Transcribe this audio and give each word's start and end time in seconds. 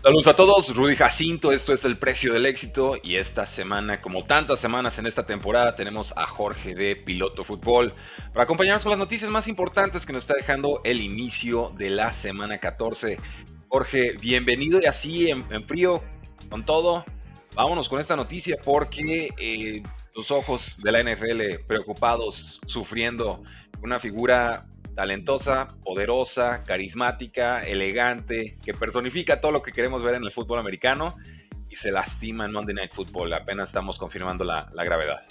Saludos 0.00 0.28
a 0.28 0.36
todos, 0.36 0.76
Rudy 0.76 0.94
Jacinto, 0.94 1.50
esto 1.50 1.72
es 1.72 1.84
El 1.84 1.98
Precio 1.98 2.32
del 2.32 2.46
Éxito 2.46 2.96
y 3.02 3.16
esta 3.16 3.48
semana, 3.48 4.00
como 4.00 4.22
tantas 4.24 4.60
semanas 4.60 4.96
en 5.00 5.06
esta 5.06 5.26
temporada, 5.26 5.74
tenemos 5.74 6.14
a 6.16 6.24
Jorge 6.24 6.76
de 6.76 6.94
Piloto 6.94 7.42
Fútbol 7.42 7.90
para 8.32 8.44
acompañarnos 8.44 8.84
con 8.84 8.90
las 8.90 8.98
noticias 9.00 9.28
más 9.28 9.48
importantes 9.48 10.06
que 10.06 10.12
nos 10.12 10.22
está 10.22 10.34
dejando 10.34 10.82
el 10.84 11.00
inicio 11.00 11.72
de 11.76 11.90
la 11.90 12.12
semana 12.12 12.58
14. 12.58 13.18
Jorge, 13.66 14.14
bienvenido 14.20 14.78
y 14.80 14.86
así 14.86 15.30
en, 15.30 15.44
frío, 15.66 16.04
con 16.48 16.64
todo, 16.64 17.04
vámonos 17.56 17.88
con 17.88 17.98
esta 17.98 18.14
noticia 18.14 18.56
porque 18.64 19.30
eh, 19.36 19.82
los 20.14 20.30
ojos 20.30 20.80
de 20.80 20.92
la 20.92 21.02
NFL 21.02 21.64
preocupados, 21.66 22.60
sufriendo 22.66 23.42
una 23.82 23.98
figura 23.98 24.67
talentosa, 24.98 25.68
poderosa, 25.84 26.64
carismática, 26.64 27.60
elegante, 27.60 28.58
que 28.64 28.74
personifica 28.74 29.40
todo 29.40 29.52
lo 29.52 29.62
que 29.62 29.70
queremos 29.70 30.02
ver 30.02 30.16
en 30.16 30.24
el 30.24 30.32
fútbol 30.32 30.58
americano 30.58 31.16
y 31.70 31.76
se 31.76 31.92
lastima 31.92 32.46
en 32.46 32.50
Monday 32.50 32.74
Night 32.74 32.90
Football. 32.90 33.32
Apenas 33.32 33.68
estamos 33.68 33.96
confirmando 33.96 34.42
la, 34.42 34.68
gravedad. 34.74 35.24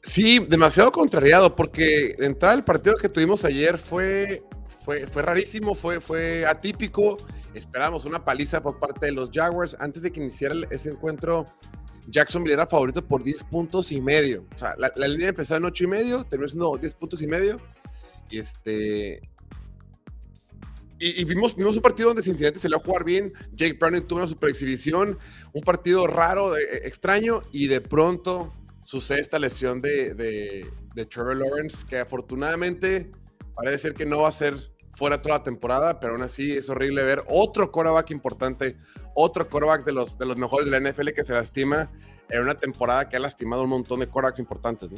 Sí, 0.00 0.38
demasiado 0.38 0.92
contrariado, 0.92 1.56
porque 1.56 2.14
entrar 2.20 2.54
el 2.54 2.62
partido 2.62 2.96
que 2.98 3.08
tuvimos 3.08 3.44
ayer 3.44 3.76
fue, 3.76 4.44
fue, 4.84 5.08
fue 5.08 5.22
rarísimo, 5.22 5.74
fue, 5.74 6.00
fue 6.00 6.46
atípico. 6.46 7.16
Esperamos 7.52 8.04
una 8.04 8.24
paliza 8.24 8.62
por 8.62 8.78
parte 8.78 9.06
de 9.06 9.12
los 9.12 9.32
Jaguars. 9.32 9.76
Antes 9.80 10.02
de 10.02 10.12
que 10.12 10.20
iniciara 10.20 10.54
ese 10.70 10.90
encuentro, 10.90 11.46
Jacksonville 12.06 12.54
era 12.54 12.66
favorito 12.68 13.04
por 13.04 13.24
10 13.24 13.42
puntos 13.42 13.90
y 13.90 14.00
medio. 14.00 14.46
O 14.54 14.58
sea, 14.58 14.76
la, 14.78 14.92
la 14.94 15.08
línea 15.08 15.30
empezó 15.30 15.56
en 15.56 15.64
8 15.64 15.82
y 15.82 15.86
medio, 15.88 16.22
terminó 16.22 16.46
siendo 16.46 16.76
10 16.76 16.94
puntos 16.94 17.20
y 17.22 17.26
medio. 17.26 17.56
Este. 18.30 19.20
Y, 21.00 21.24
vimos, 21.24 21.54
vimos 21.54 21.76
un 21.76 21.82
partido 21.82 22.08
donde 22.08 22.22
Cincinnati 22.22 22.58
se 22.58 22.68
le 22.68 22.74
va 22.76 22.82
a 22.82 22.84
jugar 22.84 23.04
bien. 23.04 23.32
Jake 23.52 23.74
Browning 23.74 24.02
tuvo 24.02 24.18
una 24.18 24.28
super 24.28 24.50
exhibición. 24.50 25.16
Un 25.52 25.62
partido 25.62 26.08
raro, 26.08 26.56
e, 26.56 26.62
extraño. 26.84 27.42
Y 27.52 27.68
de 27.68 27.80
pronto 27.80 28.52
sucede 28.82 29.20
esta 29.20 29.38
lesión 29.38 29.80
de, 29.80 30.14
de, 30.14 31.06
Trevor 31.06 31.36
Lawrence, 31.36 31.86
que 31.86 31.98
afortunadamente 31.98 33.12
parece 33.54 33.78
ser 33.78 33.94
que 33.94 34.06
no 34.06 34.22
va 34.22 34.28
a 34.28 34.32
ser 34.32 34.56
fuera 34.92 35.22
toda 35.22 35.38
la 35.38 35.44
temporada, 35.44 36.00
pero 36.00 36.14
aún 36.14 36.22
así 36.22 36.56
es 36.56 36.68
horrible 36.68 37.04
ver 37.04 37.22
otro 37.28 37.70
quarterback 37.70 38.10
importante, 38.10 38.76
otro 39.14 39.48
quarterback 39.48 39.84
de 39.84 39.92
los, 39.92 40.18
de 40.18 40.26
los 40.26 40.36
mejores 40.38 40.68
de 40.68 40.80
la 40.80 40.90
NFL 40.90 41.10
que 41.10 41.24
se 41.24 41.34
lastima 41.34 41.90
en 42.28 42.42
una 42.42 42.56
temporada 42.56 43.08
que 43.08 43.16
ha 43.16 43.20
lastimado 43.20 43.62
un 43.62 43.68
montón 43.68 44.00
de 44.00 44.08
quarterbacks 44.08 44.40
importantes. 44.40 44.90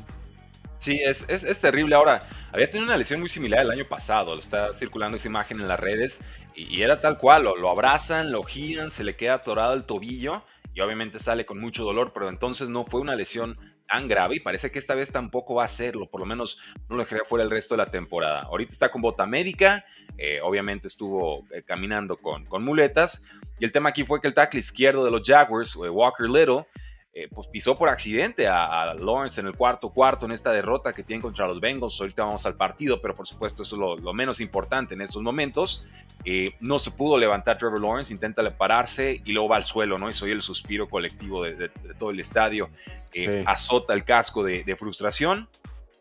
Sí, 0.81 0.99
es, 1.05 1.23
es, 1.29 1.61
terrible. 1.61 1.95
Ahora, 1.95 2.21
había 2.51 2.71
tenido 2.71 2.87
una 2.87 2.97
lesión 2.97 3.21
muy 3.21 3.29
similar 3.29 3.61
el 3.61 3.71
año 3.71 3.87
pasado. 3.87 4.39
Está 4.39 4.73
circulando 4.73 5.19
esa 5.19 5.29
imagen 5.29 5.61
en 5.61 5.69
las 5.69 5.79
redes 5.79 6.23
y, 6.57 6.81
era 6.81 7.01
tal 7.01 7.19
cual. 7.19 7.45
Lo, 7.45 7.71
abrazan, 7.71 8.33
lo 8.33 8.43
giran, 8.45 8.91
se 8.91 9.05
le 9.05 9.15
queda 9.15 9.35
atorado 9.35 9.75
el 9.75 9.85
tobillo 9.85 10.43
y 10.73 10.81
obviamente 10.81 11.19
sale 11.19 11.45
con 11.45 11.61
mucho 11.61 11.85
dolor, 11.85 12.13
pero 12.15 12.31
entonces 12.31 12.71
no 12.71 12.87
fue 12.87 13.03
una 13.03 13.15
lesión 13.15 13.59
tan 13.87 14.09
grave 14.09 14.37
y 14.37 14.41
parece 14.41 14.71
que 14.71 14.79
esta 14.79 14.95
vez 14.95 15.13
tampoco 15.13 15.57
va 15.57 15.65
a 15.65 15.69
serlo. 15.69 16.09
Por 16.09 16.21
lo 16.21 16.27
menos 16.27 16.59
no 16.89 16.97
lo 16.97 17.03
dejaría 17.03 17.27
fuera 17.27 17.45
el 17.45 17.51
resto 17.51 17.75
de 17.75 17.85
la 17.85 17.91
temporada. 17.91 18.41
Ahorita 18.45 18.73
está 18.73 18.91
con 18.91 19.03
bota 19.03 19.27
médica. 19.27 19.85
Eh, 20.17 20.41
obviamente 20.43 20.89
estuvo 20.89 21.45
eh, 21.53 21.63
caminando 21.63 22.17
con, 22.17 22.47
con 22.47 22.65
muletas. 22.65 23.23
Y 23.59 23.67
el 23.67 23.73
tema 23.73 23.91
aquí 23.91 24.05
fue 24.05 24.19
que 24.23 24.29
el 24.29 24.35
tackle 24.35 24.61
izquierdo 24.61 25.05
de 25.05 25.11
los 25.11 25.21
Jaguars, 25.29 25.77
eh, 25.77 25.91
Walker 25.91 26.27
Little, 26.27 26.65
eh, 27.13 27.29
pues 27.29 27.49
pisó 27.49 27.75
por 27.75 27.89
accidente 27.89 28.47
a, 28.47 28.95
Lawrence 28.95 29.41
en 29.41 29.49
el 29.49 29.57
cuarto 29.57 29.91
cuarto 29.91 30.27
en 30.27 30.33
esta 30.33 30.53
derrota 30.53 30.93
que 30.93 31.03
tienen 31.03 31.21
contra 31.21 31.49
los 31.49 31.61
Bengals. 31.61 32.01
Ahorita 32.01 32.25
vamos 32.25 32.47
al 32.47 32.55
partido, 32.55 33.01
pero 33.03 33.15
por 33.15 33.27
supuesto 33.27 33.65
eso 33.65 33.75
es 33.75 34.01
lo, 34.03 34.13
menos 34.13 34.41
importante 34.41 34.95
en 34.95 35.01
estos 35.01 35.21
momentos. 35.21 35.85
Eh, 36.25 36.51
no 36.61 36.79
se 36.79 36.93
pudo 36.93 37.19
levantar 37.19 37.59
Trevor 37.59 37.81
Lawrence, 37.81 38.13
intenta 38.13 38.49
pararse 38.57 39.21
y 39.25 39.33
luego 39.33 39.49
va 39.49 39.57
al 39.57 39.65
suelo, 39.65 39.99
¿no? 39.99 40.09
Y 40.09 40.13
soy 40.13 40.31
el 40.31 40.41
suspiro 40.41 40.89
colectivo 40.89 41.43
de, 41.43 41.71
todo 41.99 42.11
el 42.11 42.21
estadio. 42.21 42.71
Eh, 43.13 43.43
azota 43.45 43.93
el 43.93 44.05
casco 44.05 44.45
de, 44.45 44.63
de 44.63 44.77
frustración 44.77 45.49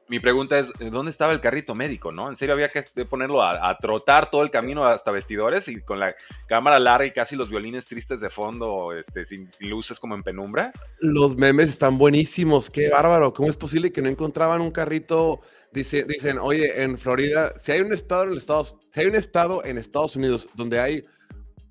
mi 0.09 0.19
pregunta 0.19 0.57
es, 0.57 0.73
¿dónde 0.91 1.11
estaba 1.11 1.31
el 1.33 1.39
carrito 1.39 1.75
médico, 1.75 2.11
no? 2.11 2.29
¿En 2.29 2.35
serio 2.35 2.55
había 2.55 2.67
que 2.69 2.83
ponerlo 3.05 3.43
a, 3.43 3.77
trotar 3.77 4.31
todo 4.31 4.41
el 4.41 4.49
camino 4.49 4.83
hasta 4.85 5.11
vestidores 5.11 5.67
y 5.67 5.81
con 5.81 5.99
la 5.99 6.15
cámara 6.47 6.79
larga 6.79 7.05
y 7.05 7.11
casi 7.11 7.35
los 7.35 7.49
violines 7.49 7.85
tristes 7.85 8.19
de 8.19 8.31
fondo, 8.31 8.91
este, 8.93 9.25
sin, 9.27 9.49
luces 9.59 9.99
como 9.99 10.15
en 10.15 10.23
penumbra? 10.23 10.73
Los 10.99 11.37
memes 11.37 11.69
están 11.69 11.99
buenísimos, 11.99 12.71
qué 12.71 12.89
bárbaro. 12.89 13.33
¿Cómo 13.33 13.49
es 13.49 13.55
posible 13.55 13.91
que 13.91 14.01
no 14.01 14.09
encontraban 14.09 14.61
un 14.61 14.71
carrito? 14.71 15.41
Dice, 15.71 16.03
dicen, 16.03 16.39
oye, 16.39 16.81
en 16.81 16.97
Florida, 16.97 17.53
si 17.55 17.71
hay 17.71 17.81
un 17.81 17.93
estado 17.93 18.23
en 18.23 18.35
Estados, 18.35 18.75
si 18.91 19.01
hay 19.01 19.05
un 19.05 19.15
estado 19.15 19.63
en 19.63 19.77
Estados 19.77 20.15
Unidos 20.15 20.47
donde 20.55 20.79
hay 20.79 21.03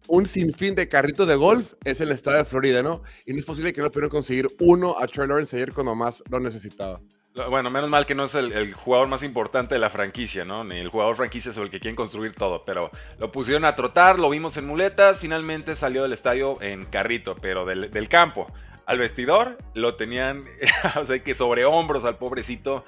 un 0.07 0.29
sinfín 0.29 0.77
de 0.77 0.89
carritos 0.89 1.27
de 1.27 1.35
golf, 1.35 1.75
es 1.85 2.01
el 2.01 2.13
estado 2.13 2.39
de 2.39 2.45
Florida, 2.45 2.85
¿no? 2.85 3.03
Y 3.27 3.33
no 3.33 3.39
es 3.41 3.45
posible 3.45 3.73
que 3.73 3.83
no 3.83 3.91
pudieran 3.91 4.11
conseguir 4.11 4.47
uno 4.61 4.97
a 4.97 5.09
Trey 5.09 5.27
Lawrence 5.27 5.57
ayer 5.57 5.73
cuando 5.73 5.97
más 5.97 6.23
lo 6.31 6.39
necesitaba. 6.39 7.01
Bueno, 7.47 7.71
menos 7.71 7.89
mal 7.89 8.05
que 8.05 8.15
no 8.15 8.25
es 8.25 8.35
el, 8.35 8.75
jugador 8.75 9.07
más 9.07 9.23
importante 9.23 9.75
de 9.75 9.79
la 9.79 9.91
franquicia, 9.91 10.45
¿no? 10.45 10.65
Ni 10.65 10.77
el 10.79 10.89
jugador 10.89 11.15
franquicia 11.15 11.53
sobre 11.53 11.67
el 11.67 11.71
que 11.71 11.79
quieren 11.79 11.95
construir 11.95 12.33
todo, 12.35 12.65
pero 12.65 12.91
lo 13.19 13.31
pusieron 13.31 13.65
a 13.65 13.77
trotar, 13.77 14.19
lo 14.19 14.29
vimos 14.31 14.57
en 14.57 14.67
muletas, 14.67 15.21
finalmente 15.21 15.77
salió 15.77 16.03
del 16.03 16.13
estadio 16.13 16.61
en 16.61 16.85
carrito, 16.87 17.37
pero 17.37 17.65
del, 17.65 18.09
campo 18.09 18.51
al 18.87 18.99
vestidor 18.99 19.59
lo 19.75 19.95
tenían, 19.95 20.43
o 21.01 21.07
sea, 21.07 21.19
que 21.23 21.35
sobre 21.35 21.65
hombros 21.65 22.05
al 22.05 22.17
pobrecito. 22.17 22.85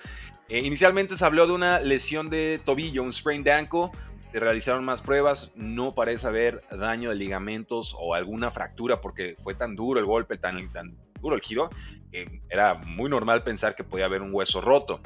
Eh, 0.49 0.59
inicialmente 0.59 1.17
se 1.17 1.25
habló 1.25 1.47
de 1.47 1.53
una 1.53 1.79
lesión 1.79 2.29
de 2.29 2.61
tobillo, 2.65 3.05
un 3.05 3.13
sprained 3.13 3.49
ankle, 3.49 3.91
se 4.33 4.41
realizaron 4.41 4.85
más 4.85 5.03
pruebas, 5.03 5.53
no 5.55 5.91
parece 5.93 6.27
haber 6.27 6.61
daño 6.71 7.11
de 7.11 7.17
ligamentos 7.17 7.95
o 7.99 8.15
alguna 8.15 8.51
fractura 8.51 9.01
porque 9.01 9.37
fue 9.43 9.55
tan 9.55 9.77
duro 9.77 10.01
el 10.01 10.07
golpe, 10.07 10.39
tan 10.39 10.59
duro 11.21 11.37
el 11.37 11.43
giro, 11.43 11.71
era 12.49 12.75
muy 12.75 13.09
normal 13.09 13.43
pensar 13.43 13.75
que 13.75 13.85
podía 13.85 14.07
haber 14.07 14.23
un 14.23 14.35
hueso 14.35 14.61
roto. 14.61 15.01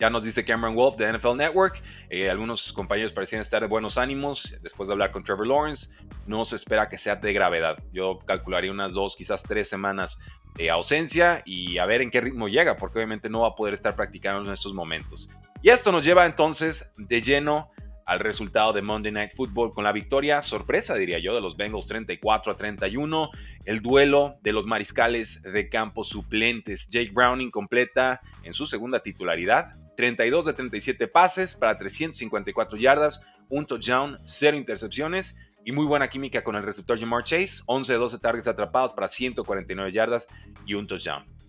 Ya 0.00 0.08
nos 0.08 0.24
dice 0.24 0.46
Cameron 0.46 0.74
Wolf 0.74 0.96
de 0.96 1.12
NFL 1.12 1.36
Network. 1.36 1.82
Eh, 2.08 2.30
algunos 2.30 2.72
compañeros 2.72 3.12
parecían 3.12 3.42
estar 3.42 3.60
de 3.60 3.68
buenos 3.68 3.98
ánimos 3.98 4.56
después 4.62 4.88
de 4.88 4.94
hablar 4.94 5.12
con 5.12 5.22
Trevor 5.22 5.46
Lawrence. 5.46 5.90
No 6.26 6.46
se 6.46 6.56
espera 6.56 6.88
que 6.88 6.96
sea 6.96 7.16
de 7.16 7.32
gravedad. 7.34 7.78
Yo 7.92 8.18
calcularía 8.20 8.72
unas 8.72 8.94
dos, 8.94 9.14
quizás 9.14 9.42
tres 9.42 9.68
semanas 9.68 10.18
de 10.56 10.70
ausencia 10.70 11.42
y 11.44 11.76
a 11.76 11.84
ver 11.84 12.00
en 12.00 12.10
qué 12.10 12.22
ritmo 12.22 12.48
llega, 12.48 12.76
porque 12.76 12.98
obviamente 12.98 13.28
no 13.28 13.40
va 13.40 13.48
a 13.48 13.54
poder 13.54 13.74
estar 13.74 13.94
practicando 13.94 14.42
en 14.46 14.54
estos 14.54 14.72
momentos. 14.72 15.28
Y 15.62 15.68
esto 15.68 15.92
nos 15.92 16.02
lleva 16.02 16.24
entonces 16.24 16.90
de 16.96 17.20
lleno 17.20 17.70
al 18.10 18.18
resultado 18.18 18.72
de 18.72 18.82
Monday 18.82 19.12
Night 19.12 19.30
Football 19.36 19.72
con 19.72 19.84
la 19.84 19.92
victoria, 19.92 20.42
sorpresa 20.42 20.96
diría 20.96 21.20
yo, 21.20 21.32
de 21.32 21.40
los 21.40 21.56
Bengals 21.56 21.86
34 21.86 22.50
a 22.50 22.56
31, 22.56 23.30
el 23.64 23.80
duelo 23.82 24.34
de 24.42 24.52
los 24.52 24.66
mariscales 24.66 25.40
de 25.44 25.68
campo 25.68 26.02
suplentes. 26.02 26.88
Jake 26.88 27.12
Browning 27.12 27.52
completa 27.52 28.20
en 28.42 28.52
su 28.52 28.66
segunda 28.66 29.00
titularidad 29.00 29.76
32 29.96 30.44
de 30.46 30.52
37 30.54 31.06
pases 31.06 31.54
para 31.54 31.78
354 31.78 32.76
yardas, 32.78 33.24
un 33.48 33.64
touchdown, 33.64 34.18
cero 34.24 34.56
intercepciones 34.56 35.36
y 35.64 35.70
muy 35.70 35.86
buena 35.86 36.10
química 36.10 36.42
con 36.42 36.56
el 36.56 36.64
receptor 36.64 36.98
Jamar 36.98 37.22
Chase, 37.22 37.62
11 37.66 37.92
de 37.92 37.98
12 38.00 38.18
targets 38.18 38.48
atrapados 38.48 38.92
para 38.92 39.06
149 39.06 39.92
yardas 39.92 40.26
y 40.66 40.74
un 40.74 40.88
touchdown. 40.88 41.39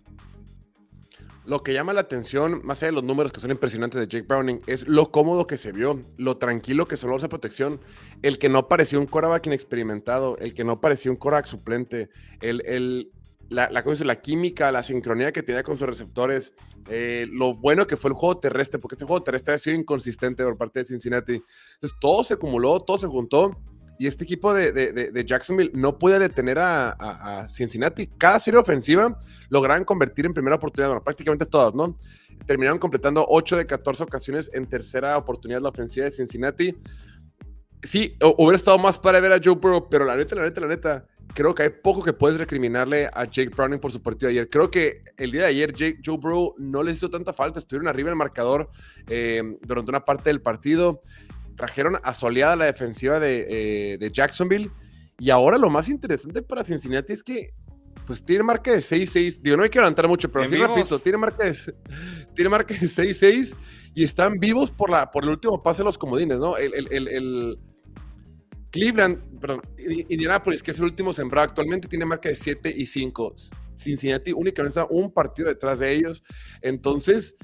Lo 1.44 1.64
que 1.64 1.72
llama 1.72 1.92
la 1.92 2.02
atención, 2.02 2.60
más 2.64 2.78
allá 2.78 2.88
de 2.88 2.92
los 2.92 3.04
números 3.04 3.32
que 3.32 3.40
son 3.40 3.50
impresionantes 3.50 4.00
de 4.00 4.06
Jake 4.06 4.26
Browning, 4.28 4.62
es 4.66 4.86
lo 4.86 5.10
cómodo 5.10 5.46
que 5.48 5.56
se 5.56 5.72
vio, 5.72 6.00
lo 6.16 6.36
tranquilo 6.36 6.86
que 6.86 6.96
sonó 6.96 7.16
esa 7.16 7.28
protección, 7.28 7.80
el 8.22 8.38
que 8.38 8.48
no 8.48 8.68
parecía 8.68 9.00
un 9.00 9.06
coreback 9.06 9.46
inexperimentado, 9.46 10.36
el 10.38 10.54
que 10.54 10.62
no 10.62 10.80
parecía 10.80 11.10
un 11.10 11.16
coreback 11.16 11.46
suplente, 11.46 12.10
el, 12.40 12.62
el, 12.64 13.10
la, 13.48 13.68
la, 13.70 13.82
la, 13.82 14.20
química, 14.20 14.70
la 14.70 14.84
sincronía 14.84 15.32
que 15.32 15.42
tenía 15.42 15.64
con 15.64 15.76
sus 15.76 15.88
receptores, 15.88 16.52
eh, 16.88 17.26
lo 17.30 17.54
bueno 17.54 17.88
que 17.88 17.96
fue 17.96 18.10
el 18.10 18.16
juego 18.16 18.38
terrestre, 18.38 18.78
porque 18.78 18.94
este 18.94 19.04
juego 19.04 19.24
terrestre 19.24 19.54
ha 19.54 19.58
sido 19.58 19.76
inconsistente 19.76 20.44
por 20.44 20.56
parte 20.56 20.78
de 20.78 20.84
Cincinnati. 20.84 21.42
Entonces 21.74 21.98
todo 22.00 22.22
se 22.22 22.34
acumuló, 22.34 22.80
todo 22.80 22.98
se 22.98 23.08
juntó 23.08 23.58
y 23.98 24.06
este 24.06 24.24
equipo 24.24 24.52
de, 24.52 25.24
Jacksonville 25.26 25.70
no 25.74 25.98
puede 25.98 26.18
detener 26.18 26.58
a, 26.58 27.46
Cincinnati. 27.48 28.06
Cada 28.18 28.40
serie 28.40 28.58
ofensiva 28.58 29.18
lograron 29.48 29.84
convertir 29.84 30.26
en 30.26 30.34
primera 30.34 30.56
oportunidad, 30.56 31.02
prácticamente 31.02 31.46
todas, 31.46 31.74
¿no? 31.74 31.96
Terminaron 32.46 32.78
completando 32.78 33.24
8 33.28 33.58
de 33.58 33.66
14 33.66 34.02
ocasiones 34.02 34.50
en 34.52 34.66
tercera 34.66 35.16
oportunidad 35.16 35.60
la 35.60 35.68
ofensiva 35.68 36.04
de 36.04 36.10
Cincinnati. 36.10 36.76
Sí, 37.82 38.16
hubiera 38.38 38.56
estado 38.56 38.78
más 38.78 38.98
para 38.98 39.20
ver 39.20 39.32
a 39.32 39.40
Joe 39.42 39.54
Burrow, 39.54 39.88
pero 39.88 40.04
la 40.04 40.16
neta, 40.16 40.34
la 40.36 40.42
neta, 40.42 40.60
la 40.60 40.68
neta, 40.68 41.06
creo 41.34 41.54
que 41.54 41.64
hay 41.64 41.70
poco 41.70 42.02
que 42.02 42.12
puedes 42.12 42.38
recriminarle 42.38 43.08
a 43.12 43.24
Jake 43.24 43.50
Browning 43.50 43.80
por 43.80 43.92
su 43.92 44.02
partido 44.02 44.28
de 44.28 44.38
ayer. 44.38 44.50
Creo 44.50 44.70
que 44.70 45.02
el 45.16 45.30
día 45.30 45.42
de 45.42 45.48
ayer 45.48 45.72
Jake, 45.72 45.98
Joe 46.04 46.16
Burrow 46.16 46.54
no 46.58 46.82
les 46.82 46.96
hizo 46.96 47.10
tanta 47.10 47.32
falta, 47.32 47.58
estuvieron 47.58 47.88
arriba 47.88 48.08
del 48.10 48.16
marcador 48.16 48.70
eh, 49.08 49.42
durante 49.62 49.90
una 49.90 50.04
parte 50.04 50.30
del 50.30 50.40
partido 50.40 51.00
trajeron 51.56 51.98
asoleada 52.02 52.56
la 52.56 52.66
defensiva 52.66 53.20
de, 53.20 53.94
eh, 53.94 54.10
Jacksonville. 54.12 54.70
Y 55.18 55.30
ahora 55.30 55.58
lo 55.58 55.70
más 55.70 55.88
interesante 55.88 56.42
para 56.42 56.64
Cincinnati 56.64 57.12
es 57.12 57.22
que 57.22 57.54
pues 58.06 58.24
tiene 58.24 58.42
marca 58.42 58.72
de 58.72 58.78
6-6. 58.78 59.40
Digo, 59.40 59.56
no 59.56 59.62
hay 59.62 59.70
que 59.70 59.78
levantar 59.78 60.08
mucho, 60.08 60.30
pero 60.30 60.48
sí 60.48 60.56
repito, 60.56 60.98
tiene 60.98 61.18
marca 61.18 61.44
de, 61.44 61.56
tiene 62.34 62.50
marca 62.50 62.74
de 62.74 62.86
6-6 62.86 63.54
y 63.94 64.04
están 64.04 64.34
vivos 64.38 64.70
por, 64.70 64.90
la, 64.90 65.10
por 65.10 65.24
el 65.24 65.30
último 65.30 65.62
pase 65.62 65.82
de 65.82 65.84
los 65.84 65.98
comodines, 65.98 66.38
¿no? 66.38 66.56
El, 66.56 67.58
Cleveland, 68.70 69.38
perdón, 69.38 69.60
Indianapolis, 70.08 70.62
que 70.62 70.70
es 70.70 70.78
el 70.78 70.84
último 70.84 71.12
sembrado 71.12 71.46
actualmente, 71.46 71.88
tiene 71.88 72.06
marca 72.06 72.30
de 72.30 72.36
7 72.36 72.72
y 72.74 72.86
5. 72.86 73.34
Cincinnati 73.76 74.32
únicamente 74.32 74.80
está 74.80 74.86
un 74.90 75.12
partido 75.12 75.48
detrás 75.48 75.80
de 75.80 75.92
ellos. 75.92 76.22
Entonces, 76.62 77.36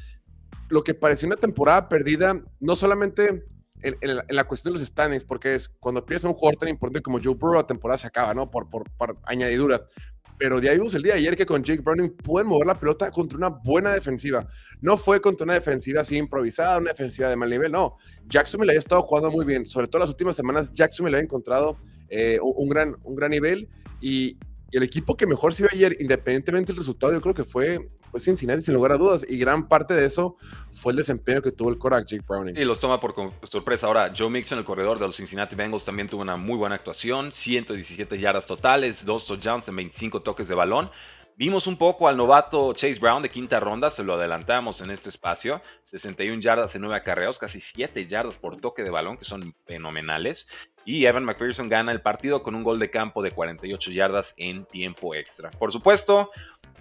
lo 0.70 0.82
que 0.82 0.94
pareció 0.94 1.26
una 1.26 1.36
temporada 1.36 1.88
perdida, 1.88 2.42
no 2.60 2.76
solamente 2.76 3.44
en, 3.82 4.16
la, 4.28 4.44
cuestión 4.44 4.72
de 4.72 4.80
los 4.80 4.88
standings, 4.88 5.24
porque 5.24 5.54
es 5.54 5.68
cuando 5.68 6.04
pierdes 6.04 6.24
a 6.24 6.28
un 6.28 6.34
jugador 6.34 6.56
tan 6.56 6.68
importante 6.68 7.02
como 7.02 7.18
Joe 7.22 7.34
Burrow, 7.34 7.54
la 7.54 7.66
temporada 7.66 7.98
se 7.98 8.06
acaba, 8.06 8.34
¿no? 8.34 8.50
Por, 8.50 8.68
por, 8.68 8.90
por 8.90 9.18
añadidura. 9.24 9.86
Pero 10.38 10.58
ahí 10.58 10.76
vimos 10.76 10.94
el 10.94 11.02
día 11.02 11.14
de 11.14 11.18
ayer 11.18 11.36
que 11.36 11.44
con 11.44 11.64
Jake 11.64 11.82
Browning 11.82 12.16
pueden 12.16 12.48
mover 12.48 12.66
la 12.68 12.78
pelota 12.78 13.10
contra 13.10 13.36
una 13.36 13.48
buena 13.48 13.92
defensiva. 13.92 14.46
No 14.80 14.96
fue 14.96 15.20
contra 15.20 15.44
una 15.44 15.54
defensiva 15.54 16.02
así 16.02 16.16
improvisada, 16.16 16.78
una 16.78 16.90
defensiva 16.90 17.28
de 17.28 17.34
mal 17.34 17.50
nivel, 17.50 17.72
no. 17.72 17.96
Jacksonville 18.28 18.70
había 18.70 18.78
estado 18.78 19.02
jugando 19.02 19.32
muy 19.32 19.44
bien. 19.44 19.66
Sobre 19.66 19.88
todo 19.88 20.00
las 20.00 20.10
últimas 20.10 20.36
semanas, 20.36 20.70
Jacksonville 20.72 21.16
había 21.16 21.24
encontrado 21.24 21.76
eh, 22.08 22.38
un, 22.40 22.68
gran, 22.68 22.96
un 23.02 23.16
gran 23.16 23.32
nivel 23.32 23.68
y, 24.00 24.36
y 24.70 24.76
el 24.76 24.84
equipo 24.84 25.16
que 25.16 25.26
mejor 25.26 25.54
se 25.54 25.64
vio 25.64 25.70
ayer, 25.72 25.96
independientemente 26.00 26.72
del 26.72 26.78
resultado, 26.78 27.12
yo 27.12 27.20
creo 27.20 27.34
que 27.34 27.44
fue 27.44 27.90
pues 28.10 28.24
Cincinnati 28.24 28.62
sin 28.62 28.74
lugar 28.74 28.92
a 28.92 28.96
dudas. 28.96 29.24
Y 29.28 29.38
gran 29.38 29.68
parte 29.68 29.94
de 29.94 30.06
eso 30.06 30.36
fue 30.70 30.92
el 30.92 30.96
desempeño 30.96 31.42
que 31.42 31.52
tuvo 31.52 31.70
el 31.70 31.78
Korak 31.78 32.06
Jake 32.06 32.24
Browning. 32.26 32.56
Y 32.56 32.64
los 32.64 32.80
toma 32.80 33.00
por 33.00 33.14
sorpresa. 33.44 33.86
Ahora, 33.86 34.12
Joe 34.16 34.30
Mixon, 34.30 34.58
el 34.58 34.64
corredor 34.64 34.98
de 34.98 35.06
los 35.06 35.16
Cincinnati 35.16 35.56
Bengals, 35.56 35.84
también 35.84 36.08
tuvo 36.08 36.22
una 36.22 36.36
muy 36.36 36.56
buena 36.56 36.74
actuación. 36.74 37.32
117 37.32 38.18
yardas 38.18 38.46
totales, 38.46 39.04
dos 39.04 39.26
touchdowns 39.26 39.68
en 39.68 39.76
25 39.76 40.22
toques 40.22 40.48
de 40.48 40.54
balón. 40.54 40.90
Vimos 41.38 41.68
un 41.68 41.76
poco 41.76 42.08
al 42.08 42.16
novato 42.16 42.72
Chase 42.72 42.98
Brown 42.98 43.22
de 43.22 43.28
quinta 43.28 43.60
ronda, 43.60 43.92
se 43.92 44.02
lo 44.02 44.14
adelantamos 44.14 44.80
en 44.80 44.90
este 44.90 45.08
espacio. 45.08 45.62
61 45.84 46.40
yardas 46.40 46.74
en 46.74 46.82
9 46.82 46.96
acarreos, 46.96 47.38
casi 47.38 47.60
7 47.60 48.08
yardas 48.08 48.36
por 48.36 48.60
toque 48.60 48.82
de 48.82 48.90
balón, 48.90 49.16
que 49.16 49.24
son 49.24 49.54
fenomenales. 49.64 50.48
Y 50.84 51.06
Evan 51.06 51.24
McPherson 51.24 51.68
gana 51.68 51.92
el 51.92 52.00
partido 52.00 52.42
con 52.42 52.56
un 52.56 52.64
gol 52.64 52.80
de 52.80 52.90
campo 52.90 53.22
de 53.22 53.30
48 53.30 53.92
yardas 53.92 54.34
en 54.36 54.64
tiempo 54.64 55.14
extra. 55.14 55.52
Por 55.52 55.70
supuesto, 55.70 56.32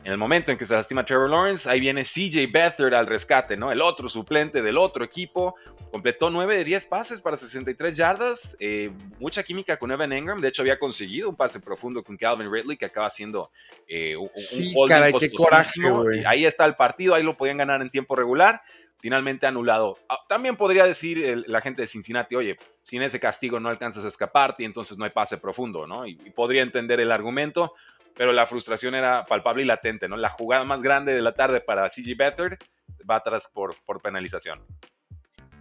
en 0.04 0.12
el 0.12 0.18
momento 0.18 0.52
en 0.52 0.58
que 0.58 0.66
se 0.66 0.74
lastima 0.74 1.06
Trevor 1.06 1.30
Lawrence, 1.30 1.70
ahí 1.70 1.80
viene 1.80 2.04
CJ 2.04 2.52
Beathard 2.52 2.94
al 2.94 3.08
rescate, 3.08 3.58
¿no? 3.58 3.72
El 3.72 3.82
otro 3.82 4.08
suplente 4.08 4.62
del 4.62 4.78
otro 4.78 5.04
equipo. 5.04 5.56
Completó 5.92 6.30
9 6.30 6.58
de 6.58 6.64
10 6.64 6.86
pases 6.86 7.22
para 7.22 7.38
63 7.38 7.96
yardas. 7.96 8.56
Eh, 8.60 8.92
mucha 9.20 9.44
química 9.44 9.78
con 9.78 9.92
Evan 9.92 10.14
Engram. 10.14 10.40
De 10.40 10.48
hecho, 10.50 10.62
había 10.62 10.80
conseguido 10.80 11.30
un 11.30 11.36
pase 11.36 11.60
profundo 11.60 12.04
con 12.04 12.18
Calvin 12.18 12.52
Ridley, 12.52 12.78
que 12.78 12.86
acaba 12.86 13.10
siendo 13.10 13.52
eh, 13.88 14.16
un, 14.16 14.30
sí, 14.36 14.74
caray, 14.88 15.14
qué 15.14 15.32
coraje, 15.32 15.82
Ahí 16.26 16.46
está 16.46 16.66
el 16.66 16.76
partido, 16.76 17.14
ahí 17.14 17.24
lo 17.24 17.34
podían 17.34 17.58
ganar 17.58 17.82
en 17.82 17.90
tiempo 17.90 18.16
regular. 18.16 18.62
Finalmente 19.00 19.46
anulado. 19.46 19.98
Ah, 20.10 20.20
también 20.28 20.58
podría 20.58 20.86
decir 20.86 21.44
la 21.48 21.62
gente 21.62 21.84
de 21.84 21.88
Cincinnati, 21.88 22.36
oye, 22.36 22.58
sin 22.84 23.02
ese 23.04 23.20
castigo 23.20 23.60
no 23.60 23.70
alcanzas 23.70 24.04
a 24.06 24.08
escaparte 24.08 24.64
y 24.64 24.66
entonces 24.66 24.98
no 24.98 25.06
hay 25.06 25.12
pase 25.12 25.38
profundo, 25.38 25.86
¿no? 25.86 26.08
y 26.08 26.16
podría 26.16 26.64
entender 26.64 27.00
el 27.00 27.12
argumento 27.12 27.74
pero 28.18 28.34
la 28.34 28.48
frustración 28.48 28.96
era 28.96 29.26
palpable 29.26 29.62
y 29.62 29.66
latente, 29.66 30.10
¿no? 30.10 30.18
La 30.18 30.30
jugada 30.30 30.64
más 30.64 30.82
grande 30.82 31.14
de 31.14 31.22
la 31.22 31.34
tarde 31.34 31.62
para 31.62 31.90
CG 31.90 32.18
Better 32.18 32.58
va 33.10 33.18
atrás 33.18 33.48
por, 33.54 33.76
por 33.86 34.02
penalización. 34.02 34.66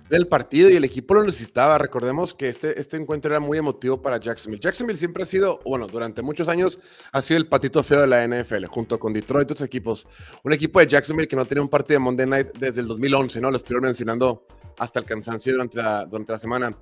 Del 0.08 0.28
partido 0.28 0.70
y 0.70 0.76
el 0.76 0.84
equipo 0.84 1.14
lo 1.14 1.24
necesitaba. 1.24 1.78
Recordemos 1.78 2.32
que 2.32 2.48
este, 2.48 2.78
este 2.80 2.96
encuentro 2.96 3.32
era 3.32 3.40
muy 3.40 3.58
emotivo 3.58 4.00
para 4.00 4.18
Jacksonville. 4.18 4.60
Jacksonville 4.60 4.98
siempre 4.98 5.24
ha 5.24 5.26
sido, 5.26 5.58
bueno, 5.64 5.88
durante 5.88 6.22
muchos 6.22 6.48
años 6.48 6.78
ha 7.12 7.22
sido 7.22 7.38
el 7.38 7.48
patito 7.48 7.82
feo 7.82 8.02
de 8.02 8.06
la 8.06 8.26
NFL, 8.26 8.66
junto 8.66 8.98
con 8.98 9.12
Detroit 9.12 9.50
y 9.50 9.52
otros 9.52 9.66
equipos. 9.66 10.06
Un 10.44 10.52
equipo 10.52 10.78
de 10.78 10.86
Jacksonville 10.86 11.26
que 11.26 11.34
no 11.34 11.44
tenía 11.44 11.62
un 11.62 11.68
partido 11.68 11.98
de 11.98 12.04
Monday 12.04 12.26
Night 12.26 12.48
desde 12.58 12.82
el 12.82 12.86
2011, 12.86 13.40
¿no? 13.40 13.50
Lo 13.50 13.56
estuvieron 13.56 13.84
mencionando 13.84 14.46
hasta 14.78 15.00
el 15.00 15.06
cansancio 15.06 15.52
durante 15.52 15.78
la, 15.78 16.04
durante 16.04 16.32
la 16.32 16.38
semana 16.38 16.76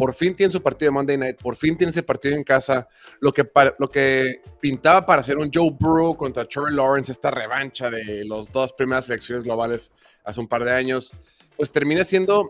por 0.00 0.14
fin 0.14 0.34
tiene 0.34 0.50
su 0.50 0.62
partido 0.62 0.90
de 0.90 0.94
Monday 0.94 1.18
Night, 1.18 1.36
por 1.42 1.56
fin 1.56 1.76
tiene 1.76 1.90
ese 1.90 2.02
partido 2.02 2.34
en 2.34 2.42
casa. 2.42 2.88
Lo 3.20 3.34
que, 3.34 3.46
lo 3.78 3.86
que 3.86 4.40
pintaba 4.58 5.04
para 5.04 5.20
hacer 5.20 5.36
un 5.36 5.50
Joe 5.52 5.76
Burrow 5.78 6.16
contra 6.16 6.48
Trevor 6.48 6.72
Lawrence, 6.72 7.12
esta 7.12 7.30
revancha 7.30 7.90
de 7.90 8.24
las 8.24 8.50
dos 8.50 8.72
primeras 8.72 9.04
selecciones 9.04 9.44
globales 9.44 9.92
hace 10.24 10.40
un 10.40 10.48
par 10.48 10.64
de 10.64 10.72
años, 10.72 11.12
pues 11.54 11.70
termina 11.70 12.02
siendo 12.02 12.48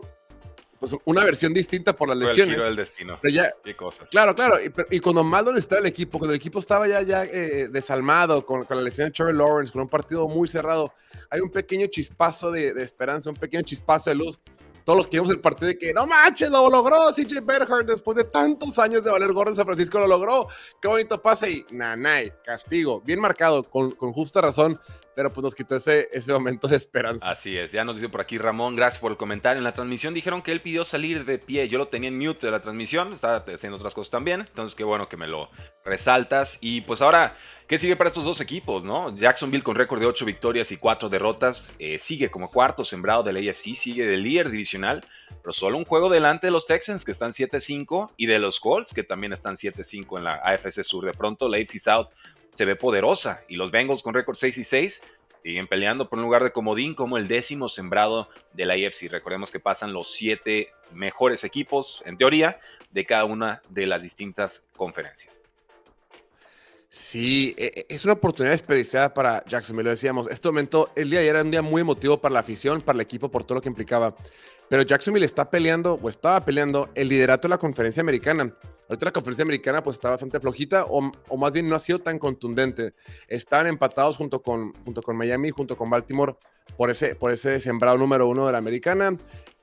pues, 0.81 0.95
una 1.05 1.23
versión 1.23 1.53
distinta 1.53 1.95
por 1.95 2.09
las 2.09 2.17
lesiones. 2.17 2.57
El 2.57 2.63
del 2.63 2.75
destino. 2.75 3.19
ya, 3.31 3.53
Qué 3.63 3.75
cosas. 3.75 4.09
Claro, 4.09 4.33
claro. 4.33 4.55
Y, 4.89 4.99
cuando 4.99 5.23
mal 5.23 5.45
donde 5.45 5.59
estaba 5.59 5.79
el 5.79 5.85
equipo, 5.85 6.17
cuando 6.17 6.33
el 6.33 6.37
equipo 6.37 6.57
estaba 6.57 6.87
ya, 6.87 7.03
ya 7.03 7.23
eh, 7.23 7.67
desalmado 7.67 8.43
con, 8.43 8.65
la 8.67 8.81
lesión 8.81 9.07
de 9.07 9.11
Trevor 9.11 9.35
Lawrence, 9.35 9.71
con 9.71 9.83
un 9.83 9.89
partido 9.89 10.27
muy 10.27 10.47
cerrado, 10.47 10.91
hay 11.29 11.39
un 11.39 11.51
pequeño 11.51 11.85
chispazo 11.85 12.49
de, 12.49 12.73
de 12.73 12.81
esperanza, 12.81 13.29
un 13.29 13.35
pequeño 13.35 13.61
chispazo 13.61 14.09
de 14.09 14.15
luz 14.15 14.39
todos 14.83 14.97
los 14.97 15.07
que 15.07 15.17
vimos 15.17 15.29
el 15.29 15.39
partido 15.39 15.67
de 15.67 15.77
que 15.77 15.93
no 15.93 16.07
manches, 16.07 16.49
lo 16.49 16.67
logró 16.67 17.13
CJ 17.13 17.41
Berhard 17.43 17.85
después 17.85 18.17
de 18.17 18.23
tantos 18.23 18.79
años 18.79 19.03
de 19.03 19.11
valer 19.11 19.31
gorro 19.31 19.51
en 19.51 19.55
San 19.55 19.65
Francisco, 19.65 19.99
lo 19.99 20.07
logró. 20.07 20.47
Qué 20.81 20.87
bonito 20.87 21.21
pase 21.21 21.51
y 21.51 21.65
nanay, 21.71 22.33
castigo, 22.43 22.99
bien 23.01 23.19
marcado, 23.19 23.63
con, 23.63 23.91
con 23.91 24.11
justa 24.11 24.41
razón 24.41 24.79
pero 25.15 25.29
pues 25.29 25.43
nos 25.43 25.55
quitó 25.55 25.75
ese, 25.75 26.07
ese 26.11 26.31
momento 26.33 26.67
de 26.67 26.75
esperanza. 26.75 27.31
Así 27.31 27.57
es, 27.57 27.71
ya 27.71 27.83
nos 27.83 27.97
dice 27.97 28.09
por 28.09 28.21
aquí 28.21 28.37
Ramón, 28.37 28.75
gracias 28.75 28.99
por 28.99 29.11
el 29.11 29.17
comentario. 29.17 29.57
En 29.57 29.63
la 29.63 29.73
transmisión 29.73 30.13
dijeron 30.13 30.41
que 30.41 30.51
él 30.51 30.61
pidió 30.61 30.83
salir 30.83 31.25
de 31.25 31.37
pie, 31.37 31.67
yo 31.67 31.77
lo 31.77 31.87
tenía 31.87 32.09
en 32.09 32.17
mute 32.17 32.47
de 32.47 32.51
la 32.51 32.61
transmisión, 32.61 33.13
estaba 33.13 33.43
haciendo 33.53 33.77
otras 33.77 33.93
cosas 33.93 34.11
también, 34.11 34.41
entonces 34.41 34.75
qué 34.75 34.83
bueno 34.83 35.07
que 35.07 35.17
me 35.17 35.27
lo 35.27 35.49
resaltas. 35.85 36.57
Y 36.61 36.81
pues 36.81 37.01
ahora, 37.01 37.35
¿qué 37.67 37.79
sigue 37.79 37.95
para 37.95 38.09
estos 38.09 38.23
dos 38.23 38.41
equipos? 38.41 38.83
no? 38.83 39.15
Jacksonville 39.15 39.63
con 39.63 39.75
récord 39.75 39.99
de 39.99 40.05
8 40.05 40.25
victorias 40.25 40.71
y 40.71 40.77
4 40.77 41.09
derrotas, 41.09 41.71
eh, 41.79 41.97
sigue 41.99 42.29
como 42.29 42.49
cuarto 42.49 42.85
sembrado 42.85 43.23
del 43.23 43.37
AFC, 43.37 43.75
sigue 43.75 44.05
de 44.05 44.17
líder 44.17 44.49
divisional, 44.49 45.03
pero 45.41 45.53
solo 45.53 45.77
un 45.77 45.85
juego 45.85 46.09
delante 46.09 46.47
de 46.47 46.51
los 46.51 46.65
Texans 46.65 47.03
que 47.05 47.11
están 47.11 47.31
7-5 47.31 48.13
y 48.17 48.25
de 48.25 48.39
los 48.39 48.59
Colts 48.59 48.93
que 48.93 49.03
también 49.03 49.33
están 49.33 49.55
7-5 49.55 50.17
en 50.17 50.23
la 50.23 50.35
AFC 50.43 50.83
Sur. 50.83 51.05
De 51.05 51.13
pronto 51.13 51.49
la 51.49 51.57
AFC 51.57 51.79
South 51.79 52.07
se 52.53 52.65
ve 52.65 52.75
poderosa 52.75 53.43
y 53.47 53.55
los 53.55 53.71
Bengals 53.71 54.03
con 54.03 54.13
récord 54.13 54.35
6 54.35 54.57
y 54.57 54.63
6 54.63 55.01
siguen 55.43 55.67
peleando 55.67 56.09
por 56.09 56.19
un 56.19 56.25
lugar 56.25 56.43
de 56.43 56.51
comodín 56.51 56.93
como 56.93 57.17
el 57.17 57.27
décimo 57.27 57.67
sembrado 57.69 58.29
de 58.53 58.65
la 58.65 58.77
IFC. 58.77 59.09
Recordemos 59.09 59.51
que 59.51 59.59
pasan 59.59 59.93
los 59.93 60.11
siete 60.11 60.71
mejores 60.93 61.43
equipos, 61.43 62.03
en 62.05 62.17
teoría, 62.17 62.59
de 62.91 63.05
cada 63.05 63.25
una 63.25 63.61
de 63.69 63.87
las 63.87 64.03
distintas 64.03 64.69
conferencias. 64.75 65.41
Sí, 66.93 67.55
e, 67.57 67.71
e, 67.73 67.95
es 67.95 68.03
una 68.03 68.13
oportunidad 68.13 68.51
desperdiciada 68.51 69.13
para 69.13 69.45
Jacksonville, 69.45 69.85
lo 69.85 69.91
decíamos. 69.91 70.27
Este 70.29 70.49
momento, 70.49 70.91
el 70.95 71.09
día 71.09 71.19
de 71.19 71.25
ayer 71.25 71.35
era 71.35 71.43
un 71.45 71.49
día 71.51 71.61
muy 71.61 71.81
emotivo 71.81 72.19
para 72.19 72.33
la 72.33 72.41
afición, 72.41 72.81
para 72.81 72.97
el 72.97 73.01
equipo, 73.01 73.31
por 73.31 73.45
todo 73.45 73.55
lo 73.55 73.61
que 73.61 73.69
implicaba. 73.69 74.13
Pero 74.67 74.83
Jacksonville 74.83 75.25
está 75.25 75.49
peleando, 75.49 75.97
o 76.01 76.09
estaba 76.09 76.41
peleando, 76.41 76.89
el 76.93 77.07
liderato 77.07 77.47
de 77.47 77.51
la 77.51 77.57
conferencia 77.57 78.01
americana. 78.01 78.53
Ahorita 78.91 79.05
la 79.05 79.13
conferencia 79.13 79.43
americana 79.43 79.81
pues 79.81 79.95
está 79.95 80.09
bastante 80.09 80.37
flojita 80.41 80.83
o, 80.89 81.37
más 81.37 81.51
bien 81.53 81.69
no 81.69 81.77
ha 81.77 81.79
sido 81.79 81.99
tan 81.99 82.19
contundente. 82.19 82.93
Están 83.29 83.65
empatados 83.67 84.17
junto 84.17 84.41
con, 84.41 84.73
junto 84.83 85.01
con 85.01 85.15
Miami, 85.15 85.49
junto 85.49 85.77
con 85.77 85.89
Baltimore 85.89 86.35
por 86.75 86.91
ese, 86.91 87.15
por 87.15 87.31
ese 87.31 87.61
sembrado 87.61 87.97
número 87.97 88.27
uno 88.27 88.47
de 88.47 88.51
la 88.51 88.57
americana. 88.57 89.15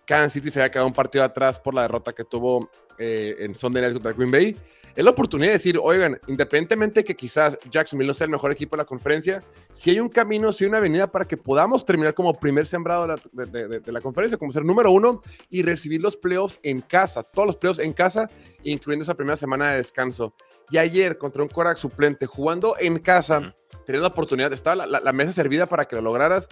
Kansas 0.07 0.33
City 0.33 0.51
se 0.51 0.61
había 0.63 0.71
quedado 0.71 0.87
un 0.87 0.95
partido 0.95 1.25
atrás 1.25 1.61
por 1.61 1.75
la 1.75 1.83
derrota 1.83 2.15
que 2.15 2.25
tuvo 2.25 2.71
eh, 2.99 3.37
en 3.41 3.55
Sunday 3.55 3.83
Night 3.83 3.95
contra 3.95 4.13
Green 4.13 4.31
Bay. 4.31 4.57
Es 4.99 5.05
la 5.05 5.13
oportunidad 5.13 5.51
de 5.51 5.53
decir, 5.53 5.79
oigan, 5.81 6.19
independientemente 6.27 7.05
que 7.05 7.15
quizás 7.15 7.57
Jacksonville 7.71 8.09
no 8.09 8.15
sea 8.15 8.25
el 8.25 8.33
mejor 8.33 8.51
equipo 8.51 8.75
de 8.75 8.83
la 8.83 8.85
conferencia, 8.85 9.45
si 9.73 9.91
hay 9.91 10.01
un 10.01 10.09
camino, 10.09 10.51
si 10.51 10.65
hay 10.65 10.69
una 10.69 10.79
avenida 10.79 11.13
para 11.13 11.25
que 11.25 11.37
podamos 11.37 11.85
terminar 11.85 12.15
como 12.15 12.35
primer 12.35 12.67
sembrado 12.67 13.07
de 13.33 13.93
la, 13.93 14.01
conferencia, 14.01 14.37
como 14.37 14.51
ser 14.51 14.65
número 14.65 14.91
uno 14.91 15.23
y 15.51 15.63
recibir 15.63 16.03
los 16.03 16.17
playoffs 16.17 16.59
en 16.65 16.81
casa, 16.81 17.23
todos 17.23 17.47
los 17.47 17.57
playoffs 17.57 17.79
en 17.79 17.93
casa, 17.93 18.29
incluyendo 18.65 19.05
esa 19.05 19.15
primera 19.15 19.37
semana 19.37 19.71
de 19.71 19.77
descanso. 19.77 20.35
Y 20.69 20.79
ayer 20.79 21.17
contra 21.17 21.45
un 21.45 21.49
Korak 21.49 21.77
suplente, 21.77 22.27
jugando 22.27 22.75
en 22.81 22.99
casa, 22.99 23.55
teniendo 23.87 24.09
la 24.09 24.13
oportunidad, 24.13 24.53
estaba 24.53 24.85
la, 24.85 24.99
la 24.99 25.13
mesa 25.13 25.33
servida 25.33 25.69
para 25.69 25.85
que 25.85 25.95
lo 25.95 26.03
lograras 26.03 26.49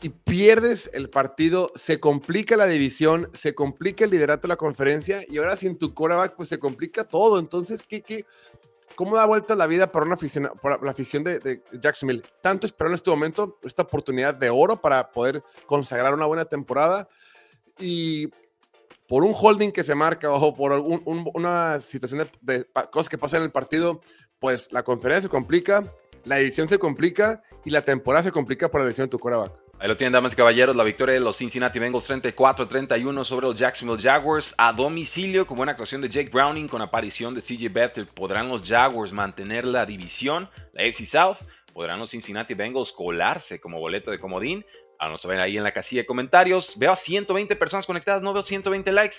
y 0.00 0.10
pierdes 0.10 0.90
el 0.92 1.10
partido, 1.10 1.72
se 1.74 1.98
complica 1.98 2.56
la 2.56 2.66
división, 2.66 3.30
se 3.34 3.54
complica 3.54 4.04
el 4.04 4.10
liderato 4.10 4.42
de 4.42 4.48
la 4.48 4.56
conferencia 4.56 5.22
y 5.28 5.38
ahora 5.38 5.56
sin 5.56 5.76
tu 5.76 5.92
quarterback 5.92 6.36
pues 6.36 6.48
se 6.48 6.58
complica 6.58 7.04
todo. 7.04 7.38
Entonces, 7.38 7.82
¿qué, 7.82 8.02
qué, 8.02 8.24
¿cómo 8.94 9.16
da 9.16 9.26
vuelta 9.26 9.56
la 9.56 9.66
vida 9.66 9.90
para, 9.90 10.06
una 10.06 10.14
afición, 10.14 10.50
para 10.62 10.78
la 10.80 10.92
afición 10.92 11.24
de, 11.24 11.62
Jacksonville? 11.80 12.22
Tanto 12.40 12.66
esperó 12.66 12.90
en 12.90 12.94
este 12.94 13.10
momento 13.10 13.58
esta 13.64 13.82
oportunidad 13.82 14.34
de 14.34 14.50
oro 14.50 14.80
para 14.80 15.10
poder 15.10 15.42
consagrar 15.66 16.14
una 16.14 16.26
buena 16.26 16.44
temporada 16.44 17.08
y 17.78 18.28
por 19.08 19.24
un 19.24 19.34
holding 19.34 19.72
que 19.72 19.82
se 19.82 19.94
marca 19.94 20.30
o 20.30 20.54
por 20.54 20.72
una 21.34 21.80
situación 21.80 22.28
de, 22.42 22.58
de 22.58 22.66
cosas 22.90 23.08
que 23.08 23.18
pasan 23.18 23.38
en 23.40 23.46
el 23.46 23.52
partido, 23.52 24.00
pues 24.38 24.70
la 24.70 24.84
conferencia 24.84 25.22
se 25.22 25.28
complica, 25.28 25.92
la 26.24 26.36
división 26.36 26.68
se 26.68 26.78
complica 26.78 27.42
y 27.64 27.70
la 27.70 27.82
temporada 27.82 28.24
se 28.24 28.32
complica 28.32 28.70
por 28.70 28.80
la 28.80 28.86
lesión 28.86 29.06
de 29.06 29.10
tu 29.10 29.18
quarterback. 29.18 29.67
Ahí 29.80 29.86
lo 29.86 29.96
tienen, 29.96 30.12
damas 30.12 30.32
y 30.32 30.36
caballeros, 30.36 30.74
la 30.74 30.82
victoria 30.82 31.14
de 31.14 31.20
los 31.20 31.36
Cincinnati 31.36 31.78
Bengals 31.78 32.10
34-31 32.10 33.22
sobre 33.22 33.46
los 33.46 33.54
Jacksonville 33.54 34.02
Jaguars 34.02 34.52
a 34.58 34.72
domicilio 34.72 35.46
con 35.46 35.56
buena 35.56 35.70
actuación 35.70 36.00
de 36.00 36.08
Jake 36.08 36.30
Browning 36.30 36.66
con 36.66 36.82
aparición 36.82 37.32
de 37.32 37.40
CJ 37.40 37.72
Beathard. 37.72 38.08
¿Podrán 38.08 38.48
los 38.48 38.68
Jaguars 38.68 39.12
mantener 39.12 39.64
la 39.64 39.86
división, 39.86 40.50
la 40.72 40.82
AFC 40.82 41.04
South? 41.04 41.36
¿Podrán 41.72 42.00
los 42.00 42.10
Cincinnati 42.10 42.54
Bengals 42.54 42.90
colarse 42.90 43.60
como 43.60 43.78
boleto 43.78 44.10
de 44.10 44.18
comodín? 44.18 44.66
Vamos 44.98 45.24
a 45.24 45.28
ver 45.28 45.38
ahí 45.38 45.56
en 45.56 45.62
la 45.62 45.70
casilla 45.70 46.02
de 46.02 46.06
comentarios. 46.06 46.76
Veo 46.76 46.90
a 46.90 46.96
120 46.96 47.54
personas 47.54 47.86
conectadas, 47.86 48.20
no 48.20 48.32
veo 48.32 48.42
120 48.42 48.90
likes. 48.90 49.16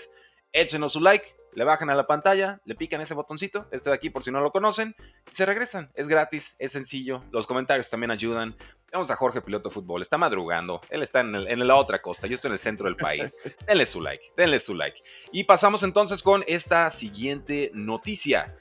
Échenos 0.51 0.91
su 0.91 0.99
like 0.99 1.39
le 1.53 1.63
bajan 1.63 1.89
a 1.89 1.95
la 1.95 2.07
pantalla, 2.07 2.61
le 2.65 2.75
pican 2.75 3.01
ese 3.01 3.13
botoncito, 3.13 3.67
este 3.71 3.89
de 3.89 3.95
aquí 3.95 4.09
por 4.09 4.23
si 4.23 4.31
no 4.31 4.41
lo 4.41 4.51
conocen, 4.51 4.95
se 5.31 5.45
regresan. 5.45 5.91
Es 5.93 6.07
gratis, 6.07 6.55
es 6.59 6.71
sencillo, 6.71 7.23
los 7.31 7.47
comentarios 7.47 7.89
también 7.89 8.11
ayudan. 8.11 8.55
Vamos 8.91 9.11
a 9.11 9.15
Jorge 9.15 9.41
Piloto 9.41 9.69
Fútbol, 9.69 10.01
está 10.01 10.17
madrugando, 10.17 10.81
él 10.89 11.03
está 11.03 11.19
en, 11.19 11.35
en, 11.35 11.67
la 11.67 11.75
otra 11.75 12.01
costa, 12.01 12.27
yo 12.27 12.35
estoy 12.35 12.49
en 12.49 12.53
el 12.53 12.59
centro 12.59 12.85
del 12.87 12.95
país. 12.95 13.35
denle 13.67 13.85
su 13.85 14.01
like, 14.01 14.31
denle 14.35 14.59
su 14.59 14.73
like. 14.73 15.01
Y 15.31 15.43
pasamos 15.43 15.83
entonces 15.83 16.23
con 16.23 16.43
esta 16.47 16.89
siguiente 16.91 17.71
noticia. 17.73 18.55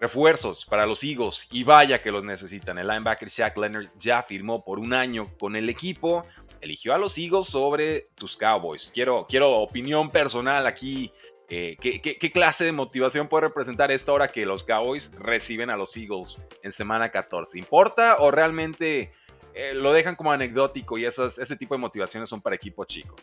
Refuerzos 0.00 0.64
para 0.64 0.84
los 0.84 1.04
Eagles 1.04 1.46
y 1.52 1.62
vaya 1.62 2.02
que 2.02 2.10
los 2.10 2.24
necesitan. 2.24 2.76
El 2.76 2.88
linebacker 2.88 3.28
Shaq 3.28 3.56
Leonard 3.56 3.90
ya 3.96 4.22
firmó 4.22 4.64
por 4.64 4.80
un 4.80 4.92
año 4.92 5.30
con 5.38 5.54
el 5.54 5.68
equipo. 5.68 6.24
Eligió 6.60 6.92
a 6.92 6.98
los 6.98 7.16
Eagles 7.18 7.46
sobre 7.46 8.06
tus 8.16 8.36
Cowboys. 8.36 8.90
Quiero, 8.92 9.26
quiero 9.28 9.52
opinión 9.58 10.10
personal 10.10 10.66
aquí. 10.66 11.12
Eh, 11.54 11.76
¿qué, 11.78 12.32
clase 12.32 12.64
de 12.64 12.72
motivación 12.72 13.28
puede 13.28 13.42
representar 13.42 13.92
esto 13.92 14.12
ahora 14.12 14.28
que 14.28 14.46
los 14.46 14.64
Cowboys 14.64 15.12
reciben 15.18 15.68
a 15.68 15.76
los 15.76 15.94
Eagles 15.98 16.42
en 16.62 16.72
semana 16.72 17.10
14? 17.10 17.58
¿Importa 17.58 18.16
o 18.20 18.30
realmente 18.30 19.12
eh, 19.52 19.74
lo 19.74 19.92
dejan 19.92 20.16
como 20.16 20.32
anecdótico 20.32 20.96
y 20.96 21.04
esas, 21.04 21.36
ese 21.36 21.54
tipo 21.56 21.74
de 21.74 21.78
motivaciones 21.80 22.30
son 22.30 22.40
para 22.40 22.56
equipo 22.56 22.86
chico? 22.86 23.16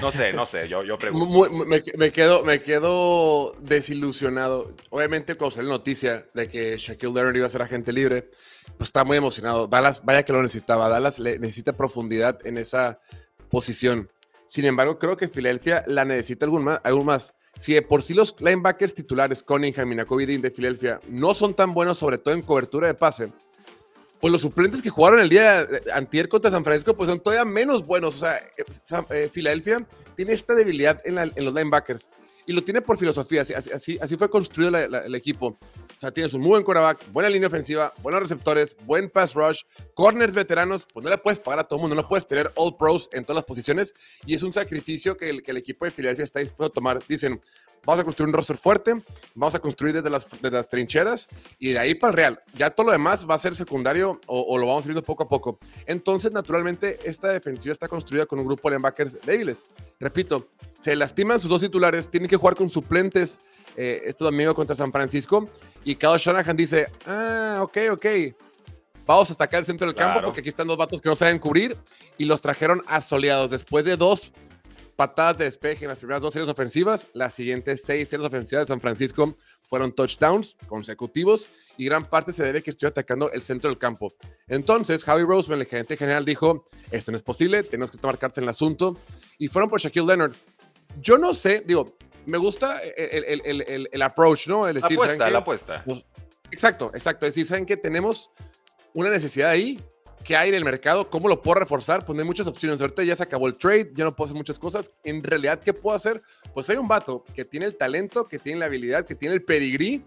No 0.00 0.12
sé, 0.12 0.32
no 0.32 0.46
sé, 0.46 0.68
yo, 0.68 0.84
yo 0.84 0.96
pregunto. 1.00 1.50
me, 1.66 2.12
quedo, 2.12 2.44
me 2.44 2.62
quedo 2.62 3.52
desilusionado. 3.58 4.72
Obviamente, 4.90 5.34
cuando 5.34 5.56
salió 5.56 5.70
la 5.70 5.78
noticia 5.78 6.28
de 6.32 6.46
que 6.46 6.78
Shaquille 6.78 7.12
Leonard 7.12 7.34
iba 7.34 7.46
a 7.48 7.50
ser 7.50 7.62
agente 7.62 7.92
libre, 7.92 8.30
pues 8.78 8.90
estaba 8.90 9.04
muy 9.04 9.16
emocionado. 9.16 9.66
Dallas, 9.66 10.04
vaya 10.04 10.22
que 10.22 10.32
lo 10.32 10.44
necesitaba. 10.44 10.88
Dallas 10.88 11.18
le 11.18 11.40
necesita 11.40 11.76
profundidad 11.76 12.38
en 12.46 12.56
esa 12.56 13.00
posición. 13.50 14.08
Sin 14.46 14.64
embargo, 14.64 14.98
creo 14.98 15.16
que 15.16 15.28
Filadelfia 15.28 15.84
la 15.86 16.04
necesita 16.04 16.44
algún 16.46 16.64
más. 16.64 16.80
Algún 16.84 17.06
más. 17.06 17.34
Si 17.58 17.80
por 17.80 18.02
sí 18.02 18.12
los 18.12 18.36
linebackers 18.38 18.94
titulares, 18.94 19.42
Cunningham 19.42 19.92
y 19.92 19.94
Nakobe 19.94 20.26
de 20.26 20.50
Filadelfia, 20.50 21.00
no 21.08 21.34
son 21.34 21.54
tan 21.54 21.72
buenos, 21.72 21.98
sobre 21.98 22.18
todo 22.18 22.34
en 22.34 22.42
cobertura 22.42 22.86
de 22.86 22.94
pase, 22.94 23.32
pues 24.20 24.30
los 24.32 24.42
suplentes 24.42 24.82
que 24.82 24.90
jugaron 24.90 25.20
el 25.20 25.28
día 25.28 25.66
antier 25.94 26.28
contra 26.28 26.50
San 26.50 26.64
Francisco, 26.64 26.94
pues 26.94 27.08
son 27.08 27.20
todavía 27.20 27.44
menos 27.44 27.86
buenos. 27.86 28.16
O 28.16 28.18
sea, 28.18 28.36
eh, 28.36 28.64
eh, 29.10 29.30
Filadelfia 29.32 29.86
tiene 30.16 30.32
esta 30.32 30.54
debilidad 30.54 31.00
en, 31.04 31.14
los 31.16 31.54
linebackers 31.54 32.10
y 32.46 32.52
lo 32.52 32.62
tiene 32.62 32.80
por 32.80 32.98
filosofía. 32.98 33.42
Así, 33.42 33.54
así, 33.54 33.98
así 34.00 34.16
fue 34.16 34.30
construido 34.30 34.76
el 34.76 35.14
equipo. 35.14 35.48
O 35.48 36.00
sea, 36.00 36.10
tienes 36.10 36.32
un 36.34 36.40
muy 36.40 36.50
buen 36.50 36.62
quarterback, 36.62 37.10
buena 37.12 37.28
línea 37.28 37.48
ofensiva, 37.48 37.92
buenos 38.02 38.22
receptores, 38.22 38.76
buen 38.84 39.10
pass 39.10 39.34
rush, 39.34 39.62
corners 39.94 40.34
veteranos. 40.34 40.86
Pues 40.92 41.02
no 41.04 41.10
le 41.10 41.18
puedes 41.18 41.38
pagar 41.38 41.60
a 41.60 41.64
todo 41.64 41.78
el 41.78 41.80
mundo, 41.82 41.96
no 41.96 42.08
puedes 42.08 42.26
tener 42.26 42.52
all 42.54 42.76
pros 42.76 43.08
en 43.12 43.24
todas 43.24 43.36
las 43.36 43.44
posiciones. 43.44 43.94
Y 44.24 44.34
es 44.34 44.42
un 44.42 44.52
sacrificio 44.52 45.16
que 45.16 45.30
el, 45.30 45.42
que 45.42 45.50
el 45.50 45.56
equipo 45.56 45.84
de 45.84 45.90
Filadelfia 45.90 46.24
está 46.24 46.40
dispuesto 46.40 46.64
a 46.66 46.74
tomar. 46.74 47.02
Dicen, 47.08 47.40
vamos 47.86 48.00
a 48.00 48.04
construir 48.04 48.28
un 48.28 48.34
roster 48.34 48.56
fuerte, 48.56 49.00
vamos 49.34 49.54
a 49.54 49.60
construir 49.60 49.94
desde 49.94 50.10
las, 50.10 50.28
las 50.42 50.68
trincheras 50.68 51.28
y 51.58 51.70
de 51.70 51.78
ahí 51.78 51.94
para 51.94 52.10
el 52.10 52.16
Real. 52.16 52.42
Ya 52.54 52.70
todo 52.70 52.86
lo 52.86 52.92
demás 52.92 53.26
va 53.30 53.36
a 53.36 53.38
ser 53.38 53.54
secundario 53.54 54.20
o, 54.26 54.58
lo 54.58 54.66
vamos 54.66 54.84
viendo 54.84 55.02
poco 55.02 55.22
a 55.22 55.28
poco. 55.28 55.58
Entonces, 55.86 56.32
naturalmente, 56.32 56.98
esta 57.04 57.28
defensiva 57.28 57.72
está 57.72 57.86
construida 57.86 58.26
con 58.26 58.40
un 58.40 58.46
grupo 58.46 58.68
de 58.68 58.76
linebackers 58.76 59.24
débiles. 59.24 59.66
Repito, 60.00 60.48
se 60.80 60.96
lastiman 60.96 61.38
sus 61.38 61.48
dos 61.48 61.60
titulares, 61.60 62.10
tienen 62.10 62.28
que 62.28 62.36
jugar 62.36 62.56
con 62.56 62.68
suplentes 62.68 63.38
eh, 63.76 64.02
este 64.04 64.24
domingo 64.24 64.54
contra 64.54 64.74
San 64.74 64.90
Francisco 64.90 65.48
y 65.84 65.94
Kyle 65.94 66.18
Shanahan 66.18 66.56
dice, 66.56 66.86
ah, 67.06 67.60
ok, 67.62 67.78
ok, 67.92 68.06
vamos 69.06 69.30
a 69.30 69.34
atacar 69.34 69.60
el 69.60 69.66
centro 69.66 69.86
del 69.86 69.94
campo 69.94 70.20
porque 70.24 70.40
aquí 70.40 70.48
están 70.48 70.66
dos 70.66 70.76
vatos 70.76 71.00
que 71.00 71.08
no 71.08 71.14
saben 71.14 71.38
cubrir 71.38 71.76
y 72.18 72.24
los 72.24 72.40
trajeron 72.40 72.82
asoleados 72.86 73.50
después 73.50 73.84
de 73.84 73.96
dos 73.96 74.32
patadas 74.96 75.38
de 75.38 75.44
despeje 75.44 75.84
en 75.84 75.90
las 75.90 75.98
primeras 75.98 76.22
dos 76.22 76.32
series 76.32 76.50
ofensivas. 76.50 77.06
Las 77.12 77.34
siguientes 77.34 77.82
seis 77.84 78.08
series 78.08 78.26
ofensivas 78.26 78.66
de 78.66 78.72
San 78.72 78.80
Francisco 78.80 79.36
fueron 79.62 79.92
touchdowns 79.92 80.56
consecutivos 80.66 81.48
y 81.76 81.84
gran 81.84 82.08
parte 82.08 82.32
se 82.32 82.42
debe 82.42 82.62
que 82.62 82.70
estoy 82.70 82.88
atacando 82.88 83.30
el 83.30 83.42
centro 83.42 83.68
del 83.68 83.78
campo. 83.78 84.12
Entonces, 84.48 85.04
Javi 85.04 85.22
Roseman, 85.22 85.60
el 85.60 85.66
gerente 85.66 85.96
general, 85.96 86.24
dijo, 86.24 86.64
esto 86.90 87.12
no 87.12 87.16
es 87.16 87.22
posible, 87.22 87.62
tenemos 87.62 87.90
que 87.90 87.98
tomar 87.98 88.18
cartas 88.18 88.38
en 88.38 88.44
el 88.44 88.50
asunto. 88.50 88.98
Y 89.38 89.48
fueron 89.48 89.68
por 89.68 89.80
Shaquille 89.80 90.06
Leonard. 90.06 90.34
Yo 91.00 91.18
no 91.18 91.34
sé, 91.34 91.62
digo, 91.66 91.96
me 92.24 92.38
gusta 92.38 92.80
el, 92.80 93.40
el, 93.44 93.88
el, 93.92 94.02
approach, 94.02 94.48
¿no? 94.48 94.66
El 94.66 94.74
decir, 94.74 94.96
la 94.96 95.04
apuesta, 95.04 95.30
la 95.30 95.38
apuesta. 95.38 95.82
Pues, 95.84 96.04
exacto, 96.50 96.90
exacto. 96.94 97.26
Es 97.26 97.34
decir, 97.34 97.46
¿saben 97.46 97.66
que 97.66 97.76
tenemos 97.76 98.30
una 98.94 99.10
necesidad 99.10 99.50
ahí? 99.50 99.78
¿Qué 100.24 100.36
hay 100.36 100.48
en 100.48 100.56
el 100.56 100.64
mercado? 100.64 101.08
¿Cómo 101.08 101.28
lo 101.28 101.40
puedo 101.40 101.60
reforzar? 101.60 102.04
Pues 102.04 102.18
hay 102.18 102.24
muchas 102.24 102.46
opciones. 102.46 102.80
Ahorita 102.80 103.04
ya 103.04 103.14
se 103.14 103.22
acabó 103.22 103.46
el 103.46 103.56
trade, 103.56 103.92
ya 103.94 104.04
no 104.04 104.14
puedo 104.14 104.26
hacer 104.26 104.36
muchas 104.36 104.58
cosas. 104.58 104.90
En 105.04 105.22
realidad, 105.22 105.60
¿qué 105.62 105.72
puedo 105.72 105.96
hacer? 105.96 106.22
Pues 106.52 106.68
hay 106.68 106.76
un 106.76 106.88
vato 106.88 107.24
que 107.34 107.44
tiene 107.44 107.66
el 107.66 107.76
talento, 107.76 108.26
que 108.26 108.38
tiene 108.38 108.58
la 108.58 108.66
habilidad, 108.66 109.06
que 109.06 109.14
tiene 109.14 109.34
el 109.34 109.44
pedigrí 109.44 110.02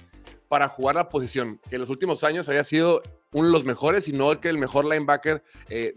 para 0.50 0.68
jugar 0.68 0.96
la 0.96 1.08
posición, 1.08 1.62
que 1.70 1.76
en 1.76 1.82
los 1.82 1.90
últimos 1.90 2.24
años 2.24 2.50
había 2.50 2.64
sido 2.64 3.02
uno 3.32 3.48
de 3.48 3.54
los 3.54 3.64
mejores 3.64 4.08
y 4.08 4.14
no 4.14 4.32
el 4.32 4.40
que 4.40 4.50
el 4.50 4.58
mejor 4.58 4.84
linebacker 4.86 5.44
eh, 5.70 5.94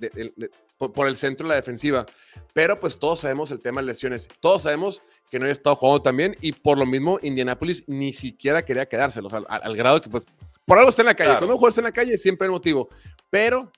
por, 0.76 1.09
el 1.09 1.16
centro 1.16 1.47
de 1.47 1.50
la 1.50 1.54
defensiva. 1.54 2.07
Pero 2.52 2.78
pues 2.78 2.99
todos 2.99 3.21
sabemos 3.21 3.50
el 3.50 3.61
tema 3.61 3.81
de 3.81 3.87
lesiones. 3.88 4.28
Todos 4.40 4.62
sabemos 4.62 5.02
que 5.31 5.38
no 5.38 5.47
había 5.47 5.52
estado 5.52 5.75
jugando 5.76 6.02
también 6.02 6.37
y 6.40 6.52
por 6.52 6.78
lo 6.78 6.85
mismo 6.85 7.19
Indianapolis 7.23 7.85
ni 7.88 8.12
siquiera 8.12 8.62
quería 8.62 8.87
quedárselos 8.87 9.33
al, 9.33 9.76
grado 9.76 10.00
que 10.00 10.11
pues 10.11 10.26
por 10.66 10.78
algo 10.78 10.90
está 10.90 11.02
en 11.02 11.07
la 11.07 11.14
calle. 11.14 11.38
Cuando 11.38 11.57
juegas 11.57 11.78
en 11.78 11.85
la 11.85 11.92
calle 11.92 12.19
siempre 12.19 12.47
hay 12.47 12.52
motivo. 12.52 12.88
Pero 13.31 13.73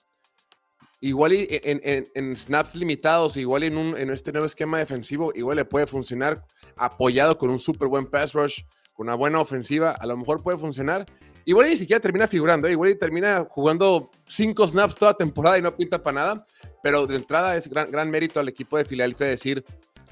igual 1.04 1.32
en, 1.34 2.36
snaps 2.36 2.74
limitados, 2.74 3.36
igual 3.36 3.62
en, 3.64 3.76
un, 3.76 3.94
en 3.98 4.08
este 4.10 4.32
nuevo 4.32 4.46
esquema 4.46 4.78
defensivo, 4.78 5.32
igual 5.34 5.56
le 5.56 5.66
puede 5.66 5.86
funcionar 5.86 6.46
apoyado 6.76 7.36
con 7.36 7.50
un 7.50 7.58
súper 7.60 7.88
buen 7.88 8.06
pass 8.06 8.32
rush, 8.32 8.62
con 8.94 9.08
una 9.08 9.14
buena 9.14 9.38
ofensiva, 9.38 9.90
a 9.90 10.06
lo 10.06 10.16
mejor 10.16 10.42
puede 10.42 10.56
funcionar. 10.56 11.04
Igual 11.44 11.68
ni 11.68 11.76
siquiera 11.76 12.00
termina 12.00 12.26
figurando, 12.26 12.68
¿eh? 12.68 12.72
igual 12.72 12.96
termina 12.96 13.46
jugando 13.50 14.10
cinco 14.24 14.66
snaps 14.66 14.94
toda 14.94 15.12
temporada 15.12 15.58
y 15.58 15.62
no 15.62 15.76
pinta 15.76 16.02
para 16.02 16.14
nada, 16.14 16.46
pero 16.82 17.06
de 17.06 17.16
entrada 17.16 17.54
es 17.54 17.68
gran, 17.68 17.90
gran 17.90 18.10
mérito 18.10 18.40
al 18.40 18.48
equipo 18.48 18.78
de 18.78 18.86
Filadelfia 18.86 19.26
decir, 19.26 19.62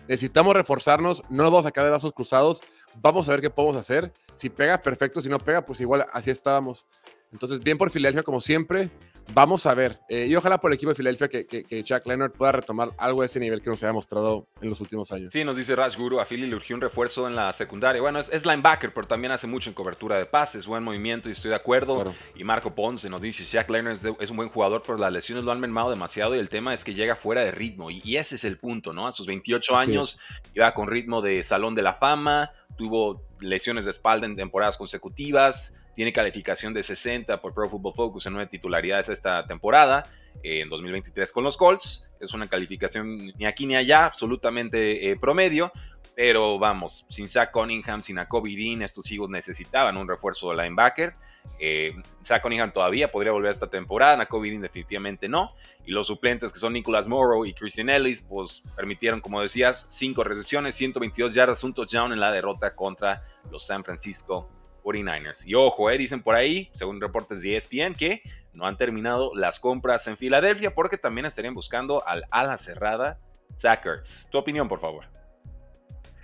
necesitamos 0.07 0.53
reforzarnos, 0.53 1.23
no 1.31 1.45
nos 1.45 1.53
vamos 1.53 1.65
a 1.65 1.69
sacar 1.71 1.85
de 1.85 1.91
brazos 1.91 2.13
cruzados, 2.13 2.61
vamos 3.01 3.27
a 3.31 3.33
ver 3.33 3.41
qué 3.41 3.49
podemos 3.49 3.77
hacer, 3.77 4.13
si 4.35 4.51
pega, 4.51 4.83
perfecto, 4.83 5.23
si 5.23 5.31
no 5.31 5.39
pega, 5.39 5.65
pues 5.65 5.81
igual 5.81 6.05
así 6.13 6.31
estábamos. 6.31 6.85
Entonces, 7.33 7.61
bien 7.61 7.79
por 7.79 7.91
Filadelfia 7.91 8.23
como 8.23 8.43
siempre, 8.43 8.91
Vamos 9.35 9.67
a 9.67 9.75
ver. 9.75 9.99
Eh, 10.09 10.27
y 10.29 10.37
ojalá 10.37 10.59
por 10.59 10.71
el 10.71 10.75
equipo 10.75 10.91
de 10.91 10.95
Filadelfia 10.95 11.29
que, 11.29 11.47
que, 11.47 11.83
Jack 11.83 12.07
Leonard 12.07 12.33
pueda 12.33 12.53
retomar 12.53 12.91
algo 12.99 13.21
de 13.21 13.27
ese 13.27 13.41
nivel 13.41 13.63
que 13.63 13.71
nos 13.71 13.83
había 13.83 13.93
mostrado 13.93 14.47
en 14.61 14.69
los 14.69 14.81
últimos 14.81 15.11
años. 15.13 15.33
Sí, 15.33 15.45
nos 15.45 15.57
dice 15.57 15.75
Rash 15.75 15.97
Guru, 15.97 16.21
a 16.21 16.27
Philly 16.27 16.47
le 16.47 16.57
urgió 16.57 16.77
un 16.77 16.83
refuerzo 16.83 17.27
en 17.27 17.35
la 17.35 17.53
secundaria. 17.53 18.01
Bueno, 18.01 18.19
es, 18.21 18.45
linebacker, 18.45 18.93
pero 18.93 19.07
también 19.07 19.33
hace 19.33 19.47
mucho 19.47 19.71
en 19.71 19.75
cobertura 19.75 20.17
de 20.17 20.27
pases, 20.27 20.67
buen 20.67 20.85
movimiento 20.85 21.29
y 21.29 21.33
estoy 21.33 21.51
de 21.51 21.57
acuerdo. 21.57 22.15
Y 22.35 22.45
Marco 22.45 22.75
Ponce 22.75 23.09
nos 23.09 23.21
dice, 23.21 23.45
Jack 23.45 23.71
Leonard 23.71 23.99
es, 24.21 24.31
un 24.31 24.37
buen 24.37 24.49
jugador, 24.49 24.83
pero 24.85 24.99
las 24.99 25.13
lesiones 25.13 25.45
lo 25.45 25.53
han 25.53 25.61
mermado 25.61 25.91
demasiado 25.91 26.37
y 26.37 26.39
el 26.39 26.49
tema 26.49 26.75
es 26.75 26.85
que 26.85 26.95
llega 26.95 27.17
fuera 27.17 27.43
de 27.43 27.51
ritmo. 27.51 27.91
Y, 27.91 28.17
ese 28.17 28.37
es 28.37 28.45
el 28.45 28.59
punto, 28.59 28.93
¿no? 28.93 29.07
A 29.07 29.13
sus 29.13 29.27
28 29.27 29.77
años 29.77 30.19
iba 30.55 30.73
con 30.75 30.89
ritmo 30.89 31.23
de 31.23 31.43
Salón 31.43 31.75
de 31.75 31.83
la 31.83 31.95
Fama, 31.95 32.53
tuvo 32.77 33.23
lesiones 33.41 33.85
de 33.85 33.91
espalda 33.91 34.27
en 34.27 34.37
temporadas 34.37 34.77
consecutivas 34.77 35.75
tiene 35.95 36.13
calificación 36.13 36.73
de 36.73 36.83
60 36.83 37.41
por 37.41 37.55
Pro 37.55 37.69
Football 37.69 37.95
Focus 37.95 38.27
en 38.27 38.35
nueve 38.35 38.49
titularidades 38.51 39.09
esta 39.09 39.47
temporada, 39.47 40.05
en 40.43 40.69
2023 40.69 41.33
con 41.33 41.45
los 41.45 41.57
Colts. 41.57 42.09
Es 42.21 42.33
una 42.33 42.49
calificación 42.49 43.33
ni 43.37 43.45
aquí 43.45 43.67
ni 43.67 43.77
allá, 43.77 44.07
absolutamente 44.07 45.11
eh, 45.11 45.17
promedio. 45.17 45.73
Pero 46.15 46.59
vamos, 46.59 47.07
sin 47.09 47.27
Zach 47.29 47.51
Cunningham, 47.53 48.03
sin 48.03 48.17
Jacoby 48.17 48.55
Dean, 48.55 48.83
estos 48.83 49.11
hijos 49.11 49.31
necesitaban 49.31 49.97
un 49.97 50.07
refuerzo 50.07 50.51
de 50.51 50.63
linebacker. 50.63 51.15
Eh, 51.59 51.95
Zach 52.23 52.43
Cunningham 52.43 52.71
todavía 52.71 53.11
podría 53.11 53.33
volver 53.33 53.51
esta 53.51 53.69
temporada, 53.71 54.19
Jacoby 54.19 54.51
Dean 54.51 54.61
definitivamente 54.61 55.27
no. 55.27 55.55
Y 55.87 55.91
los 55.93 56.09
suplentes 56.09 56.53
que 56.53 56.59
son 56.59 56.75
Nicholas 56.75 57.09
Morrow 57.09 57.47
y 57.47 57.55
Christian 57.55 57.89
Ellis, 57.89 58.21
pues 58.21 58.63
permitieron, 58.77 59.23
como 59.23 59.41
decías, 59.41 59.87
5 59.89 60.23
recepciones, 60.23 60.75
122 60.75 61.35
yardas, 61.35 61.65
un 61.65 61.73
touchdown 61.73 62.13
en 62.13 62.21
la 62.21 62.31
derrota 62.31 62.75
contra 62.77 63.25
los 63.51 63.67
San 63.67 63.83
Francisco 63.83 64.51
49ers. 64.83 65.45
Y 65.47 65.55
ojo, 65.55 65.91
eh, 65.91 65.99
dicen 65.99 66.23
por 66.23 66.35
ahí, 66.35 66.71
según 66.73 67.01
reportes 67.01 67.43
de 67.43 67.57
ESPN, 67.57 67.95
que 67.95 68.23
no 68.53 68.67
han 68.67 68.77
terminado 68.77 69.35
las 69.35 69.59
compras 69.61 70.07
en 70.07 70.17
Filadelfia 70.17 70.75
porque 70.75 70.99
también 70.99 71.27
estarían 71.27 71.55
buscando 71.55 72.07
al 72.07 72.25
ala 72.31 72.59
cerrada 72.59 73.19
Zach 73.57 73.85
Tu 74.31 74.39
opinión, 74.39 74.69
por 74.69 74.81
favor. 74.81 75.05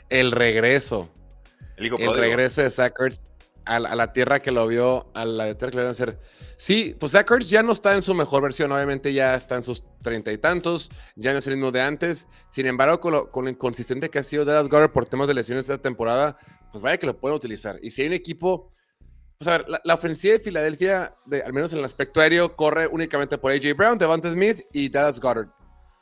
El 0.08 0.32
regreso. 0.32 1.10
El, 1.76 2.14
regreso 2.14 2.62
de 2.62 2.70
Zach 2.70 2.94
a, 3.64 3.78
la 3.78 4.12
tierra 4.12 4.40
que 4.40 4.50
lo 4.50 4.66
vio, 4.66 5.10
a 5.14 5.24
la 5.24 5.54
tierra 5.54 5.70
que 5.70 5.76
le 5.76 5.88
hacer. 5.88 6.18
Sí, 6.56 6.96
pues 6.98 7.12
Zach 7.12 7.30
ya 7.40 7.62
no 7.62 7.72
está 7.72 7.94
en 7.94 8.02
su 8.02 8.14
mejor 8.14 8.42
versión, 8.42 8.72
obviamente 8.72 9.12
ya 9.12 9.34
está 9.34 9.56
en 9.56 9.62
sus 9.62 9.84
treinta 10.02 10.32
y 10.32 10.38
tantos, 10.38 10.90
ya 11.14 11.32
no 11.32 11.38
es 11.38 11.46
el 11.46 11.56
mismo 11.56 11.70
de 11.70 11.82
antes. 11.82 12.26
Sin 12.48 12.66
embargo, 12.66 13.00
con 13.00 13.12
lo, 13.12 13.30
con 13.30 13.44
lo 13.44 13.50
inconsistente 13.50 14.08
que 14.08 14.18
ha 14.18 14.22
sido 14.22 14.44
Dallas 14.44 14.68
Goddard 14.68 14.90
por 14.90 15.06
temas 15.06 15.28
de 15.28 15.34
lesiones 15.34 15.68
esta 15.68 15.80
temporada, 15.80 16.38
pues 16.70 16.82
vaya 16.82 16.98
que 16.98 17.06
lo 17.06 17.18
pueden 17.18 17.36
utilizar. 17.36 17.78
Y 17.82 17.90
si 17.90 18.02
hay 18.02 18.08
un 18.08 18.14
equipo, 18.14 18.70
pues 19.38 19.48
a 19.48 19.58
ver, 19.58 19.66
la, 19.84 19.94
ofensiva 19.94 20.34
de 20.34 20.40
Filadelfia, 20.40 21.14
de, 21.26 21.42
al 21.42 21.52
menos 21.52 21.72
en 21.72 21.78
el 21.78 21.84
aspecto 21.84 22.20
aéreo, 22.20 22.56
corre 22.56 22.86
únicamente 22.86 23.38
por 23.38 23.52
AJ 23.52 23.76
Brown, 23.76 23.98
Devante 23.98 24.30
Smith 24.32 24.62
y 24.72 24.88
Dallas 24.88 25.20
Goddard. 25.20 25.48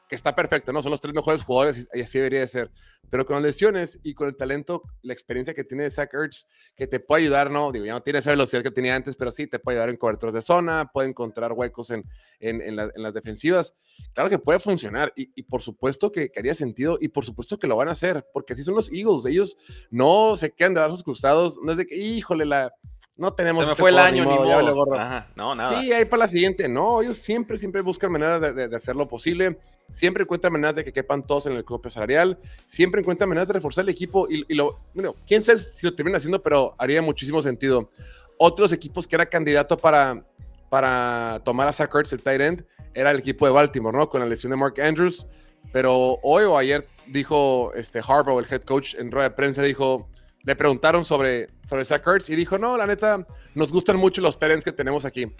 Que 0.08 0.14
está 0.14 0.34
perfecto, 0.34 0.72
¿no? 0.72 0.82
Son 0.82 0.90
los 0.90 1.00
tres 1.00 1.14
mejores 1.14 1.42
jugadores 1.42 1.88
y, 1.92 2.00
así 2.00 2.18
debería 2.18 2.40
de 2.40 2.48
ser. 2.48 2.70
Pero 3.10 3.26
con 3.26 3.42
lesiones 3.42 3.98
y 4.02 4.14
con 4.14 4.28
el 4.28 4.36
talento, 4.36 4.82
la 5.02 5.12
experiencia 5.12 5.54
que 5.54 5.64
tiene 5.64 5.90
Zach 5.90 6.12
Ertz, 6.14 6.46
que 6.76 6.86
te 6.86 7.00
puede 7.00 7.22
ayudar, 7.22 7.50
¿no? 7.50 7.72
Digo, 7.72 7.84
ya 7.84 7.92
no 7.92 8.02
tiene 8.02 8.20
esa 8.20 8.30
velocidad 8.30 8.62
que 8.62 8.70
tenía 8.70 8.94
antes, 8.94 9.16
pero 9.16 9.32
sí 9.32 9.46
te 9.46 9.58
puede 9.58 9.78
ayudar 9.78 9.90
en 9.90 9.96
coberturas 9.96 10.34
de 10.34 10.42
zona, 10.42 10.90
puede 10.92 11.08
encontrar 11.08 11.52
huecos 11.52 11.90
en, 11.90 12.04
en, 12.40 12.76
las 12.76 13.14
defensivas. 13.14 13.74
Claro 14.14 14.30
que 14.30 14.38
puede 14.38 14.60
funcionar 14.60 15.12
y, 15.16 15.30
y 15.34 15.42
por 15.42 15.62
supuesto 15.62 16.12
que, 16.12 16.30
que, 16.30 16.40
haría 16.40 16.54
sentido 16.54 16.98
y 17.00 17.08
por 17.08 17.24
supuesto 17.24 17.58
que 17.58 17.66
lo 17.66 17.76
van 17.76 17.88
a 17.88 17.92
hacer, 17.92 18.26
porque 18.32 18.52
así 18.52 18.62
son 18.62 18.74
los 18.74 18.92
Eagles. 18.92 19.26
Ellos 19.26 19.56
no 19.90 20.36
se 20.36 20.52
quedan 20.52 20.74
de 20.74 20.80
brazos 20.80 21.02
cruzados, 21.02 21.58
no 21.62 21.72
es 21.72 21.78
de 21.78 21.86
que, 21.86 21.96
híjole, 21.96 22.44
la 22.44 22.72
no 23.16 23.32
tenemos. 23.32 23.64
Se 23.64 23.68
me 23.68 23.72
este 23.72 23.80
fue 23.80 23.90
el 23.90 23.98
año, 23.98 24.24
ni 24.24 24.30
modo, 24.30 24.94
Ajá, 24.94 25.28
no, 25.34 25.54
nada. 25.54 25.80
Sí, 25.80 25.92
ahí 25.92 26.04
para 26.04 26.24
la 26.24 26.28
siguiente. 26.28 26.68
No, 26.68 27.00
ellos 27.00 27.16
siempre, 27.16 27.56
siempre 27.56 27.80
buscan 27.80 28.12
maneras 28.12 28.40
de, 28.40 28.68
de, 28.68 28.76
hacer 28.76 28.94
lo 28.94 29.08
posible. 29.08 29.58
Siempre 29.88 30.24
encuentran 30.24 30.52
maneras 30.52 30.74
de 30.76 30.84
que 30.84 30.92
quepan 30.92 31.26
todos 31.26 31.46
en 31.46 31.54
el 31.54 31.64
cope 31.64 31.88
salarial. 31.88 32.38
Siempre 32.66 33.00
encuentran 33.00 33.28
maneras 33.28 33.48
de 33.48 33.54
reforzar 33.54 33.84
el 33.84 33.88
equipo. 33.88 34.28
Y, 34.28 34.44
lo, 34.54 34.80
bueno, 34.92 35.14
quién 35.26 35.42
sabe 35.42 35.58
si 35.58 35.86
lo 35.86 35.94
terminan 35.94 36.18
haciendo, 36.18 36.42
pero 36.42 36.74
haría 36.78 37.00
muchísimo 37.00 37.40
sentido. 37.40 37.90
Otros 38.38 38.72
equipos 38.72 39.06
que 39.06 39.16
era 39.16 39.24
candidato 39.26 39.78
para, 39.78 40.22
para 40.68 41.40
tomar 41.42 41.68
a 41.68 41.72
Zach 41.72 41.90
el 42.12 42.22
tight 42.22 42.40
end, 42.40 42.66
era 42.92 43.10
el 43.10 43.18
equipo 43.18 43.46
de 43.46 43.52
Baltimore, 43.52 43.96
¿no? 43.96 44.10
Con 44.10 44.20
la 44.20 44.26
lesión 44.26 44.50
de 44.50 44.56
Mark 44.56 44.74
Andrews. 44.78 45.26
Pero 45.72 46.18
hoy 46.22 46.44
o 46.44 46.58
ayer 46.58 46.86
dijo 47.06 47.72
este 47.74 48.00
Harbaugh, 48.06 48.38
el 48.40 48.46
head 48.50 48.62
coach, 48.62 48.94
en 48.94 49.10
rueda 49.10 49.30
de 49.30 49.34
prensa, 49.34 49.62
dijo 49.62 50.08
le 50.46 50.56
preguntaron 50.56 51.04
sobre, 51.04 51.48
sobre 51.64 51.84
Zach 51.84 52.02
y 52.28 52.36
dijo, 52.36 52.56
no, 52.56 52.78
la 52.78 52.86
neta, 52.86 53.26
nos 53.54 53.72
gustan 53.72 53.96
mucho 53.96 54.22
los 54.22 54.38
Terens 54.38 54.64
que 54.64 54.72
tenemos 54.72 55.04
aquí. 55.04 55.30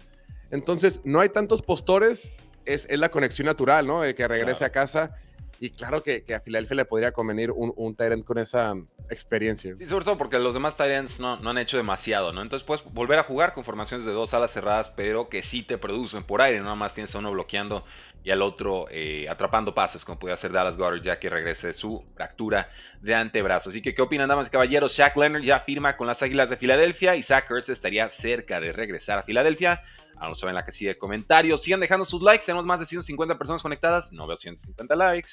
Entonces, 0.51 1.01
no 1.05 1.21
hay 1.21 1.29
tantos 1.29 1.63
postores, 1.63 2.35
es, 2.65 2.87
es 2.91 2.99
la 2.99 3.09
conexión 3.09 3.47
natural, 3.47 3.87
¿no? 3.87 4.05
El 4.05 4.17
que 4.17 4.27
regrese 4.27 4.65
a 4.65 4.71
casa 4.71 5.17
y 5.61 5.71
claro 5.71 6.03
que, 6.03 6.25
a 6.35 6.41
Filadelfia 6.41 6.77
le 6.77 6.85
podría 6.85 7.13
convenir 7.13 7.51
un, 7.51 7.73
un 7.77 7.95
Tyrant 7.95 8.25
con 8.25 8.39
esa 8.39 8.75
experiencia. 9.11 9.75
Sí, 9.79 9.87
sobre 9.87 10.05
todo 10.05 10.19
porque 10.19 10.39
los 10.39 10.55
demás 10.55 10.77
Tyrants 10.77 11.21
no, 11.21 11.37
no 11.37 11.51
han 11.51 11.59
hecho 11.59 11.77
demasiado, 11.77 12.33
¿no? 12.33 12.43
Entonces 12.43 12.67
puedes 12.67 12.85
volver 12.93 13.19
a 13.19 13.23
jugar 13.23 13.55
con 13.55 13.65
formaciones 13.65 14.05
de 14.05 14.13
dos 14.13 14.35
alas 14.35 14.53
cerradas, 14.53 14.91
pero 14.91 15.29
que 15.29 15.43
sí 15.43 15.63
te 15.63 15.79
producen 15.79 16.25
por 16.25 16.43
aire, 16.43 16.61
nada 16.61 16.75
más 16.75 16.95
tienes 16.95 17.15
a 17.15 17.19
uno 17.19 17.31
bloqueando 17.33 17.85
y 18.27 18.33
al 18.33 18.43
otro 18.43 18.87
eh, 18.91 19.29
atrapando 19.29 19.73
pases, 19.73 20.05
como 20.05 20.19
puede 20.19 20.35
hacer 20.35 20.51
Dallas 20.51 20.77
Goddard 20.77 21.01
ya 21.01 21.19
que 21.21 21.31
regrese 21.31 21.69
de 21.69 21.73
su 21.73 22.03
fractura 22.17 22.69
de 23.01 23.15
antebrazo. 23.15 23.71
Así 23.71 23.81
que, 23.81 23.95
¿qué 23.95 24.03
opinan, 24.03 24.29
damas 24.29 24.49
y 24.49 24.51
caballeros? 24.51 24.93
Shaq 24.93 25.17
Leonard 25.17 25.43
ya 25.43 25.61
firma 25.61 25.97
con 25.97 26.09
las 26.09 26.23
Águilas 26.25 26.51
de 26.51 26.57
Filadelfia 26.57 27.15
y 27.15 27.23
Zach 27.23 27.49
Ertz 27.49 27.69
estaría 27.69 28.09
cerca 28.09 28.59
de 28.59 28.73
regresar 28.73 29.19
a 29.19 29.23
Filadelfia. 29.23 29.85
Aún 30.19 30.31
no 30.31 30.35
saben 30.35 30.55
la 30.55 30.65
casilla 30.65 30.91
de 30.91 30.99
comentarios. 30.99 31.63
Sigan 31.63 31.81
dejando 31.81 32.05
sus 32.05 32.23
likes. 32.23 32.45
Tenemos 32.45 32.67
más 32.67 32.81
de 32.81 32.87
150 32.87 33.37
personas 33.39 33.63
conectadas. 33.63 34.13
No 34.13 34.27
veo 34.27 34.37
150 34.37 34.97
likes. 34.97 35.33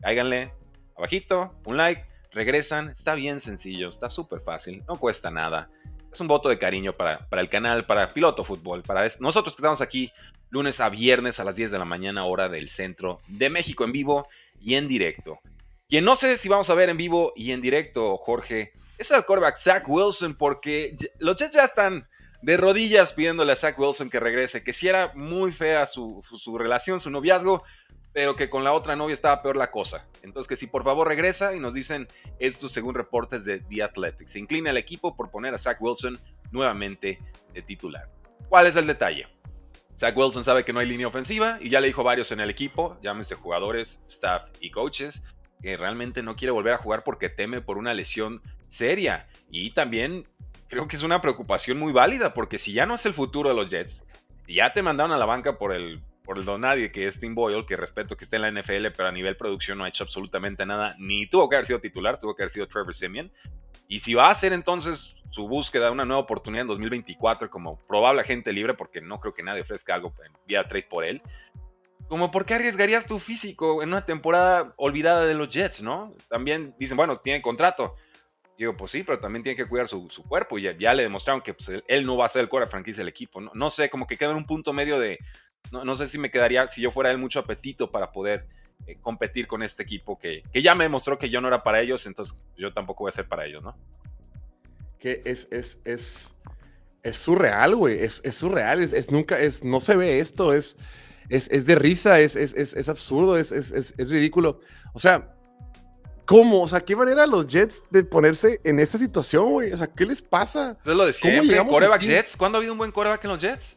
Cáiganle 0.00 0.52
abajito, 0.96 1.54
un 1.64 1.76
like, 1.76 2.04
regresan. 2.32 2.90
Está 2.90 3.14
bien 3.14 3.40
sencillo, 3.40 3.88
está 3.88 4.08
súper 4.08 4.40
fácil, 4.40 4.84
no 4.88 4.96
cuesta 4.96 5.30
nada. 5.30 5.68
Es 6.12 6.20
un 6.20 6.28
voto 6.28 6.48
de 6.48 6.58
cariño 6.58 6.92
para, 6.92 7.26
para 7.28 7.40
el 7.40 7.48
canal, 7.48 7.84
para 7.86 8.08
Piloto 8.08 8.44
Fútbol, 8.44 8.82
para 8.82 9.08
nosotros 9.20 9.54
que 9.54 9.60
estamos 9.60 9.80
aquí 9.80 10.12
lunes 10.50 10.80
a 10.80 10.90
viernes 10.90 11.40
a 11.40 11.44
las 11.44 11.56
10 11.56 11.70
de 11.70 11.78
la 11.78 11.86
mañana, 11.86 12.26
hora 12.26 12.48
del 12.48 12.68
centro 12.68 13.20
de 13.26 13.48
México, 13.48 13.84
en 13.84 13.92
vivo 13.92 14.28
y 14.60 14.74
en 14.74 14.88
directo. 14.88 15.38
Quien 15.88 16.04
no 16.04 16.14
sé 16.14 16.36
si 16.36 16.48
vamos 16.48 16.68
a 16.68 16.74
ver 16.74 16.90
en 16.90 16.96
vivo 16.96 17.32
y 17.34 17.52
en 17.52 17.62
directo, 17.62 18.16
Jorge, 18.18 18.72
es 18.98 19.10
el 19.10 19.24
quarterback 19.24 19.56
Zach 19.56 19.84
Wilson, 19.88 20.34
porque 20.36 20.94
los 21.18 21.36
Jets 21.36 21.54
ya 21.54 21.64
están 21.64 22.06
de 22.42 22.56
rodillas 22.56 23.12
pidiéndole 23.12 23.52
a 23.52 23.56
Zach 23.56 23.78
Wilson 23.78 24.10
que 24.10 24.20
regrese, 24.20 24.62
que 24.62 24.72
si 24.72 24.88
era 24.88 25.12
muy 25.14 25.52
fea 25.52 25.86
su, 25.86 26.22
su 26.38 26.58
relación, 26.58 27.00
su 27.00 27.10
noviazgo, 27.10 27.62
pero 28.12 28.36
que 28.36 28.50
con 28.50 28.64
la 28.64 28.72
otra 28.72 28.96
novia 28.96 29.14
estaba 29.14 29.40
peor 29.42 29.56
la 29.56 29.70
cosa. 29.70 30.06
Entonces 30.22 30.48
que 30.48 30.56
si 30.56 30.66
por 30.66 30.84
favor 30.84 31.08
regresa 31.08 31.54
y 31.54 31.60
nos 31.60 31.74
dicen 31.74 32.08
esto 32.38 32.68
según 32.68 32.94
reportes 32.94 33.44
de 33.44 33.60
The 33.60 33.82
Athletic. 33.82 34.28
Se 34.28 34.38
inclina 34.38 34.70
el 34.70 34.76
equipo 34.76 35.16
por 35.16 35.30
poner 35.30 35.54
a 35.54 35.58
Zach 35.58 35.80
Wilson 35.80 36.18
nuevamente 36.50 37.18
de 37.54 37.62
titular. 37.62 38.10
¿Cuál 38.48 38.66
es 38.66 38.76
el 38.76 38.86
detalle? 38.86 39.28
Zach 39.96 40.16
Wilson 40.16 40.44
sabe 40.44 40.64
que 40.64 40.72
no 40.72 40.80
hay 40.80 40.86
línea 40.86 41.06
ofensiva 41.06 41.58
y 41.60 41.70
ya 41.70 41.80
le 41.80 41.86
dijo 41.86 42.02
varios 42.02 42.32
en 42.32 42.40
el 42.40 42.50
equipo, 42.50 42.98
llámese 43.02 43.34
jugadores, 43.34 44.02
staff 44.06 44.44
y 44.60 44.70
coaches, 44.70 45.22
que 45.62 45.76
realmente 45.76 46.22
no 46.22 46.34
quiere 46.34 46.50
volver 46.50 46.74
a 46.74 46.78
jugar 46.78 47.04
porque 47.04 47.28
teme 47.28 47.60
por 47.60 47.78
una 47.78 47.94
lesión 47.94 48.42
seria. 48.68 49.28
Y 49.50 49.70
también 49.70 50.26
creo 50.72 50.88
que 50.88 50.96
es 50.96 51.02
una 51.02 51.20
preocupación 51.20 51.78
muy 51.78 51.92
válida 51.92 52.32
porque 52.32 52.58
si 52.58 52.72
ya 52.72 52.86
no 52.86 52.94
es 52.94 53.04
el 53.04 53.12
futuro 53.12 53.50
de 53.50 53.54
los 53.54 53.70
Jets, 53.70 54.02
ya 54.48 54.72
te 54.72 54.82
mandaron 54.82 55.12
a 55.12 55.18
la 55.18 55.26
banca 55.26 55.58
por 55.58 55.74
el 55.74 56.02
por 56.24 56.38
el 56.38 56.46
don 56.46 56.62
nadie 56.62 56.90
que 56.90 57.06
es 57.06 57.20
Tim 57.20 57.34
Boyle, 57.34 57.66
que 57.66 57.76
respeto 57.76 58.16
que 58.16 58.24
esté 58.24 58.36
en 58.36 58.42
la 58.42 58.50
NFL, 58.50 58.86
pero 58.96 59.08
a 59.08 59.12
nivel 59.12 59.36
producción 59.36 59.76
no 59.76 59.84
ha 59.84 59.88
hecho 59.88 60.04
absolutamente 60.04 60.64
nada, 60.64 60.94
ni 60.98 61.26
tuvo 61.26 61.48
que 61.48 61.56
haber 61.56 61.66
sido 61.66 61.80
titular, 61.80 62.18
tuvo 62.18 62.34
que 62.34 62.44
haber 62.44 62.50
sido 62.50 62.68
Trevor 62.68 62.94
Simeon. 62.94 63.30
Y 63.86 63.98
si 63.98 64.14
va 64.14 64.28
a 64.28 64.30
hacer 64.30 64.54
entonces 64.54 65.16
su 65.30 65.46
búsqueda 65.46 65.86
de 65.86 65.90
una 65.90 66.06
nueva 66.06 66.22
oportunidad 66.22 66.62
en 66.62 66.68
2024 66.68 67.50
como 67.50 67.78
probable 67.86 68.22
agente 68.22 68.52
libre, 68.52 68.72
porque 68.72 69.02
no 69.02 69.20
creo 69.20 69.34
que 69.34 69.42
nadie 69.42 69.62
ofrezca 69.62 69.94
algo 69.94 70.14
en 70.24 70.32
vía 70.46 70.66
trade 70.66 70.86
por 70.88 71.04
él, 71.04 71.20
como 72.08 72.30
por 72.30 72.46
qué 72.46 72.54
arriesgarías 72.54 73.04
tu 73.04 73.18
físico 73.18 73.82
en 73.82 73.88
una 73.88 74.06
temporada 74.06 74.72
olvidada 74.76 75.26
de 75.26 75.34
los 75.34 75.50
Jets, 75.50 75.82
¿no? 75.82 76.14
También 76.28 76.74
dicen, 76.78 76.96
bueno, 76.96 77.18
tiene 77.18 77.42
contrato. 77.42 77.96
Digo, 78.58 78.76
pues 78.76 78.90
sí, 78.90 79.02
pero 79.02 79.18
también 79.18 79.42
tiene 79.42 79.56
que 79.56 79.66
cuidar 79.66 79.88
su, 79.88 80.08
cuerpo 80.28 80.58
y 80.58 80.62
ya, 80.78 80.94
le 80.94 81.02
demostraron 81.02 81.42
que 81.42 81.54
pues, 81.54 81.82
él, 81.86 82.06
no 82.06 82.16
va 82.16 82.26
a 82.26 82.28
ser 82.28 82.42
el 82.42 82.48
core 82.48 82.66
franquicia 82.66 83.00
del 83.00 83.08
equipo. 83.08 83.40
No, 83.40 83.50
no 83.54 83.70
sé, 83.70 83.90
como 83.90 84.06
que 84.06 84.16
queda 84.16 84.30
en 84.30 84.36
un 84.36 84.46
punto 84.46 84.72
medio 84.72 84.98
de, 84.98 85.18
no, 85.70 85.94
sé 85.96 86.06
si 86.06 86.18
me 86.18 86.30
quedaría, 86.30 86.66
si 86.66 86.82
yo 86.82 86.90
fuera 86.90 87.10
él, 87.10 87.18
mucho 87.18 87.38
apetito 87.38 87.90
para 87.90 88.12
poder 88.12 88.46
eh, 88.86 88.98
competir 89.00 89.46
con 89.46 89.62
este 89.62 89.82
equipo 89.82 90.18
que, 90.18 90.42
que, 90.52 90.62
ya 90.62 90.74
me 90.74 90.84
demostró 90.84 91.18
que 91.18 91.30
yo 91.30 91.40
no 91.40 91.48
era 91.48 91.62
para 91.62 91.80
ellos, 91.80 92.06
entonces 92.06 92.36
yo 92.56 92.72
tampoco 92.72 93.04
voy 93.04 93.10
a 93.10 93.12
ser 93.12 93.26
para 93.26 93.46
ellos, 93.46 93.62
¿no? 93.62 93.76
Que 94.98 95.22
es, 95.24 95.48
es, 95.50 95.80
es, 95.84 96.36
es 97.02 97.16
surreal, 97.16 97.74
güey, 97.74 97.98
es, 97.98 98.20
es, 98.24 98.36
surreal, 98.36 98.82
es, 98.82 99.10
nunca, 99.10 99.38
es, 99.38 99.64
no 99.64 99.80
se 99.80 99.96
ve 99.96 100.18
esto, 100.18 100.52
es, 100.52 100.76
es, 101.28 101.48
es 101.50 101.66
de 101.66 101.74
risa, 101.74 102.20
es, 102.20 102.36
es, 102.36 102.54
es 102.54 102.88
absurdo, 102.88 103.38
es, 103.38 103.50
es, 103.50 103.94
ridículo. 103.96 104.60
O 104.92 104.98
sea, 104.98 105.34
¿Cómo? 106.32 106.62
O 106.62 106.68
sea, 106.68 106.80
¿qué 106.80 106.96
manera 106.96 107.26
los 107.26 107.46
Jets 107.46 107.82
de 107.90 108.04
ponerse 108.04 108.58
en 108.64 108.80
esta 108.80 108.96
situación, 108.96 109.50
güey? 109.50 109.70
O 109.70 109.76
sea, 109.76 109.86
¿qué 109.86 110.06
les 110.06 110.22
pasa? 110.22 110.78
Es 110.82 110.86
lo 110.86 111.04
de 111.04 111.12
siempre, 111.12 111.58
coreback 111.66 112.00
Jets. 112.00 112.38
¿Cuándo 112.38 112.56
ha 112.56 112.60
habido 112.60 112.72
un 112.72 112.78
buen 112.78 112.90
coreback 112.90 113.22
en 113.24 113.30
los 113.32 113.42
Jets? 113.42 113.76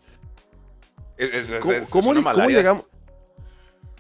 ¿Cómo, 1.89 2.13
llegamos? 2.13 2.86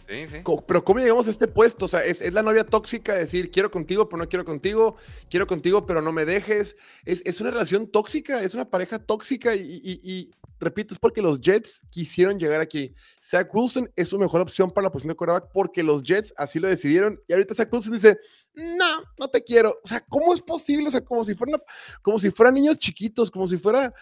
Pero 0.07 0.85
¿cómo 0.85 0.99
llegamos 1.01 1.27
a 1.27 1.31
este 1.31 1.47
puesto? 1.49 1.83
O 1.83 1.87
sea, 1.89 2.05
es, 2.05 2.31
la 2.31 2.43
novia 2.43 2.65
tóxica 2.65 3.13
decir, 3.15 3.51
quiero 3.51 3.69
contigo, 3.69 4.07
pero 4.07 4.23
no 4.23 4.29
quiero 4.29 4.45
contigo, 4.45 4.95
quiero 5.29 5.47
contigo, 5.47 5.85
pero 5.85 6.01
no 6.01 6.13
me 6.13 6.23
dejes. 6.23 6.77
Es, 7.03 7.41
una 7.41 7.51
relación 7.51 7.87
tóxica, 7.87 8.41
es 8.41 8.53
una 8.53 8.69
pareja 8.69 8.99
tóxica 8.99 9.53
y, 9.53 10.31
repito, 10.61 10.93
es 10.93 10.99
porque 10.99 11.21
los 11.21 11.41
Jets 11.41 11.81
quisieron 11.89 12.39
llegar 12.39 12.61
aquí. 12.61 12.95
Zach 13.21 13.53
Wilson 13.53 13.91
es 13.97 14.07
su 14.07 14.17
mejor 14.17 14.39
opción 14.39 14.71
para 14.71 14.85
la 14.85 14.91
posición 14.93 15.09
de 15.09 15.17
quarterback 15.17 15.51
porque 15.51 15.83
los 15.83 16.03
Jets 16.03 16.33
así 16.37 16.59
lo 16.59 16.69
decidieron 16.69 17.19
y 17.27 17.33
ahorita 17.33 17.53
Zach 17.53 17.71
Wilson 17.71 17.93
dice, 17.93 18.17
no, 18.55 19.03
no 19.17 19.27
te 19.27 19.43
quiero. 19.43 19.77
O 19.83 19.87
sea, 19.87 20.01
¿cómo 20.07 20.33
es 20.33 20.41
posible? 20.41 20.87
O 20.87 20.91
sea, 20.91 21.01
como 21.01 21.23
si 21.23 21.35
fueran, 21.35 21.61
como 22.01 22.19
si 22.19 22.31
fueran 22.31 22.55
niños 22.55 22.79
chiquitos, 22.79 23.29
como 23.29 23.47
si 23.47 23.57
fuera 23.57 23.93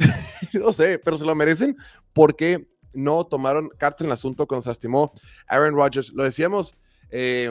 no 0.52 0.72
sé, 0.72 0.98
pero 0.98 1.18
se 1.18 1.24
lo 1.24 1.34
merecen 1.34 1.76
porque 2.12 2.68
no 2.92 3.24
tomaron 3.24 3.68
cartas 3.78 4.02
en 4.02 4.06
el 4.08 4.12
asunto 4.12 4.46
cuando 4.46 4.62
se 4.62 4.70
lastimó 4.70 5.12
Aaron 5.46 5.74
Rodgers. 5.74 6.12
Lo 6.12 6.24
decíamos, 6.24 6.76
eh, 7.10 7.50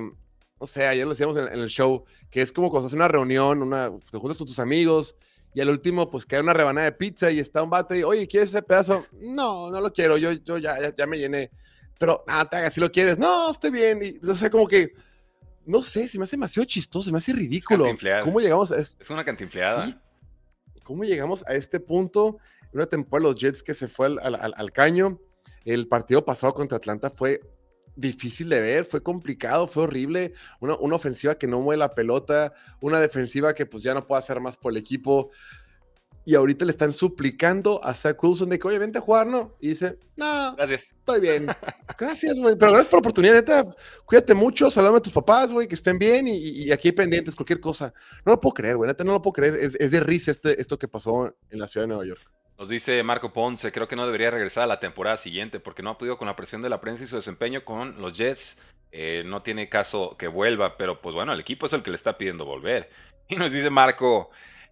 no 0.60 0.67
sé, 0.67 0.88
ayer 0.88 1.06
lo 1.06 1.12
decíamos 1.12 1.38
en, 1.38 1.48
el 1.48 1.69
show, 1.69 2.04
que 2.30 2.41
es 2.41 2.52
como 2.52 2.69
cuando 2.69 2.88
haces 2.88 2.95
una 2.95 3.08
reunión, 3.08 3.62
una, 3.62 3.91
te 4.12 4.17
juntas 4.17 4.38
con 4.38 4.48
tus 4.48 4.60
amigos 4.60 5.15
y 5.54 5.62
al 5.62 5.69
último 5.69 6.10
pues 6.10 6.26
queda 6.26 6.41
una 6.41 6.54
rebanada 6.54 6.86
de 6.86 6.91
pizza 6.91 7.32
y 7.32 7.39
está 7.39 7.63
un 7.63 7.69
bate 7.69 8.00
y, 8.00 8.04
oye, 8.04 8.28
¿quieres 8.28 8.50
ese 8.50 8.62
pedazo? 8.62 9.06
No, 9.13 9.72
no 9.72 9.82
lo 9.82 9.91
quiero, 9.93 10.17
yo, 10.17 10.32
yo 10.32 10.58
ya, 10.58 10.76
ya, 10.95 11.08
me 11.08 11.17
llené. 11.17 11.52
Pero 11.98 12.24
nada, 12.28 12.50
te 12.50 12.58
hagas, 12.58 12.74
si 12.74 12.82
lo 12.82 12.91
quieres, 12.91 13.17
no, 13.17 13.52
estoy 13.52 13.72
bien. 13.72 14.00
Y, 14.04 14.26
o 14.26 14.36
sea, 14.36 14.50
como 14.50 14.67
que, 14.67 14.93
no 15.69 15.84
sé, 15.84 16.08
se 16.08 16.17
me 16.17 16.23
hace 16.23 16.36
demasiado 16.36 16.65
chistoso, 16.65 17.05
se 17.05 17.12
me 17.12 17.19
hace 17.19 17.32
ridículo. 17.32 17.86
¿Cómo 18.23 18.39
llegamos 18.39 18.71
a 18.71 18.79
esto? 18.79 19.03
Es 19.03 19.10
una 19.12 19.23
cantinfleada. 19.23 20.01
¿Cómo 20.84 21.03
llegamos 21.03 21.45
a 21.45 21.53
este 21.53 21.79
punto? 21.79 22.39
Una 22.73 22.88
temporada 22.88 23.29
los 23.29 23.39
Jets 23.39 23.62
que 23.62 23.75
se 23.75 23.88
fue 23.88 24.08
al, 24.08 24.71
caño. 24.73 25.19
El 25.65 25.88
partido 25.88 26.25
pasado 26.25 26.55
contra 26.55 26.77
Atlanta 26.77 27.12
fue 27.12 27.41
difícil 27.95 28.49
de 28.49 28.60
ver, 28.60 28.86
fue 28.86 29.03
complicado, 29.03 29.67
fue 29.67 29.84
horrible. 29.84 30.34
Una, 30.60 30.75
una, 30.77 30.95
ofensiva 30.95 31.36
que 31.36 31.45
no 31.45 31.60
mueve 31.62 31.77
la 31.77 31.93
pelota, 31.93 32.51
una 32.82 32.99
defensiva 32.99 33.53
que 33.53 33.67
pues 33.67 33.84
ya 33.84 33.93
no 33.93 34.08
puede 34.08 34.19
hacer 34.19 34.39
más 34.39 34.58
por 34.58 34.71
el 34.71 34.77
equipo. 34.77 35.29
Y 36.25 36.34
ahorita 36.34 36.65
le 36.65 36.71
están 36.71 36.93
suplicando 36.93 37.79
a 37.84 37.93
Zach 37.93 38.23
Wilson 38.23 38.49
de 38.49 38.58
que, 38.58 38.67
oye, 38.67 38.79
vente 38.79 38.97
a 38.97 39.01
jugar, 39.01 39.27
¿no? 39.27 39.55
Y 39.62 39.69
dice, 39.69 39.99
no, 40.15 40.55
gracias. 40.55 40.82
Estoy 41.12 41.22
bien. 41.22 41.48
Gracias. 41.98 42.38
Pero 42.38 42.72
gracias 42.72 42.88
por 42.88 42.93
la 42.93 43.00
oportunidad, 43.00 43.34
neta. 43.34 43.65
Cuídate 44.06 44.34
mucho, 44.34 44.72
saludame 44.72 44.98
a 44.98 45.02
tus 45.02 45.13
papás, 45.13 45.52
güey, 45.52 45.67
que 45.67 45.76
estén 45.76 45.98
bien 45.98 46.28
y, 46.28 46.38
y, 46.38 46.72
aquí 46.72 46.91
pendientes, 46.91 47.36
cualquier 47.36 47.60
cosa. 47.60 47.93
No 48.26 48.34
lo 48.34 48.39
puedo 48.39 48.54
creer, 48.54 48.78
güey, 48.78 48.91
no 49.06 49.13
lo 49.13 49.22
puedo 49.22 49.34
creer. 49.34 49.56
Es, 49.56 49.76
es 49.76 49.91
de 49.91 50.00
risa 50.00 50.32
este, 50.32 50.60
esto 50.60 50.78
que 50.78 50.88
pasó 50.88 51.36
en 51.50 51.60
la 51.60 51.67
ciudad 51.67 51.84
de 51.84 51.89
Nueva 51.89 52.06
York. 52.06 52.22
Nos 52.58 52.69
dice 52.69 53.02
Marco 53.04 53.32
Ponce, 53.32 53.72
creo 53.72 53.88
que 53.88 53.95
no 53.95 54.06
debería 54.06 54.32
regresar 54.32 54.63
a 54.63 54.67
la 54.67 54.80
temporada 54.80 55.15
siguiente 55.17 55.62
porque 55.62 55.82
no 55.82 55.91
ha 55.91 55.98
podido 55.98 56.17
con 56.17 56.28
la 56.28 56.36
presión 56.36 56.62
de 56.62 56.69
la 56.69 56.82
prensa 56.82 57.04
y 57.04 57.08
su 57.08 57.15
desempeño 57.15 57.63
con 57.63 58.02
los 58.02 58.17
Jets. 58.17 58.58
eh, 58.91 59.24
no 59.26 59.43
tiene 59.43 59.69
caso 59.69 60.17
que 60.17 60.28
vuelva, 60.28 60.76
pero 60.76 61.00
pues 61.02 61.15
bueno, 61.15 61.32
el 61.32 61.39
equipo 61.39 61.67
es 61.67 61.74
el 61.74 61.84
que 61.84 61.91
le 61.91 61.95
está 61.95 62.17
pidiendo 62.17 62.45
volver. 62.45 62.89
Y 63.32 63.36
nos 63.36 63.52
dice 63.52 63.69
Marco, 63.69 64.32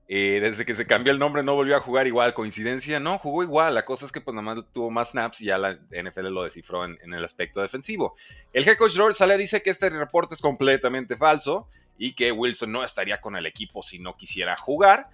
eh, 0.09 0.39
desde 0.41 0.65
que 0.65 0.73
se 0.73 0.87
cambió 0.87 1.11
el 1.11 1.19
nombre 1.19 1.43
no 1.43 1.55
volvió 1.55 1.75
a 1.75 1.81
jugar 1.81 2.07
igual. 2.07 2.33
¿Coincidencia? 2.33 2.99
No, 2.99 3.19
jugó 3.19 3.43
igual. 3.43 3.75
La 3.75 3.83
cosa 3.83 4.05
es 4.05 4.11
que 4.11 4.21
pues 4.21 4.33
nada 4.33 4.55
más 4.55 4.65
tuvo 4.71 4.89
más 4.89 5.11
snaps 5.11 5.41
y 5.41 5.45
ya 5.45 5.57
la 5.57 5.73
NFL 5.91 6.27
lo 6.27 6.43
descifró 6.43 6.85
en, 6.85 7.13
el 7.13 7.25
aspecto 7.25 7.61
defensivo. 7.61 8.15
El 8.53 8.67
head 8.67 8.77
coach 8.77 8.93
George 8.93 9.17
sale 9.17 9.37
dice 9.37 9.61
que 9.61 9.69
este 9.69 9.89
reporte 9.89 10.35
es 10.35 10.41
completamente 10.41 11.17
falso 11.17 11.67
y 11.97 12.13
que 12.13 12.31
Wilson 12.31 12.71
no 12.71 12.83
estaría 12.83 13.19
con 13.19 13.35
el 13.35 13.45
equipo 13.45 13.83
si 13.83 13.99
no 13.99 14.15
quisiera 14.15 14.55
jugar. 14.55 15.09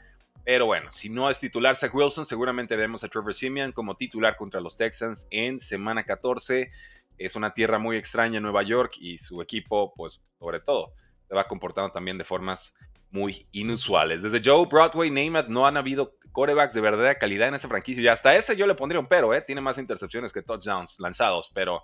Pero 0.46 0.68
bueno, 0.68 0.92
si 0.92 1.10
no 1.10 1.30
es 1.30 1.40
titular 1.40 1.76
Zach 1.76 1.94
Wilson, 1.96 2.26
seguramente 2.26 2.76
veremos 2.76 3.04
a 3.04 3.08
Trevor 3.08 3.34
Simeon 3.34 3.72
como 3.72 3.96
titular 3.96 4.36
contra 4.36 4.60
los 4.60 4.78
Texans 4.78 5.26
en 5.32 5.60
semana 5.60 6.04
14. 6.04 6.70
Es 7.18 7.36
una 7.36 7.54
tierra 7.54 7.80
muy 7.80 7.98
extraña 7.98 8.38
en 8.38 8.44
Nueva 8.44 8.62
York 8.62 8.98
y 9.00 9.18
su 9.18 9.42
equipo, 9.42 9.94
pues 9.96 10.22
sobre 10.38 10.60
todo, 10.60 10.94
se 11.28 11.34
va 11.34 11.48
comportando 11.48 11.92
también 11.92 12.18
de 12.18 12.26
formas 12.26 12.78
muy 13.13 13.47
inusuales. 13.52 14.23
Desde 14.23 14.41
Joe, 14.43 14.65
Broadway, 14.65 15.12
Namath, 15.12 15.47
no 15.47 15.65
han 15.67 15.78
habido 15.78 16.17
corebacks 16.32 16.73
de 16.73 16.82
verdadera 16.82 17.15
calidad 17.15 17.47
en 17.47 17.54
esta 17.54 17.67
franquicia. 17.67 18.02
Y 18.02 18.08
hasta 18.08 18.36
ese 18.36 18.56
yo 18.56 18.65
le 18.65 18.73
pondría 18.73 18.99
un 18.99 19.06
pero, 19.06 19.34
¿eh? 19.34 19.41
Tiene 19.41 19.62
más 19.62 19.78
intercepciones 19.78 20.34
que 20.34 20.41
touchdowns 20.41 20.99
lanzados, 20.99 21.52
pero, 21.54 21.84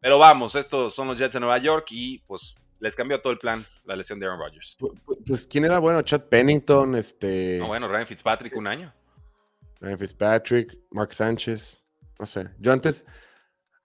pero 0.00 0.18
vamos, 0.18 0.56
estos 0.56 0.92
son 0.92 1.06
los 1.08 1.18
Jets 1.18 1.34
de 1.34 1.40
Nueva 1.40 1.58
York 1.58 1.86
y 1.92 2.18
pues 2.26 2.56
les 2.80 2.96
cambió 2.96 3.18
todo 3.20 3.32
el 3.32 3.38
plan 3.38 3.64
la 3.84 3.94
lesión 3.94 4.18
de 4.18 4.26
Aaron 4.26 4.40
Rodgers. 4.40 4.76
Pues, 5.24 5.46
¿quién 5.46 5.64
era 5.64 5.78
bueno? 5.78 6.02
Chad 6.02 6.22
Pennington, 6.22 6.96
este... 6.96 7.58
No, 7.60 7.68
bueno, 7.68 7.86
Ryan 7.86 8.06
Fitzpatrick 8.06 8.56
un 8.56 8.66
año. 8.66 8.92
Ryan 9.80 9.98
Fitzpatrick, 9.98 10.76
Mark 10.90 11.14
Sánchez, 11.14 11.84
no 12.18 12.26
sé. 12.26 12.50
Yo 12.58 12.72
antes, 12.72 13.06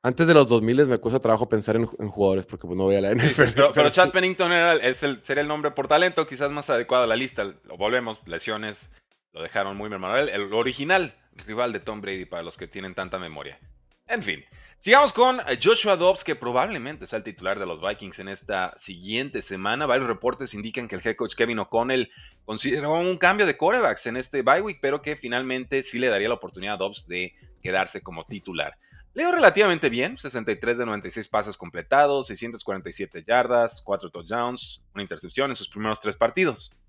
antes 0.01 0.25
de 0.27 0.33
los 0.33 0.47
2000 0.47 0.87
me 0.87 0.97
cuesta 0.97 1.19
trabajo 1.19 1.49
pensar 1.49 1.75
en, 1.75 1.85
jugadores 1.85 2.45
porque 2.45 2.67
pues, 2.67 2.77
no 2.77 2.85
voy 2.85 2.95
a 2.95 3.01
la 3.01 3.13
NFL. 3.13 3.71
pero, 3.73 3.89
Chad 3.89 4.11
Pennington 4.11 4.51
era, 4.51 4.75
es 4.75 5.03
el, 5.03 5.21
sería 5.23 5.41
el 5.41 5.47
nombre 5.47 5.71
por 5.71 5.87
talento 5.87 6.25
quizás 6.25 6.49
más 6.51 6.69
adecuado 6.69 7.03
a 7.03 7.07
la 7.07 7.15
lista. 7.15 7.43
Lo 7.43 7.77
volvemos, 7.77 8.19
lesiones, 8.25 8.91
lo 9.33 9.41
dejaron 9.41 9.75
muy 9.75 9.89
mermado. 9.89 10.17
El, 10.17 10.53
original 10.53 11.15
rival 11.45 11.73
de 11.73 11.79
Tom 11.79 12.01
Brady 12.01 12.25
para 12.25 12.43
los 12.43 12.57
que 12.57 12.67
tienen 12.67 12.95
tanta 12.95 13.19
memoria. 13.19 13.59
En 14.07 14.23
fin, 14.23 14.43
sigamos 14.79 15.13
con 15.13 15.39
Joshua 15.61 15.95
Dobbs, 15.95 16.23
que 16.23 16.35
probablemente 16.35 17.05
sea 17.05 17.17
el 17.17 17.23
titular 17.23 17.59
de 17.59 17.65
los 17.65 17.81
Vikings 17.81 18.19
en 18.19 18.29
esta 18.29 18.73
siguiente 18.75 19.41
semana. 19.41 19.85
Varios 19.85 20.07
reportes 20.07 20.53
indican 20.53 20.87
que 20.87 20.95
el 20.95 21.01
head 21.05 21.15
coach 21.15 21.35
Kevin 21.35 21.59
O'Connell 21.59 22.09
consideró 22.45 22.93
un 22.93 23.17
cambio 23.17 23.45
de 23.45 23.57
corebacks 23.57 24.07
en 24.07 24.17
este 24.17 24.41
bye 24.41 24.61
week, 24.61 24.79
pero 24.81 25.01
que 25.01 25.15
finalmente 25.15 25.83
sí 25.83 25.99
le 25.99 26.07
daría 26.07 26.29
la 26.29 26.35
oportunidad 26.35 26.75
a 26.75 26.77
Dobbs 26.77 27.07
de 27.07 27.35
quedarse 27.61 28.01
como 28.01 28.25
titular. 28.25 28.77
Leo 29.19 29.33
relativamente 29.33 29.89
bien, 29.89 30.17
63 30.17 30.77
de 30.77 30.85
96 30.85 31.27
pases 31.27 31.57
completados, 31.57 32.27
647 32.27 33.21
yardas, 33.21 33.81
4 33.81 34.09
touchdowns, 34.11 34.81
una 34.93 35.03
intercepción 35.03 35.49
en 35.49 35.57
sus 35.57 35.67
primeros 35.67 35.99
tres 35.99 36.15
partidos. 36.15 36.81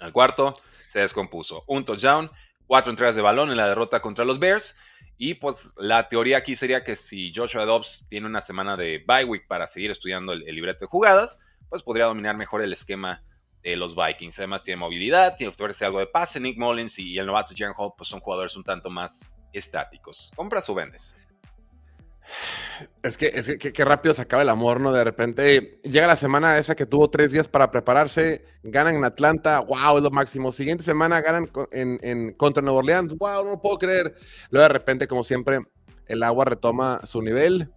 Al 0.00 0.12
cuarto 0.12 0.56
se 0.88 0.98
descompuso, 0.98 1.62
un 1.68 1.84
touchdown, 1.84 2.32
cuatro 2.66 2.90
entregas 2.90 3.14
de 3.14 3.22
balón 3.22 3.52
en 3.52 3.56
la 3.56 3.68
derrota 3.68 4.02
contra 4.02 4.24
los 4.24 4.40
Bears. 4.40 4.76
Y 5.18 5.34
pues 5.34 5.72
la 5.76 6.08
teoría 6.08 6.38
aquí 6.38 6.56
sería 6.56 6.82
que 6.82 6.96
si 6.96 7.32
Joshua 7.32 7.64
Dobbs 7.64 8.06
tiene 8.08 8.26
una 8.26 8.40
semana 8.40 8.76
de 8.76 9.04
bye 9.06 9.24
week 9.24 9.46
para 9.46 9.68
seguir 9.68 9.92
estudiando 9.92 10.32
el, 10.32 10.40
libreto 10.46 10.80
de 10.84 10.88
jugadas, 10.88 11.38
pues 11.68 11.84
podría 11.84 12.06
dominar 12.06 12.36
mejor 12.36 12.60
el 12.60 12.72
esquema 12.72 13.22
de 13.62 13.76
los 13.76 13.94
Vikings. 13.94 14.36
Además 14.40 14.64
tiene 14.64 14.80
movilidad, 14.80 15.36
tiene 15.36 15.52
ofrecer 15.52 15.86
algo 15.86 16.00
de 16.00 16.08
pase. 16.08 16.40
Nick 16.40 16.58
Mullins 16.58 16.98
y 16.98 17.16
el 17.18 17.26
novato 17.26 17.54
Jan 17.56 17.74
Hall 17.76 17.92
pues 17.96 18.08
son 18.08 18.18
jugadores 18.18 18.56
un 18.56 18.64
tanto 18.64 18.90
más 18.90 19.24
estáticos. 19.52 20.32
¿Compras 20.34 20.68
o 20.70 20.74
vendes? 20.74 21.16
Es 23.02 23.16
que, 23.16 23.84
rápido 23.84 24.14
se 24.14 24.22
acaba 24.22 24.42
el 24.42 24.48
amor, 24.48 24.80
¿no? 24.80 24.92
De 24.92 25.02
repente 25.02 25.80
llega 25.82 26.06
la 26.06 26.16
semana 26.16 26.58
esa 26.58 26.76
que 26.76 26.86
tuvo 26.86 27.10
tres 27.10 27.32
días 27.32 27.48
para 27.48 27.70
prepararse, 27.70 28.44
ganan 28.62 28.96
en 28.96 29.04
Atlanta, 29.04 29.60
wow, 29.60 29.96
es 29.96 30.02
lo 30.02 30.10
máximo. 30.10 30.52
Siguiente 30.52 30.84
semana 30.84 31.20
ganan 31.20 31.50
en, 31.72 32.32
contra 32.34 32.62
Nueva 32.62 32.80
Orleans, 32.80 33.16
wow, 33.16 33.44
no 33.44 33.60
puedo 33.60 33.78
creer. 33.78 34.14
Luego 34.50 34.68
de 34.68 34.72
repente, 34.72 35.08
como 35.08 35.24
siempre, 35.24 35.60
el 36.06 36.22
agua 36.22 36.44
retoma 36.44 37.00
su 37.04 37.22
nivel, 37.22 37.72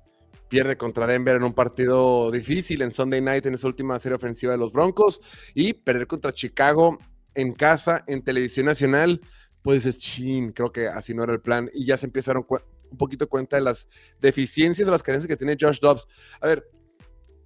pierde 0.50 0.76
contra 0.76 1.08
Denver 1.08 1.38
en 1.38 1.44
un 1.44 1.54
partido 1.54 2.30
difícil 2.30 2.82
en 2.82 2.92
Sunday 2.92 3.22
Night 3.22 3.46
en 3.46 3.54
esa 3.54 3.68
última 3.68 3.98
serie 4.00 4.18
ofensiva 4.18 4.52
de 4.52 4.58
los 4.58 4.74
Broncos 4.74 5.22
y 5.54 5.74
perder 5.74 6.08
contra 6.08 6.34
Chicago 6.34 6.98
en 7.34 7.54
casa, 7.54 8.04
en 8.08 8.22
televisión 8.22 8.66
nacional, 8.66 9.22
pues 9.62 9.86
es 9.86 9.98
chin, 9.98 10.52
creo 10.52 10.72
que 10.72 10.88
así 10.88 11.14
no 11.14 11.24
era 11.24 11.34
el 11.34 11.42
plan 11.42 11.70
y 11.74 11.86
ya 11.86 11.96
se 11.96 12.06
empezaron 12.06 12.44
un 12.91 12.97
poquito 12.97 13.27
cuenta 13.27 13.56
de 13.56 13.63
las 13.63 13.88
deficiencias 14.19 14.88
o 14.88 14.91
las 14.91 15.04
carencias 15.04 15.27
que 15.27 15.38
tiene 15.38 15.58
Josh 15.60 15.80
Dobbs. 15.80 16.08
A 16.41 16.47
ver, 16.47 16.69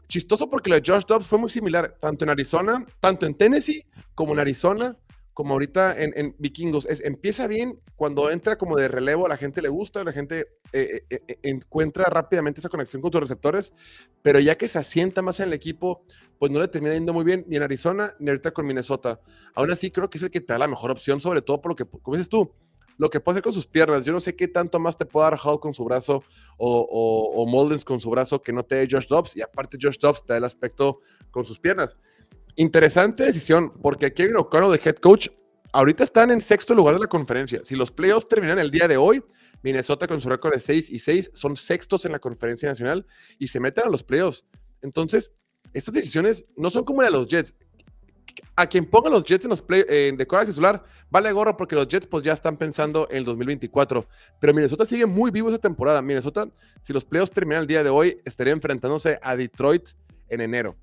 chistoso 0.08 0.50
porque 0.50 0.70
lo 0.70 0.80
de 0.80 0.84
Josh 0.86 1.06
Dobbs 1.06 1.28
fue 1.28 1.40
muy 1.40 1.50
similar, 1.50 1.98
tanto 2.00 2.26
en 2.26 2.32
Arizona, 2.32 2.86
tanto 3.00 3.26
en 3.26 3.36
Tennessee 3.36 3.86
como 4.14 4.34
en 4.34 4.40
Arizona, 4.40 4.98
como 5.36 5.54
ahorita 5.54 6.02
en, 6.02 6.34
Vikingos. 6.40 6.86
Es, 6.86 7.02
empieza 7.02 7.46
bien, 7.48 7.82
cuando 7.98 8.32
entra 8.32 8.58
como 8.58 8.78
de 8.78 8.88
relevo, 8.88 9.28
la 9.28 9.36
gente 9.36 9.62
le 9.62 9.68
gusta, 9.68 10.02
la 10.06 10.14
gente 10.14 10.48
eh, 10.72 11.04
eh, 11.10 11.20
eh, 11.28 11.38
encuentra 11.44 12.06
rápidamente 12.06 12.62
esa 12.62 12.70
conexión 12.70 13.02
con 13.02 13.12
tus 13.12 13.20
receptores, 13.20 13.74
pero 14.22 14.40
ya 14.40 14.58
que 14.58 14.70
se 14.70 14.80
asienta 14.80 15.22
más 15.22 15.42
en 15.42 15.48
el 15.48 15.54
equipo, 15.54 16.06
pues 16.40 16.54
no 16.54 16.62
le 16.62 16.70
termina 16.70 16.94
yendo 16.94 17.14
muy 17.14 17.26
bien 17.26 17.44
ni 17.50 17.58
en 17.58 17.64
Arizona 17.64 18.16
ni 18.18 18.30
ahorita 18.30 18.52
con 18.52 18.66
Minnesota. 18.66 19.20
Aún 19.56 19.70
así, 19.72 19.92
creo 19.92 20.10
que 20.10 20.20
es 20.20 20.24
el 20.24 20.32
que 20.32 20.40
te 20.40 20.54
da 20.54 20.60
la 20.60 20.70
mejor 20.70 20.90
opción, 20.90 21.20
sobre 21.20 21.42
todo 21.42 21.62
por 21.62 21.72
lo 21.72 21.76
que, 21.76 21.84
como 21.84 22.18
tú, 22.24 22.54
lo 22.98 23.10
que 23.10 23.20
puede 23.20 23.36
hacer 23.36 23.44
con 23.44 23.54
sus 23.54 23.68
piernas. 23.68 24.06
Yo 24.06 24.14
no 24.14 24.20
sé 24.20 24.36
qué 24.36 24.48
tanto 24.48 24.80
más 24.80 24.98
te 24.98 25.06
puede 25.06 25.30
dar 25.30 25.40
Hall 25.44 25.60
con 25.60 25.74
su 25.74 25.84
brazo 25.84 26.24
o, 26.58 27.34
o, 27.36 27.46
Moldens 27.46 27.84
con 27.84 28.00
su 28.00 28.10
brazo 28.10 28.42
que 28.42 28.54
no 28.54 28.64
te 28.64 28.76
dé 28.76 28.88
Josh 28.90 29.08
Dobbs. 29.08 29.36
Y 29.36 29.42
aparte, 29.42 29.78
Josh 29.82 29.98
Dobbs 30.00 30.26
te 30.26 30.34
da 30.34 30.38
el 30.38 30.44
aspecto 30.44 31.00
con 31.32 31.44
sus 31.44 31.60
piernas. 31.60 31.98
Interesante 32.56 33.24
decisión, 33.24 33.74
porque 33.82 34.14
Kevin 34.14 34.38
O'Connell, 34.38 34.72
de 34.72 34.90
head 34.90 34.96
coach, 34.96 35.28
ahorita 35.74 36.04
están 36.06 36.32
en 36.32 36.42
sexto 36.42 36.74
lugar 36.74 36.96
de 36.96 37.02
la 37.02 37.08
conferencia. 37.08 37.62
Si 37.64 37.76
los 37.76 37.92
playoffs 37.92 38.30
terminan 38.30 38.60
el 38.60 38.72
día 38.72 38.88
de 38.88 38.96
hoy, 38.96 39.24
Minnesota 39.62 40.08
con 40.08 40.22
su 40.22 40.30
récord 40.30 40.54
de 40.54 40.60
6 40.60 40.90
y 40.90 41.00
6 41.00 41.32
son 41.34 41.58
sextos 41.58 42.06
en 42.06 42.14
la 42.14 42.20
conferencia 42.20 42.70
nacional 42.70 43.06
y 43.40 43.48
se 43.48 43.60
meten 43.60 43.86
a 43.86 43.90
los 43.90 44.04
playoffs. 44.04 44.46
Entonces, 44.82 45.34
estas 45.74 45.94
decisiones 45.94 46.46
no 46.56 46.70
son 46.70 46.86
como 46.86 47.02
la 47.02 47.08
de 47.08 47.14
los 47.14 47.28
Jets 47.28 47.56
a 48.56 48.68
quien 48.68 48.86
ponga 48.86 49.10
los 49.10 49.24
Jets 49.24 49.46
en 49.46 49.50
los 49.50 49.62
play, 49.62 49.84
eh, 49.88 50.14
de 50.16 50.28
corazón 50.28 50.52
titular, 50.52 50.84
vale 51.10 51.32
gorro 51.32 51.58
porque 51.58 51.76
los 51.76 51.88
Jets 51.88 52.08
pues 52.08 52.24
ya 52.24 52.34
están 52.34 52.58
pensando 52.58 53.08
en 53.10 53.18
el 53.18 53.26
2024. 53.26 54.08
Pero 54.40 54.54
Minnesota 54.54 54.86
sigue 54.86 55.06
muy 55.06 55.32
vivo 55.32 55.50
esa 55.50 55.58
temporada. 55.58 56.02
Minnesota, 56.02 56.48
si 56.82 56.94
los 56.94 57.04
playoffs 57.04 57.32
terminan 57.32 57.62
el 57.62 57.68
día 57.68 57.84
de 57.84 57.90
hoy, 57.90 58.22
estaría 58.26 58.54
enfrentándose 58.54 59.20
a 59.22 59.36
Detroit 59.36 59.90
en 60.30 60.42
enero, 60.42 60.76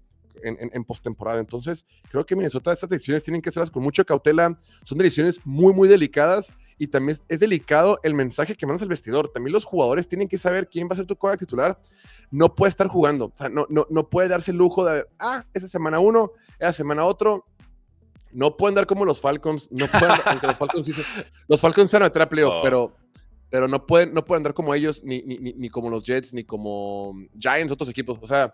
en, 0.42 0.70
en, 0.72 0.84
postemporada. 0.84 1.40
Entonces, 1.40 1.86
creo 2.10 2.26
que 2.26 2.36
Minnesota, 2.36 2.72
estas 2.72 2.90
decisiones 2.90 3.24
tienen 3.24 3.40
que 3.40 3.48
hacerlas 3.48 3.70
con 3.70 3.82
mucha 3.82 4.04
cautela. 4.04 4.58
Son 4.84 4.98
decisiones 4.98 5.40
muy, 5.44 5.72
muy 5.72 5.88
delicadas 5.88 6.52
y 6.82 6.88
también 6.88 7.16
es 7.28 7.38
delicado 7.38 8.00
el 8.02 8.12
mensaje 8.12 8.56
que 8.56 8.66
mandas 8.66 8.82
al 8.82 8.88
vestidor. 8.88 9.28
También 9.28 9.52
los 9.52 9.64
jugadores 9.64 10.08
tienen 10.08 10.26
que 10.26 10.36
saber 10.36 10.68
quién 10.68 10.88
va 10.88 10.94
a 10.94 10.96
ser 10.96 11.06
tu 11.06 11.14
coreback 11.14 11.38
titular. 11.38 11.80
No 12.32 12.56
puede 12.56 12.70
estar 12.70 12.88
jugando, 12.88 13.26
o 13.26 13.32
sea, 13.36 13.48
no, 13.48 13.68
no, 13.70 13.86
no 13.88 14.10
puede 14.10 14.28
darse 14.28 14.50
el 14.50 14.56
lujo 14.56 14.84
de, 14.84 15.06
ah, 15.20 15.46
esta 15.54 15.68
semana 15.68 16.00
uno, 16.00 16.32
esta 16.54 16.72
semana 16.72 17.04
otro. 17.04 17.46
No 18.32 18.56
pueden 18.56 18.74
dar 18.74 18.86
como 18.86 19.04
los 19.04 19.20
Falcons, 19.20 19.70
no 19.70 19.86
pueden, 19.86 20.10
aunque 20.24 20.48
los 20.48 20.58
Falcons 20.58 20.84
sí 20.84 20.92
se, 20.92 21.04
los 21.48 21.60
Falcons 21.60 21.88
se 21.88 21.98
van 21.98 22.02
a 22.02 22.06
meter 22.06 22.22
a 22.22 22.28
playoffs, 22.28 22.56
oh. 22.56 22.62
pero, 22.64 22.96
pero 23.48 23.68
no 23.68 23.86
pueden, 23.86 24.12
no 24.12 24.24
pueden 24.24 24.42
dar 24.42 24.52
como 24.52 24.74
ellos, 24.74 25.04
ni, 25.04 25.22
ni, 25.22 25.38
ni, 25.38 25.68
como 25.68 25.88
los 25.88 26.02
Jets, 26.02 26.34
ni 26.34 26.42
como 26.42 27.14
Giants, 27.38 27.70
otros 27.70 27.90
equipos. 27.90 28.18
O 28.20 28.26
sea, 28.26 28.52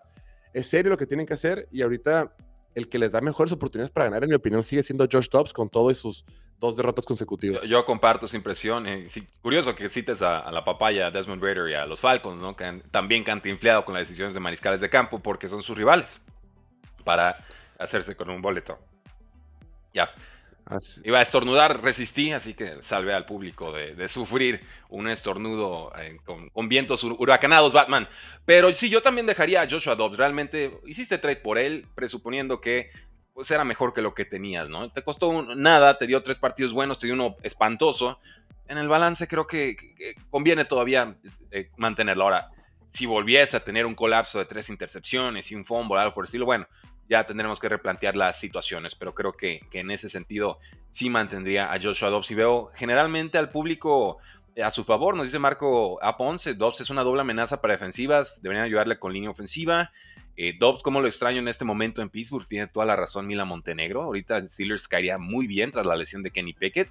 es 0.52 0.68
serio 0.68 0.90
lo 0.90 0.98
que 0.98 1.06
tienen 1.06 1.24
que 1.24 1.32
hacer 1.32 1.66
y 1.72 1.80
ahorita 1.80 2.36
el 2.74 2.90
que 2.90 2.98
les 2.98 3.10
da 3.10 3.22
mejores 3.22 3.54
oportunidades 3.54 3.90
para 3.90 4.04
ganar, 4.04 4.24
en 4.24 4.28
mi 4.28 4.36
opinión, 4.36 4.62
sigue 4.62 4.82
siendo 4.82 5.08
Josh 5.10 5.30
Dobbs 5.30 5.54
con 5.54 5.70
todos 5.70 5.96
sus 5.96 6.26
dos 6.58 6.76
derrotas 6.76 7.04
consecutivas. 7.04 7.62
Yo, 7.62 7.84
comparto 7.84 8.26
esa 8.26 8.36
impresión. 8.36 8.86
Eh, 8.86 9.08
curioso 9.40 9.74
que 9.74 9.88
cites 9.88 10.22
a, 10.22 10.50
la 10.50 10.64
papaya, 10.64 11.10
Desmond 11.10 11.42
Raider 11.42 11.68
y 11.68 11.74
a 11.74 11.86
los 11.86 12.00
Falcons, 12.00 12.40
¿no? 12.40 12.56
que 12.56 12.64
han, 12.64 12.82
también 12.90 13.24
cantinfleado 13.24 13.84
con 13.84 13.94
las 13.94 14.08
decisiones 14.08 14.34
de 14.34 14.40
mariscales 14.40 14.80
de 14.80 14.90
campo 14.90 15.20
porque 15.20 15.48
son 15.48 15.62
sus 15.62 15.76
rivales 15.76 16.20
para 17.04 17.38
hacerse 17.78 18.16
con 18.16 18.30
un 18.30 18.42
boleto. 18.42 18.78
Ya. 19.94 20.10
Iba 21.02 21.20
a 21.20 21.22
estornudar, 21.22 21.82
resistí, 21.82 22.30
así 22.32 22.52
que 22.52 22.82
salvé 22.82 23.14
al 23.14 23.24
público 23.24 23.72
de, 23.72 24.06
sufrir 24.06 24.60
un 24.90 25.08
estornudo 25.08 25.90
eh, 25.98 26.18
con, 26.26 26.68
vientos 26.68 27.04
huracanados, 27.04 27.72
Batman. 27.72 28.06
Pero 28.44 28.74
sí, 28.74 28.90
yo 28.90 29.00
también 29.00 29.26
dejaría 29.26 29.62
a 29.62 29.70
Joshua 29.70 29.94
Dobbs. 29.94 30.18
Realmente 30.18 30.78
hiciste 30.84 31.16
trade 31.16 31.36
por 31.36 31.56
él, 31.56 31.86
presuponiendo 31.94 32.60
que 32.60 32.90
pues, 33.38 33.52
era 33.52 33.62
mejor 33.62 33.94
que 33.94 34.02
lo 34.02 34.14
que 34.14 34.24
tenías, 34.24 34.68
¿no? 34.68 34.90
Te 34.90 35.04
costó 35.04 35.54
nada, 35.54 35.96
te 35.96 36.08
dio 36.08 36.20
tres 36.24 36.40
partidos 36.40 36.72
buenos, 36.72 36.98
te 36.98 37.06
dio 37.06 37.14
uno 37.14 37.36
espantoso. 37.44 38.18
En 38.66 38.78
el 38.78 38.88
balance 38.88 39.28
creo 39.28 39.46
que, 39.46 39.76
conviene 40.28 40.64
todavía 40.64 41.16
eh, 41.52 41.70
mantenerlo. 41.76 42.24
Ahora, 42.24 42.50
si 42.86 43.06
volviese 43.06 43.56
a 43.56 43.60
tener 43.60 43.86
un 43.86 43.94
colapso 43.94 44.40
de 44.40 44.44
tres 44.44 44.68
intercepciones 44.70 45.52
y 45.52 45.54
un 45.54 45.64
fumble, 45.64 46.00
algo 46.00 46.14
por 46.14 46.24
el 46.24 46.26
estilo, 46.26 46.46
bueno, 46.46 46.66
ya 47.08 47.24
tendremos 47.28 47.60
que 47.60 47.68
replantear 47.68 48.16
las 48.16 48.40
situaciones, 48.40 48.96
pero 48.96 49.14
creo 49.14 49.30
que, 49.30 49.60
en 49.70 49.92
ese 49.92 50.08
sentido 50.08 50.58
sí 50.90 51.08
mantendría 51.08 51.72
a 51.72 51.80
Joshua 51.80 52.10
Dobbs 52.10 52.32
y 52.32 52.34
veo 52.34 52.72
generalmente 52.74 53.38
al 53.38 53.50
público 53.50 54.18
a 54.62 54.70
su 54.70 54.84
favor. 54.84 55.14
Nos 55.16 55.26
dice 55.26 55.38
Marco 55.38 56.02
Aponce, 56.02 56.54
Dobbs 56.54 56.80
es 56.80 56.90
una 56.90 57.02
doble 57.02 57.20
amenaza 57.20 57.60
para 57.60 57.74
defensivas, 57.74 58.42
deberían 58.42 58.64
ayudarle 58.64 58.98
con 58.98 59.12
línea 59.12 59.30
ofensiva. 59.30 59.90
Eh, 60.36 60.54
Dobbs, 60.58 60.82
como 60.82 61.00
lo 61.00 61.08
extraño 61.08 61.40
en 61.40 61.48
este 61.48 61.64
momento 61.64 62.00
en 62.00 62.10
Pittsburgh, 62.10 62.46
tiene 62.46 62.68
toda 62.68 62.86
la 62.86 62.94
razón 62.94 63.26
Mila 63.26 63.44
Montenegro. 63.44 64.02
Ahorita 64.02 64.46
Steelers 64.46 64.86
caería 64.86 65.18
muy 65.18 65.46
bien 65.46 65.72
tras 65.72 65.84
la 65.84 65.96
lesión 65.96 66.22
de 66.22 66.30
Kenny 66.30 66.52
Pickett. 66.52 66.88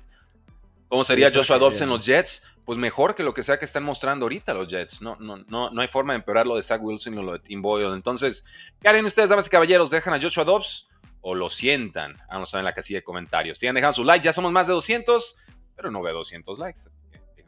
¿Cómo 0.89 1.03
sería 1.03 1.31
Joshua 1.33 1.57
Dobbs 1.57 1.81
en 1.81 1.89
los 1.89 2.05
Jets? 2.05 2.45
Pues 2.65 2.77
mejor 2.77 3.15
que 3.15 3.23
lo 3.23 3.33
que 3.33 3.43
sea 3.43 3.57
que 3.57 3.65
están 3.65 3.83
mostrando 3.83 4.25
ahorita 4.25 4.53
los 4.53 4.67
Jets. 4.67 5.01
No, 5.01 5.15
no, 5.17 5.37
no, 5.37 5.69
no 5.69 5.81
hay 5.81 5.87
forma 5.87 6.13
de 6.13 6.19
empeorar 6.19 6.47
lo 6.47 6.55
de 6.55 6.63
Zach 6.63 6.81
Wilson 6.81 7.17
o 7.17 7.23
lo 7.23 7.33
de 7.33 7.39
Tim 7.39 7.61
Boyle. 7.61 7.93
Entonces, 7.93 8.45
¿qué 8.81 8.87
harían 8.87 9.05
ustedes, 9.05 9.29
damas 9.29 9.47
y 9.47 9.49
caballeros? 9.49 9.89
¿Dejan 9.89 10.13
a 10.13 10.21
Joshua 10.21 10.43
Dobbs 10.43 10.87
o 11.21 11.35
lo 11.35 11.49
sientan? 11.49 12.17
Vamos 12.29 12.53
a 12.53 12.57
ver 12.57 12.61
en 12.61 12.65
la 12.65 12.73
casilla 12.73 12.99
de 12.99 13.03
comentarios. 13.03 13.57
Sigan 13.57 13.75
dejando 13.75 13.93
su 13.93 14.03
like, 14.03 14.23
ya 14.23 14.33
somos 14.33 14.51
más 14.51 14.67
de 14.67 14.73
200, 14.73 15.37
pero 15.75 15.91
no 15.91 16.01
veo 16.01 16.13
200 16.13 16.59
likes. 16.59 16.81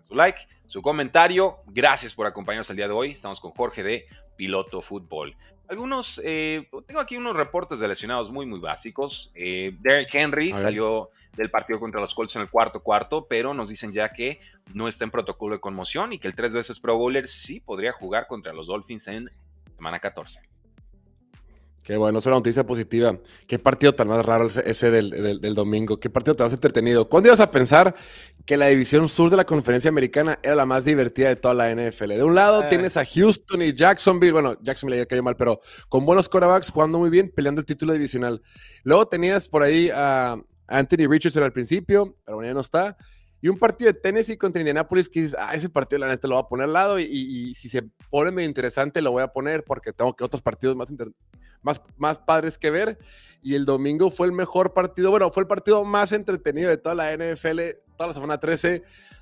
Su 0.09 0.15
like, 0.15 0.47
su 0.65 0.81
comentario. 0.81 1.57
Gracias 1.67 2.13
por 2.13 2.25
acompañarnos 2.25 2.69
el 2.71 2.75
día 2.75 2.87
de 2.87 2.93
hoy. 2.93 3.11
Estamos 3.11 3.39
con 3.39 3.51
Jorge 3.51 3.83
de 3.83 4.07
Piloto 4.35 4.81
Fútbol. 4.81 5.35
Algunos, 5.67 6.19
eh, 6.23 6.67
tengo 6.87 6.99
aquí 6.99 7.15
unos 7.15 7.35
reportes 7.35 7.77
de 7.77 7.87
lesionados 7.87 8.31
muy, 8.31 8.47
muy 8.47 8.59
básicos. 8.59 9.31
Eh, 9.35 9.77
Derrick 9.79 10.13
Henry 10.13 10.51
salió 10.51 11.11
del 11.37 11.51
partido 11.51 11.79
contra 11.79 12.01
los 12.01 12.15
Colts 12.15 12.35
en 12.37 12.41
el 12.41 12.49
cuarto 12.49 12.81
cuarto, 12.81 13.27
pero 13.29 13.53
nos 13.53 13.69
dicen 13.69 13.93
ya 13.93 14.11
que 14.11 14.39
no 14.73 14.87
está 14.87 15.03
en 15.03 15.11
protocolo 15.11 15.53
de 15.53 15.61
conmoción 15.61 16.11
y 16.11 16.17
que 16.17 16.27
el 16.27 16.33
tres 16.33 16.53
veces 16.53 16.79
Pro 16.79 16.97
Bowler 16.97 17.27
sí 17.27 17.59
podría 17.59 17.91
jugar 17.91 18.25
contra 18.25 18.51
los 18.51 18.65
Dolphins 18.65 19.07
en 19.09 19.29
semana 19.75 19.99
14. 19.99 20.41
Qué 21.89 21.97
bueno, 21.97 22.19
es 22.19 22.25
una 22.25 22.35
noticia 22.35 22.65
positiva. 22.65 23.17
Qué 23.47 23.57
partido 23.57 23.95
tan 23.95 24.07
más 24.07 24.23
raro 24.23 24.47
ese 24.47 24.91
del, 24.91 25.55
domingo. 25.55 25.99
Qué 25.99 26.09
partido 26.09 26.35
tan 26.35 26.45
más 26.45 26.53
entretenido. 26.53 27.09
¿Cuándo 27.09 27.29
ibas 27.29 27.39
a 27.39 27.49
pensar 27.49 27.95
que 28.45 28.57
la 28.57 28.67
división 28.67 29.07
sur 29.09 29.29
de 29.29 29.37
la 29.37 29.45
conferencia 29.45 29.89
americana 29.89 30.39
era 30.41 30.55
la 30.55 30.65
más 30.65 30.85
divertida 30.85 31.29
de 31.29 31.35
toda 31.35 31.53
la 31.53 31.73
NFL? 31.73 32.09
De 32.09 32.23
un 32.23 32.35
lado 32.35 32.63
eh. 32.63 32.67
tienes 32.69 32.97
a 32.97 33.05
Houston 33.05 33.61
y 33.61 33.73
Jacksonville. 33.73 34.31
Bueno, 34.31 34.57
Jacksonville 34.61 34.99
ya 34.99 35.05
cayó 35.05 35.23
mal, 35.23 35.35
pero 35.35 35.61
con 35.87 36.05
buenos 36.05 36.29
quarterbacks 36.29 36.71
jugando 36.71 36.99
muy 36.99 37.09
bien, 37.09 37.29
peleando 37.29 37.61
el 37.61 37.65
título 37.65 37.93
divisional. 37.93 38.41
Luego 38.83 39.07
tenías 39.07 39.47
por 39.47 39.63
ahí 39.63 39.89
a 39.93 40.37
Anthony 40.67 41.07
Richardson 41.07 41.43
al 41.43 41.53
principio, 41.53 42.17
pero 42.25 42.37
bueno, 42.37 42.49
ya 42.49 42.53
no 42.53 42.61
está. 42.61 42.97
Y 43.41 43.47
un 43.47 43.57
partido 43.57 43.91
de 43.91 43.99
Tennessee 43.99 44.37
contra 44.37 44.61
Indianapolis 44.61 45.07
que 45.07 45.21
dices, 45.21 45.37
ah, 45.39 45.53
ese 45.53 45.69
partido 45.69 45.99
la 45.99 46.07
neta 46.07 46.27
lo 46.27 46.35
voy 46.35 46.43
a 46.43 46.49
poner 46.49 46.65
al 46.65 46.73
lado 46.73 46.99
y, 46.99 47.53
si 47.55 47.69
se 47.69 47.83
pone 48.09 48.31
medio 48.31 48.49
interesante 48.49 49.01
lo 49.01 49.11
voy 49.11 49.23
a 49.23 49.29
poner 49.29 49.63
porque 49.63 49.93
tengo 49.93 50.13
que 50.13 50.23
otros 50.23 50.41
partidos 50.41 50.75
más, 50.75 50.89
más, 51.61 51.81
más 51.97 52.19
padres 52.19 52.57
que 52.57 52.69
ver. 52.69 52.99
Y 53.41 53.55
el 53.55 53.65
domingo 53.65 54.11
fue 54.11 54.27
el 54.27 54.33
mejor 54.33 54.73
partido, 54.73 55.11
bueno, 55.11 55.31
fue 55.31 55.43
el 55.43 55.47
partido 55.47 55.85
más 55.85 56.11
entretenido 56.11 56.69
de 56.69 56.77
toda 56.77 56.95
la 56.95 57.15
NFL, 57.15 57.59
toda 57.99 58.07
la 58.07 58.13
semana 58.13 58.39
13. 58.39 58.81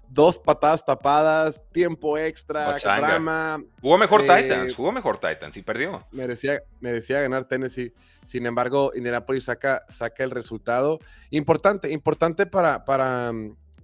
Dos 0.09 0.39
patadas 0.39 0.85
tapadas, 0.85 1.61
tiempo 1.73 2.17
extra, 2.17 2.77
drama. 2.77 3.61
Jugó 3.81 3.97
mejor 3.97 4.21
eh, 4.21 4.43
Titans, 4.43 4.73
jugó 4.73 4.93
mejor 4.93 5.17
Titans 5.17 5.57
y 5.57 5.63
perdió. 5.63 6.07
Merecía, 6.11 6.61
merecía 6.79 7.19
ganar 7.19 7.45
Tennessee. 7.45 7.91
Sin 8.23 8.45
embargo, 8.45 8.91
Indianapolis 8.95 9.45
saca, 9.45 9.83
saca 9.89 10.23
el 10.23 10.31
resultado. 10.31 10.99
Importante, 11.31 11.91
importante 11.91 12.45
para, 12.45 12.85
para, 12.85 13.33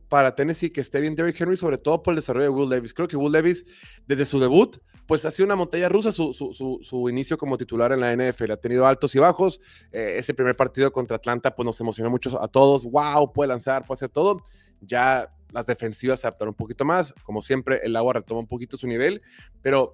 para 0.07 0.33
Tennessee 0.33 0.69
que 0.69 0.79
esté 0.79 1.01
bien 1.01 1.15
Derrick 1.15 1.41
Henry, 1.41 1.57
sobre 1.57 1.77
todo 1.77 2.01
por 2.01 2.13
el 2.13 2.17
desarrollo 2.17 2.45
de 2.45 2.49
Will 2.49 2.69
Levis. 2.69 2.93
Creo 2.93 3.09
que 3.09 3.17
Will 3.17 3.33
Levis, 3.33 3.65
desde 4.07 4.25
su 4.25 4.39
debut, 4.39 4.77
pues 5.05 5.25
ha 5.25 5.31
sido 5.31 5.45
una 5.45 5.55
montaña 5.55 5.89
rusa 5.89 6.11
su, 6.11 6.33
su, 6.33 6.79
su, 6.81 7.09
inicio 7.09 7.37
como 7.37 7.57
titular 7.57 7.91
en 7.91 7.99
la 7.99 8.15
NFL. 8.15 8.51
Ha 8.51 8.57
tenido 8.57 8.87
altos 8.87 9.15
y 9.15 9.19
bajos. 9.19 9.59
Eh, 9.91 10.15
ese 10.17 10.33
primer 10.33 10.55
partido 10.55 10.91
contra 10.91 11.17
Atlanta, 11.17 11.53
pues 11.53 11.65
nos 11.65 11.79
emocionó 11.79 12.09
mucho 12.09 12.41
a 12.41 12.47
todos. 12.47 12.85
¡Wow! 12.85 13.33
Puede 13.33 13.49
lanzar, 13.49 13.85
puede 13.85 13.97
hacer 13.97 14.09
todo. 14.09 14.41
Ya 14.81 15.33
las 15.51 15.65
defensivas 15.65 16.21
se 16.21 16.27
adaptaron 16.27 16.51
un 16.51 16.55
poquito 16.55 16.85
más. 16.85 17.13
Como 17.23 17.41
siempre, 17.41 17.81
el 17.83 17.95
agua 17.95 18.13
retoma 18.13 18.39
un 18.39 18.47
poquito 18.47 18.77
su 18.77 18.87
nivel, 18.87 19.21
pero 19.61 19.91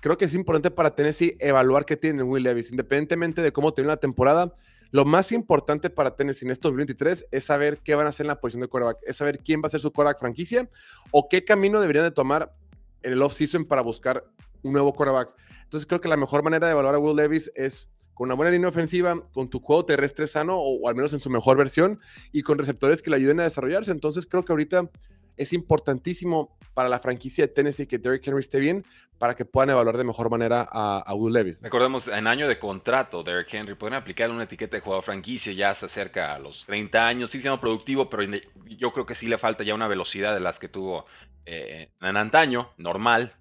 creo 0.00 0.16
que 0.16 0.24
es 0.24 0.34
importante 0.34 0.70
para 0.70 0.94
Tennessee 0.94 1.34
evaluar 1.38 1.84
qué 1.84 1.96
tiene 1.96 2.22
Will 2.22 2.42
Levis, 2.42 2.70
independientemente 2.70 3.42
de 3.42 3.52
cómo 3.52 3.72
termine 3.72 3.92
la 3.92 4.00
temporada 4.00 4.54
lo 4.90 5.04
más 5.04 5.32
importante 5.32 5.90
para 5.90 6.16
Tennessee 6.16 6.46
en 6.46 6.52
estos 6.52 6.70
2023 6.70 7.26
es 7.30 7.44
saber 7.44 7.78
qué 7.84 7.94
van 7.94 8.06
a 8.06 8.10
hacer 8.10 8.24
en 8.24 8.28
la 8.28 8.40
posición 8.40 8.62
de 8.62 8.68
quarterback, 8.68 8.98
es 9.06 9.16
saber 9.16 9.40
quién 9.40 9.60
va 9.62 9.66
a 9.66 9.70
ser 9.70 9.80
su 9.80 9.92
quarterback 9.92 10.18
franquicia 10.18 10.68
o 11.10 11.28
qué 11.28 11.44
camino 11.44 11.80
deberían 11.80 12.04
de 12.04 12.10
tomar 12.10 12.54
en 13.02 13.12
el 13.12 13.22
off-season 13.22 13.64
para 13.64 13.82
buscar 13.82 14.24
un 14.62 14.72
nuevo 14.72 14.92
quarterback. 14.92 15.34
Entonces 15.64 15.86
creo 15.86 16.00
que 16.00 16.08
la 16.08 16.16
mejor 16.16 16.42
manera 16.42 16.66
de 16.66 16.72
evaluar 16.72 16.94
a 16.94 16.98
Will 16.98 17.16
Davis 17.16 17.50
es 17.54 17.90
con 18.14 18.26
una 18.26 18.34
buena 18.34 18.50
línea 18.50 18.68
ofensiva, 18.68 19.22
con 19.32 19.48
tu 19.48 19.60
juego 19.60 19.84
terrestre 19.84 20.26
sano 20.26 20.56
o, 20.56 20.80
o, 20.80 20.88
al 20.88 20.96
menos 20.96 21.12
en 21.12 21.20
su 21.20 21.30
mejor 21.30 21.56
versión 21.56 22.00
y 22.32 22.42
con 22.42 22.58
receptores 22.58 23.00
que 23.00 23.10
le 23.10 23.16
ayuden 23.16 23.40
a 23.40 23.44
desarrollarse. 23.44 23.92
Entonces 23.92 24.26
creo 24.26 24.44
que 24.44 24.52
ahorita 24.52 24.90
es 25.38 25.52
importantísimo 25.52 26.56
para 26.74 26.88
la 26.88 27.00
franquicia 27.00 27.46
de 27.46 27.52
Tennessee 27.52 27.86
que 27.86 27.98
Derrick 27.98 28.26
Henry 28.26 28.40
esté 28.40 28.60
bien 28.60 28.84
para 29.18 29.34
que 29.34 29.44
puedan 29.44 29.70
evaluar 29.70 29.96
de 29.96 30.04
mejor 30.04 30.30
manera 30.30 30.66
a, 30.70 31.12
Will 31.14 31.32
Levis. 31.32 31.60
Recordemos, 31.62 32.06
en 32.06 32.26
año 32.26 32.46
de 32.46 32.58
contrato, 32.58 33.24
Derrick 33.24 33.52
Henry, 33.52 33.74
pueden 33.74 33.94
aplicar 33.94 34.30
una 34.30 34.44
etiqueta 34.44 34.76
de 34.76 34.80
jugador 34.80 35.02
franquicia, 35.02 35.52
ya 35.52 35.74
se 35.74 35.86
acerca 35.86 36.34
a 36.34 36.38
los 36.38 36.66
30 36.66 37.06
años, 37.06 37.30
sí 37.30 37.40
siendo 37.40 37.60
productivo, 37.60 38.08
pero 38.08 38.22
yo 38.66 38.92
creo 38.92 39.06
que 39.06 39.16
sí 39.16 39.26
le 39.26 39.38
falta 39.38 39.64
ya 39.64 39.74
una 39.74 39.88
velocidad 39.88 40.34
de 40.34 40.40
las 40.40 40.60
que 40.60 40.68
tuvo 40.68 41.06
eh, 41.46 41.90
en 42.00 42.16
antaño, 42.16 42.70
normal, 42.76 43.32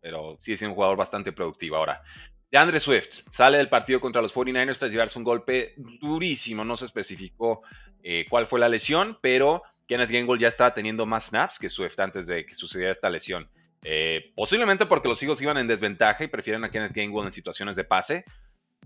pero 0.00 0.38
sí 0.40 0.54
es 0.54 0.62
un 0.62 0.74
jugador 0.74 0.96
bastante 0.96 1.32
productivo. 1.32 1.76
Ahora, 1.76 2.02
de 2.50 2.56
Andre 2.56 2.80
Swift 2.80 3.20
sale 3.28 3.58
del 3.58 3.68
partido 3.68 4.00
contra 4.00 4.22
los 4.22 4.34
49ers 4.34 4.78
tras 4.78 4.90
llevarse 4.90 5.18
un 5.18 5.24
golpe 5.24 5.74
durísimo, 5.76 6.64
no 6.64 6.76
se 6.76 6.86
especificó 6.86 7.62
eh, 8.02 8.24
cuál 8.30 8.46
fue 8.46 8.60
la 8.60 8.70
lesión, 8.70 9.18
pero 9.20 9.62
Kenneth 9.88 10.10
Gainwell 10.10 10.38
ya 10.38 10.48
estaba 10.48 10.72
teniendo 10.72 11.06
más 11.06 11.24
snaps 11.24 11.58
que 11.58 11.70
Swift 11.70 11.98
antes 11.98 12.26
de 12.26 12.44
que 12.44 12.54
sucediera 12.54 12.92
esta 12.92 13.08
lesión. 13.08 13.48
Eh, 13.82 14.32
posiblemente 14.36 14.84
porque 14.84 15.08
los 15.08 15.20
Eagles 15.22 15.40
iban 15.40 15.56
en 15.56 15.66
desventaja 15.66 16.22
y 16.22 16.28
prefieren 16.28 16.62
a 16.62 16.70
Kenneth 16.70 16.92
Gainwell 16.92 17.26
en 17.26 17.32
situaciones 17.32 17.74
de 17.74 17.84
pase, 17.84 18.24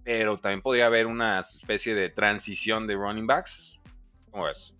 pero 0.04 0.38
también 0.38 0.62
podría 0.62 0.86
haber 0.86 1.06
una 1.06 1.40
especie 1.40 1.96
de 1.96 2.08
transición 2.08 2.86
de 2.86 2.94
running 2.94 3.26
backs. 3.26 3.80
¿Cómo 4.30 4.44
ves? 4.44 4.76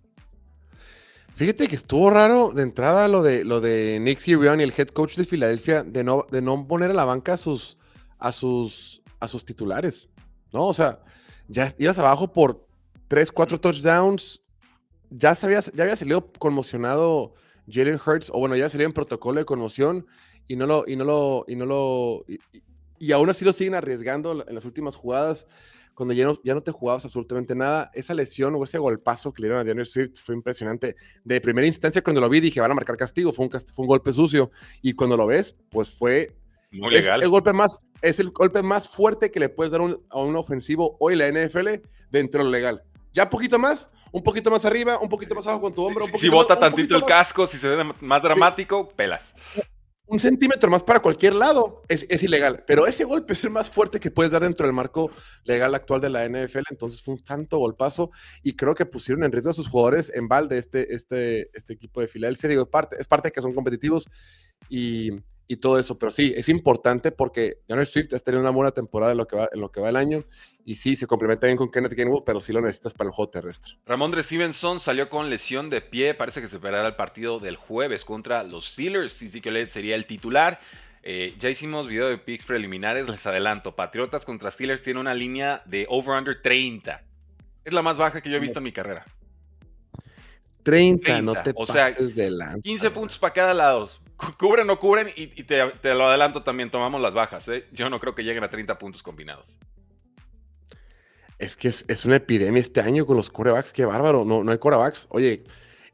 Fíjate 1.35 1.67
que 1.67 1.75
estuvo 1.75 2.09
raro 2.09 2.51
de 2.51 2.63
entrada 2.63 3.07
lo 3.09 3.21
de, 3.21 3.43
lo 3.43 3.59
de 3.59 3.99
Nick 3.99 4.19
Sirianni, 4.19 4.63
el 4.63 4.73
head 4.77 4.89
coach 4.89 5.15
de 5.15 5.25
Filadelfia, 5.25 5.83
de 5.83 6.03
no, 6.05 6.25
de 6.31 6.41
no 6.41 6.67
poner 6.67 6.91
a 6.91 6.93
la 6.93 7.05
banca 7.05 7.33
a 7.33 7.37
sus, 7.37 7.77
a 8.17 8.31
sus, 8.31 9.01
a 9.19 9.27
sus 9.27 9.43
titulares. 9.43 10.09
¿No? 10.53 10.67
O 10.67 10.73
sea, 10.73 10.99
ya 11.47 11.73
ibas 11.79 11.97
abajo 11.97 12.31
por 12.31 12.65
3, 13.09 13.31
4 13.31 13.59
touchdowns 13.59 14.42
ya, 15.15 15.35
sabía, 15.35 15.61
ya 15.61 15.83
había 15.83 15.95
salido 15.95 16.31
conmocionado 16.33 17.33
Jalen 17.69 17.99
Hurts, 18.05 18.29
o 18.33 18.39
bueno, 18.39 18.55
ya 18.55 18.69
salió 18.69 18.85
en 18.85 18.93
protocolo 18.93 19.39
de 19.39 19.45
conmoción 19.45 20.05
y 20.47 20.55
no 20.55 20.65
lo, 20.65 20.83
y 20.87 20.95
no 20.95 21.05
lo, 21.05 21.45
y 21.47 21.55
no 21.55 21.65
lo, 21.65 22.25
y, 22.99 23.11
aún 23.11 23.29
así 23.29 23.45
lo 23.45 23.53
siguen 23.53 23.75
arriesgando 23.75 24.43
en 24.47 24.55
las 24.55 24.65
últimas 24.65 24.95
jugadas, 24.95 25.47
cuando 25.93 26.13
ya 26.13 26.25
no, 26.25 26.39
ya 26.43 26.55
no 26.55 26.61
te 26.61 26.71
jugabas 26.71 27.05
absolutamente 27.05 27.53
nada. 27.53 27.91
Esa 27.93 28.15
lesión 28.15 28.55
o 28.55 28.63
ese 28.63 28.79
golpazo 28.79 29.31
que 29.31 29.43
le 29.43 29.47
dieron 29.47 29.61
a 29.61 29.63
Daniel 29.63 29.85
Swift 29.85 30.19
fue 30.23 30.33
impresionante. 30.33 30.95
De 31.23 31.39
primera 31.39 31.67
instancia, 31.67 32.01
cuando 32.01 32.19
lo 32.19 32.29
vi, 32.29 32.39
dije, 32.39 32.59
van 32.59 32.71
a 32.71 32.73
marcar 32.73 32.97
castigo, 32.97 33.31
fue 33.31 33.45
un, 33.45 33.51
fue 33.51 33.83
un 33.83 33.87
golpe 33.87 34.11
sucio. 34.11 34.49
Y 34.81 34.93
cuando 34.93 35.15
lo 35.15 35.27
ves, 35.27 35.55
pues 35.69 35.95
fue 35.95 36.35
Muy 36.71 36.91
legal. 36.91 37.21
el 37.21 37.29
golpe 37.29 37.53
más, 37.53 37.85
es 38.01 38.19
el 38.19 38.31
golpe 38.31 38.63
más 38.63 38.89
fuerte 38.89 39.29
que 39.29 39.39
le 39.39 39.49
puedes 39.49 39.71
dar 39.71 39.81
a 39.81 40.17
un 40.17 40.35
ofensivo 40.35 40.97
hoy 40.99 41.15
la 41.15 41.27
NFL 41.29 41.67
dentro 42.09 42.39
de 42.39 42.45
lo 42.45 42.49
legal. 42.49 42.81
Ya 43.13 43.29
poquito 43.29 43.59
más, 43.59 43.91
un 44.13 44.21
poquito 44.21 44.51
más 44.51 44.63
arriba, 44.63 44.99
un 44.99 45.09
poquito 45.09 45.33
más 45.33 45.45
abajo 45.47 45.63
con 45.63 45.73
tu 45.73 45.83
hombro. 45.83 46.05
si 46.17 46.29
bota 46.29 46.57
tantito 46.57 46.95
el 46.95 47.03
casco, 47.03 47.47
si 47.47 47.57
se 47.57 47.67
ve 47.67 47.83
más 47.99 48.21
dramático, 48.21 48.87
pelas. 48.89 49.33
Un 50.05 50.19
centímetro 50.19 50.69
más 50.69 50.83
para 50.83 50.99
cualquier 50.99 51.33
lado 51.33 51.81
es, 51.87 52.21
ilegal, 52.21 52.63
pero 52.67 52.85
ese 52.85 53.05
golpe 53.05 53.33
es 53.33 53.43
el 53.43 53.49
más 53.49 53.71
fuerte 53.71 53.99
que 53.99 54.11
puedes 54.11 54.31
dar 54.31 54.43
dentro 54.43 54.67
del 54.67 54.75
marco 54.75 55.09
legal 55.45 55.73
actual 55.73 55.99
de 55.99 56.11
la 56.11 56.27
NFL, 56.29 56.65
entonces 56.69 57.01
fue 57.01 57.15
un 57.15 57.25
santo 57.25 57.57
golpazo 57.57 58.11
y 58.43 58.55
creo 58.55 58.75
que 58.75 58.85
pusieron 58.85 59.23
en 59.23 59.31
riesgo 59.31 59.49
a 59.49 59.55
sus 59.55 59.67
jugadores 59.67 60.11
en 60.13 60.27
balde 60.27 60.59
este, 60.59 60.93
este, 60.93 61.49
este 61.57 61.73
equipo 61.73 61.99
de 61.99 62.07
Filadelfia. 62.07 62.49
Digo, 62.49 62.69
parte, 62.69 62.97
es 62.99 63.07
parte 63.07 63.29
de 63.29 63.31
que 63.31 63.41
son 63.41 63.55
competitivos 63.55 64.07
y 64.69 65.09
y 65.47 65.57
todo 65.57 65.79
eso. 65.79 65.97
Pero 65.97 66.11
sí, 66.11 66.33
es 66.35 66.49
importante 66.49 67.11
porque 67.11 67.57
Janet 67.67 67.87
Swift 67.87 68.13
has 68.13 68.23
tenido 68.23 68.41
una 68.41 68.51
buena 68.51 68.71
temporada 68.71 69.11
en 69.11 69.17
lo 69.17 69.27
que 69.27 69.35
va, 69.35 69.49
en 69.51 69.59
lo 69.59 69.71
que 69.71 69.81
va 69.81 69.89
el 69.89 69.95
año. 69.95 70.23
Y 70.65 70.75
sí, 70.75 70.95
se 70.95 71.07
complementa 71.07 71.47
bien 71.47 71.57
con 71.57 71.69
Kenneth 71.69 71.93
Gainwell, 71.93 72.23
pero 72.25 72.39
sí 72.39 72.53
lo 72.53 72.61
necesitas 72.61 72.93
para 72.93 73.09
el 73.09 73.13
juego 73.13 73.29
terrestre. 73.29 73.73
Ramondre 73.85 74.23
Stevenson 74.23 74.79
salió 74.79 75.09
con 75.09 75.29
lesión 75.29 75.69
de 75.69 75.81
pie. 75.81 76.13
Parece 76.13 76.41
que 76.41 76.47
se 76.47 76.55
esperará 76.55 76.87
el 76.87 76.95
partido 76.95 77.39
del 77.39 77.57
jueves 77.57 78.05
contra 78.05 78.43
los 78.43 78.71
Steelers. 78.71 79.21
Ezekiel 79.21 79.69
sería 79.69 79.95
el 79.95 80.05
titular. 80.05 80.59
Eh, 81.05 81.35
ya 81.37 81.49
hicimos 81.49 81.87
video 81.87 82.07
de 82.07 82.17
picks 82.17 82.45
preliminares, 82.45 83.09
les 83.09 83.25
adelanto. 83.25 83.75
Patriotas 83.75 84.23
contra 84.23 84.49
Steelers 84.51 84.81
tiene 84.81 85.01
una 85.01 85.13
línea 85.13 85.61
de 85.65 85.85
over-under 85.89 86.41
30. 86.41 87.03
Es 87.65 87.73
la 87.73 87.81
más 87.81 87.97
baja 87.97 88.21
que 88.21 88.29
yo 88.29 88.37
he 88.37 88.39
visto 88.39 88.59
en 88.59 88.63
mi 88.63 88.71
carrera. 88.71 89.05
30, 90.63 91.21
no 91.21 91.33
te 91.33 91.51
o 91.53 91.65
pases 91.65 92.13
sea, 92.15 92.55
15 92.63 92.91
puntos 92.91 93.17
para 93.17 93.33
cada 93.33 93.53
lado. 93.53 93.89
Cubren 94.37 94.69
o 94.69 94.79
cubren 94.79 95.09
y, 95.15 95.27
te, 95.43 95.93
lo 95.93 96.07
adelanto 96.07 96.43
también, 96.43 96.69
tomamos 96.71 97.01
las 97.01 97.13
bajas. 97.13 97.47
¿eh? 97.49 97.65
Yo 97.71 97.89
no 97.89 97.99
creo 97.99 98.15
que 98.15 98.23
lleguen 98.23 98.43
a 98.43 98.49
30 98.49 98.77
puntos 98.77 99.03
combinados. 99.03 99.59
Es 101.39 101.55
que 101.55 101.67
es, 101.67 102.05
una 102.05 102.17
epidemia 102.17 102.61
este 102.61 102.81
año 102.81 103.05
con 103.05 103.17
los 103.17 103.29
corebacks, 103.29 103.73
qué 103.73 103.85
bárbaro. 103.85 104.23
No, 104.25 104.43
no 104.43 104.51
hay 104.51 104.57
corebacks. 104.57 105.07
Oye, 105.09 105.43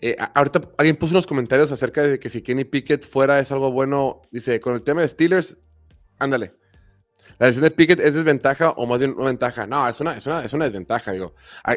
Eh, 0.02 0.16
ahorita 0.34 0.62
alguien 0.78 0.96
puso 0.96 1.12
unos 1.12 1.28
comentarios 1.28 1.74
acerca 1.74 2.02
de 2.02 2.20
que 2.20 2.30
si 2.30 2.42
Kenny 2.42 2.64
Pickett 2.64 3.06
fuera 3.06 3.40
es 3.40 3.52
algo 3.52 3.72
bueno. 3.72 4.22
Dice, 4.32 4.60
con 4.62 4.76
el 4.76 4.82
tema 4.82 5.02
de 5.02 5.10
Steelers, 5.10 5.58
ándale. 6.20 6.54
La 7.38 7.48
decisión 7.48 7.70
de 7.70 7.72
Pickett 7.72 8.00
es 8.00 8.16
desventaja 8.16 8.72
o 8.72 8.86
más 8.86 9.00
bien 9.00 9.14
una 9.16 9.28
ventaja. 9.28 9.66
No, 9.66 9.88
es 9.88 10.00
una, 10.02 10.18
es 10.18 10.26
una, 10.28 10.44
es 10.44 10.54
una 10.54 10.66
desventaja, 10.66 11.12
digo. 11.14 11.34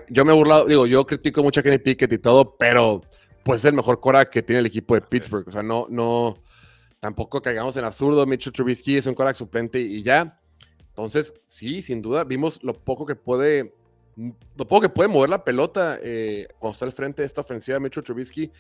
Yo 0.09 0.25
me 0.25 0.33
he 0.33 0.35
burlado, 0.35 0.67
digo, 0.67 0.87
yo 0.87 1.07
critico 1.07 1.43
mucho 1.43 1.61
a 1.61 1.63
Kenny 1.63 1.79
Pickett 1.79 2.13
y 2.13 2.19
todo, 2.19 2.57
pero 2.57 3.01
pues 3.45 3.61
es 3.61 3.65
el 3.67 3.73
mejor 3.73 4.01
cora 4.01 4.29
que 4.29 4.43
tiene 4.43 4.61
el 4.61 4.67
equipo 4.67 4.95
de 4.95 5.03
Pittsburgh. 5.03 5.47
O 5.49 5.53
sea, 5.53 5.63
no, 5.63 5.87
no, 5.89 6.42
tampoco 7.03 7.43
caigamos 7.43 7.77
en 7.77 7.85
absurdo. 7.85 8.25
Mitchell 8.27 8.53
Trubisky 8.53 8.97
es 8.97 9.07
un 9.07 9.15
cora 9.15 9.35
suplente 9.35 9.81
y 9.81 10.05
ya. 10.05 10.41
Entonces, 10.91 11.35
sí, 11.47 11.83
sin 11.83 12.01
duda, 12.01 12.23
vimos 12.23 12.63
lo 12.63 12.75
poco 12.75 13.05
que 13.05 13.17
puede 13.17 13.75
lo 14.57 14.69
poco 14.69 14.83
que 14.83 14.89
puede 14.89 15.09
mover 15.09 15.31
la 15.31 15.43
pelota 15.43 15.99
eh, 16.03 16.47
cuando 16.59 16.75
está 16.75 16.85
al 16.85 16.93
frente 16.93 17.23
de 17.23 17.27
esta 17.27 17.41
ofensiva 17.41 17.77
de 17.77 17.81
Mitchell 17.81 18.05
Trubisky. 18.05 18.53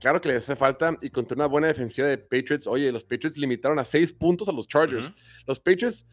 Claro 0.00 0.20
que 0.20 0.28
le 0.28 0.36
hace 0.36 0.56
falta 0.56 0.96
y 1.02 1.10
contra 1.10 1.34
una 1.34 1.46
buena 1.46 1.66
defensiva 1.66 2.06
de 2.06 2.16
Patriots. 2.16 2.66
Oye, 2.66 2.90
los 2.90 3.04
Patriots 3.04 3.36
limitaron 3.36 3.78
a 3.78 3.84
seis 3.84 4.10
puntos 4.10 4.48
a 4.48 4.52
los 4.52 4.66
Chargers. 4.66 5.12
Los 5.46 5.60
Patriots, 5.60 6.06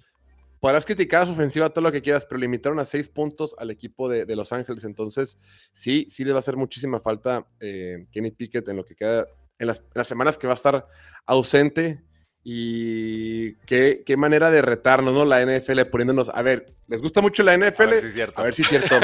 podrás 0.60 0.86
criticar 0.86 1.22
a 1.22 1.26
su 1.28 1.32
ofensiva 1.32 1.70
todo 1.70 1.84
lo 1.84 1.92
que 1.92 2.02
quieras, 2.02 2.26
pero 2.26 2.40
limitaron 2.40 2.80
a 2.80 2.86
seis 2.86 3.08
puntos 3.08 3.56
al 3.58 3.72
equipo 3.72 4.10
de, 4.10 4.36
Los 4.36 4.52
Ángeles. 4.52 4.84
Entonces, 4.84 5.38
sí, 5.72 6.06
sí 6.10 6.26
le 6.26 6.32
va 6.32 6.38
a 6.38 6.40
hacer 6.40 6.58
muchísima 6.58 7.00
falta 7.00 7.48
eh, 7.62 8.06
Kenny 8.12 8.32
Pickett 8.32 8.68
en 8.68 8.76
lo 8.76 8.84
que 8.84 8.96
queda, 8.96 9.28
en 9.60 9.68
las, 9.68 9.80
en 9.80 9.86
las 9.96 10.08
semanas 10.08 10.38
que 10.38 10.48
va 10.48 10.54
a 10.54 10.56
estar 10.56 10.88
ausente. 11.26 12.02
Y 12.44 13.56
qué, 13.66 14.02
qué, 14.06 14.18
manera 14.18 14.50
de 14.50 14.62
retarnos, 14.62 15.14
¿no? 15.14 15.26
La 15.26 15.46
NFL 15.46 15.82
poniéndonos, 15.92 16.30
a 16.30 16.42
ver, 16.42 16.66
¿les 16.88 17.02
gusta 17.02 17.22
mucho 17.22 17.44
la 17.44 17.56
NFL? 17.56 17.94
A 18.36 18.44
ver 18.44 18.56
si 18.56 18.62
es 18.62 18.70
cierto. 18.70 18.98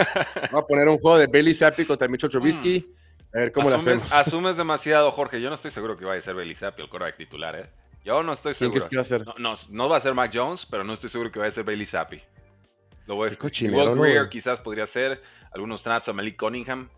Voy 0.51 0.61
a 0.61 0.65
poner 0.65 0.87
un 0.87 0.97
juego 0.97 1.17
de 1.17 1.27
Bailey 1.27 1.53
Zappi 1.53 1.85
contra 1.85 2.07
Mitchell 2.07 2.29
Trubisky. 2.29 2.79
Mm. 2.79 3.37
A 3.37 3.39
ver 3.39 3.51
cómo 3.51 3.69
lo 3.69 3.75
hacemos. 3.75 4.11
Asumes 4.13 4.55
demasiado, 4.55 5.11
Jorge. 5.11 5.41
Yo 5.41 5.49
no 5.49 5.55
estoy 5.55 5.69
seguro 5.69 5.97
que 5.97 6.05
vaya 6.05 6.19
a 6.19 6.21
ser 6.21 6.35
Bailey 6.35 6.55
Zappi 6.55 6.81
el 6.81 6.89
quarterback 6.89 7.17
titular, 7.17 7.55
¿eh? 7.59 7.69
Yo 8.05 8.23
no 8.23 8.31
estoy 8.31 8.53
seguro. 8.53 8.79
¿Quién 8.79 8.89
que 8.89 8.95
va 8.95 9.01
a 9.01 9.05
ser? 9.05 9.25
No, 9.37 9.55
no, 9.69 9.89
va 9.89 9.97
a 9.97 10.01
ser 10.01 10.13
Mac 10.13 10.31
Jones, 10.33 10.65
pero 10.65 10.83
no 10.83 10.93
estoy 10.93 11.09
seguro 11.09 11.31
que 11.31 11.39
vaya 11.39 11.49
a 11.49 11.53
ser 11.53 11.65
Bailey 11.65 11.85
Zappi. 11.85 12.21
Lo 13.07 13.15
voy 13.15 13.29
a... 13.29 13.35
Qué 13.35 14.29
quizás 14.29 14.59
podría 14.59 14.87
ser. 14.87 15.21
Algunos 15.51 15.81
snaps 15.81 16.07
a 16.07 16.13
Malik 16.13 16.39
Cunningham. 16.39 16.89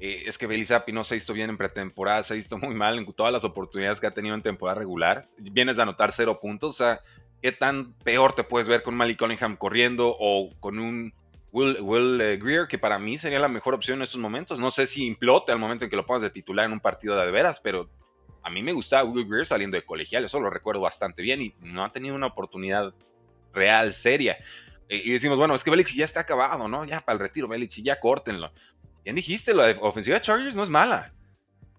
Eh, 0.00 0.24
es 0.26 0.38
que 0.38 0.64
Zappi 0.64 0.92
no 0.92 1.04
se 1.04 1.14
ha 1.14 1.16
visto 1.16 1.32
bien 1.32 1.50
en 1.50 1.56
pretemporada, 1.56 2.22
se 2.22 2.34
ha 2.34 2.36
visto 2.36 2.58
muy 2.58 2.74
mal 2.74 2.98
en 2.98 3.12
todas 3.12 3.32
las 3.32 3.44
oportunidades 3.44 4.00
que 4.00 4.06
ha 4.06 4.10
tenido 4.10 4.34
en 4.34 4.42
temporada 4.42 4.78
regular. 4.78 5.28
Vienes 5.38 5.76
de 5.76 5.82
anotar 5.82 6.12
cero 6.12 6.38
puntos, 6.40 6.74
o 6.74 6.84
sea, 6.84 7.00
¿qué 7.40 7.52
tan 7.52 7.92
peor 8.04 8.32
te 8.32 8.44
puedes 8.44 8.68
ver 8.68 8.82
con 8.82 8.94
Malik 8.94 9.18
Cunningham 9.18 9.56
corriendo 9.56 10.14
o 10.18 10.50
con 10.60 10.78
un 10.78 11.14
Will, 11.52 12.20
eh, 12.20 12.36
Greer, 12.36 12.66
que 12.66 12.78
para 12.78 12.98
mí 12.98 13.16
sería 13.16 13.38
la 13.38 13.48
mejor 13.48 13.74
opción 13.74 13.98
en 13.98 14.02
estos 14.02 14.20
momentos? 14.20 14.58
No 14.58 14.72
sé 14.72 14.86
si 14.86 15.06
implote 15.06 15.52
al 15.52 15.58
momento 15.58 15.84
en 15.84 15.90
que 15.90 15.96
lo 15.96 16.04
pongas 16.04 16.22
de 16.22 16.30
titular 16.30 16.66
en 16.66 16.72
un 16.72 16.80
partido 16.80 17.16
de, 17.16 17.26
de 17.26 17.30
veras, 17.30 17.60
pero 17.60 17.88
a 18.42 18.50
mí 18.50 18.62
me 18.62 18.72
gustaba 18.72 19.04
Will 19.04 19.28
Greer 19.28 19.46
saliendo 19.46 19.76
de 19.76 19.84
colegial, 19.84 20.24
eso 20.24 20.40
lo 20.40 20.50
recuerdo 20.50 20.80
bastante 20.80 21.22
bien 21.22 21.40
y 21.40 21.54
no 21.60 21.84
ha 21.84 21.92
tenido 21.92 22.16
una 22.16 22.26
oportunidad 22.26 22.92
real, 23.52 23.92
seria. 23.92 24.36
Eh, 24.88 25.00
y 25.04 25.12
decimos, 25.12 25.38
bueno, 25.38 25.54
es 25.54 25.64
que 25.64 25.70
Belichick 25.70 25.96
ya 25.96 26.04
está 26.04 26.20
acabado, 26.20 26.68
¿no? 26.68 26.84
Ya 26.84 27.00
para 27.00 27.14
el 27.14 27.20
retiro, 27.20 27.48
Belichick, 27.48 27.84
ya 27.84 28.00
córtenlo. 28.00 28.52
Bien 29.04 29.14
dijiste, 29.14 29.52
la 29.52 29.76
ofensiva 29.80 30.16
de 30.16 30.22
Chargers 30.22 30.56
no 30.56 30.62
es 30.62 30.70
mala. 30.70 31.12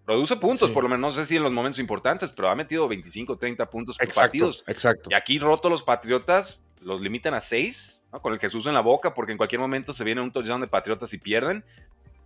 Produce 0.05 0.35
puntos, 0.35 0.69
por 0.69 0.83
lo 0.83 0.89
menos, 0.89 1.01
no 1.01 1.11
sé 1.11 1.27
si 1.27 1.35
en 1.35 1.41
los 1.41 1.51
momentos 1.51 1.79
importantes, 1.79 2.29
pero 2.29 2.49
ha 2.49 2.55
metido 2.55 2.87
25, 2.87 3.37
30 3.37 3.69
puntos 3.69 3.97
por 3.97 4.13
partidos. 4.13 4.63
Exacto. 4.67 5.09
Y 5.11 5.15
aquí 5.15 5.39
roto 5.39 5.67
los 5.67 5.81
Patriotas, 5.81 6.63
los 6.79 7.01
limitan 7.01 7.33
a 7.33 7.41
6, 7.41 8.01
con 8.21 8.33
el 8.33 8.39
Jesús 8.39 8.67
en 8.67 8.75
la 8.75 8.81
boca, 8.81 9.15
porque 9.15 9.31
en 9.31 9.37
cualquier 9.37 9.59
momento 9.59 9.93
se 9.93 10.03
viene 10.03 10.21
un 10.21 10.31
touchdown 10.31 10.61
de 10.61 10.67
Patriotas 10.67 11.11
y 11.13 11.17
pierden. 11.17 11.65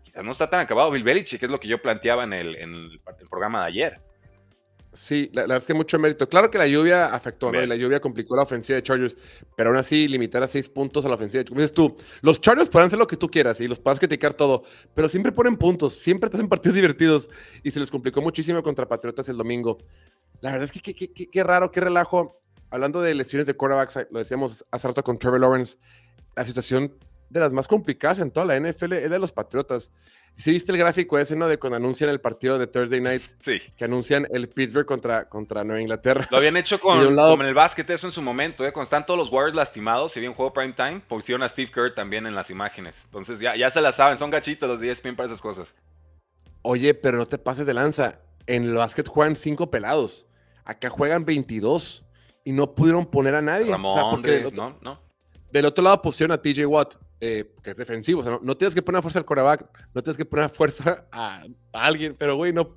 Quizás 0.04 0.24
no 0.26 0.32
está 0.32 0.50
tan 0.50 0.60
acabado 0.60 0.92
Bill 0.92 1.04
Belichick, 1.04 1.40
que 1.40 1.46
es 1.46 1.52
lo 1.52 1.60
que 1.60 1.70
yo 1.70 1.82
planteaba 1.82 2.26
en 2.26 2.34
el, 2.34 2.56
en 2.56 2.74
el 2.74 3.02
programa 3.30 3.62
de 3.62 3.68
ayer. 3.68 4.02
Sí, 4.91 5.30
la, 5.34 5.43
verdad 5.43 5.58
es 5.58 5.65
que 5.65 5.73
mucho 5.75 5.99
mérito. 5.99 6.28
Claro 6.28 6.49
que 6.49 6.58
la 6.58 6.67
lluvia 6.67 7.13
afectó, 7.13 7.52
¿no? 7.52 7.62
Y 7.62 7.67
la 7.67 7.75
lluvia 7.75 7.99
complicó 7.99 8.36
la 8.36 8.41
ofensiva 8.41 8.75
de 8.78 8.84
Chargers, 8.84 9.15
pero 9.56 9.69
aún 9.69 9.78
así 9.78 10.08
limitar 10.08 10.41
a 10.41 10.47
seis 10.47 10.67
puntos 10.67 11.06
a 11.06 11.10
la 11.10 11.15
ofensiva. 11.15 11.43
Como 11.43 11.62
dices 11.62 11.73
tú, 11.73 11.95
los 12.21 12.41
Chargers 12.41 12.69
pueden 12.69 12.88
hacer 12.88 12.97
lo 12.97 13.06
que 13.06 13.15
tú 13.15 13.30
quieras 13.30 13.62
y 13.62 13.67
los 13.67 13.80
puedes 13.80 13.99
criticar 13.99 14.34
todo, 14.34 14.63
pero 14.95 15.08
siempre 15.08 15.32
ponen 15.32 15.58
puntos, 15.58 15.93
siempre 15.93 16.30
te 16.30 16.38
hacen 16.38 16.49
partidos 16.49 16.75
divertidos 16.75 17.30
y 17.63 17.69
se 17.69 17.80
les 17.80 17.91
complicó 17.91 18.21
muchísimo 18.21 18.63
contra 18.63 18.88
Patriotas 18.88 19.30
el 19.30 19.38
domingo. 19.38 19.78
La 20.41 20.52
verdad 20.52 20.69
es 20.73 20.82
que 20.82 20.93
qué 21.30 21.43
raro, 21.43 21.69
qué 21.71 21.82
relajo. 21.82 22.41
Hablando 22.71 23.02
de 23.02 23.13
lesiones 23.13 23.45
de 23.45 23.56
quarterbacks, 23.56 24.08
lo 24.12 24.19
decíamos 24.19 24.65
hace 24.71 24.88
rato 24.88 25.04
con 25.04 25.17
Trevor 25.17 25.39
Lawrence, 25.39 25.78
la 26.36 26.45
situación 26.45 26.95
de 27.30 27.39
las 27.39 27.52
más 27.52 27.68
complicadas 27.68 28.20
en 28.20 28.32
toda 28.32 28.46
la 28.46 28.60
NFL 28.60 28.94
es 28.94 29.10
de 29.10 29.20
los 29.20 29.32
Patriotas. 29.32 29.92
¿Sí 30.38 30.52
viste 30.52 30.72
el 30.72 30.78
gráfico 30.78 31.20
ese, 31.20 31.36
no? 31.36 31.50
De 31.50 31.60
cuando 31.60 31.76
anuncian 31.76 32.10
el 32.10 32.22
partido 32.22 32.58
de 32.58 32.65
Thursday 32.65 33.02
Night. 33.02 33.22
Sí. 33.42 33.60
Que 33.76 33.84
anuncian 33.84 34.26
el 34.32 34.48
Pittsburgh 34.48 34.86
contra, 34.86 35.28
contra 35.28 35.65
Nueva 35.65 35.82
Inglaterra. 35.82 36.28
Lo 36.32 36.38
habían 36.38 36.56
hecho 36.56 36.80
con, 36.80 36.98
el 37.00 37.54
básquet, 37.54 37.89
eso 37.89 38.08
en 38.08 38.13
su 38.13 38.22
momento, 38.22 38.65
¿eh? 38.65 38.72
Cuando 38.72 38.86
están 38.86 39.06
todos 39.06 39.18
los 39.18 39.30
Warriors 39.32 39.56
lastimados, 39.56 40.13
si 40.13 40.22
bien 40.22 40.34
juego 40.34 40.54
prime 40.54 40.74
time, 40.74 41.02
pusieron 41.02 41.44
a 41.44 41.50
Steve 41.50 41.70
Kerr 41.72 41.94
también 41.94 42.26
en 42.26 42.36
las 42.36 42.50
imágenes. 42.50 43.04
Entonces 43.06 43.39
ya, 43.39 43.58
ya 43.58 43.70
se 43.70 43.82
la 43.82 43.92
saben, 43.92 44.18
son 44.18 44.30
gachitos 44.30 44.70
los 44.70 44.80
10 44.80 45.06
e 45.06 45.13
para 45.13 45.28
esas 45.28 45.42
cosas. 45.42 45.76
Oye, 46.62 46.94
pero 46.94 47.18
no 47.18 47.28
te 47.28 47.38
pases 47.38 47.65
de 47.65 47.74
lanza. 47.74 48.22
En 48.48 48.63
el 48.63 48.74
básquet 48.74 49.08
juegan 49.08 49.36
5 49.36 49.70
pelados. 49.70 50.28
Acá 50.63 50.89
juegan 50.89 51.26
22 51.26 52.06
y 52.46 52.54
no 52.54 52.76
pudieron 52.76 53.06
poner 53.06 53.36
a 53.36 53.42
nadie. 53.42 53.72
Ramón, 53.72 54.24
no, 54.54 54.78
no. 54.82 55.02
Del 55.52 55.65
otro 55.65 55.84
lado 55.84 56.02
pusieron 56.02 56.32
a 56.32 56.42
TJ 56.42 56.65
Watt, 56.65 56.96
eh, 57.22 57.54
que 57.64 57.72
es 57.72 57.78
defensivo. 57.78 58.22
O 58.22 58.24
sea, 58.24 58.40
no, 58.42 58.58
tienes 58.58 58.76
que 58.76 58.82
poner 58.82 59.02
fuerza 59.02 59.20
al 59.20 59.26
coreback, 59.26 59.66
no 59.94 60.02
tienes 60.02 60.18
que 60.18 60.26
poner 60.26 60.50
fuerza 60.50 61.08
a, 61.12 61.44
alguien, 61.74 62.16
pero 62.18 62.36
güey, 62.36 62.54
no 62.54 62.76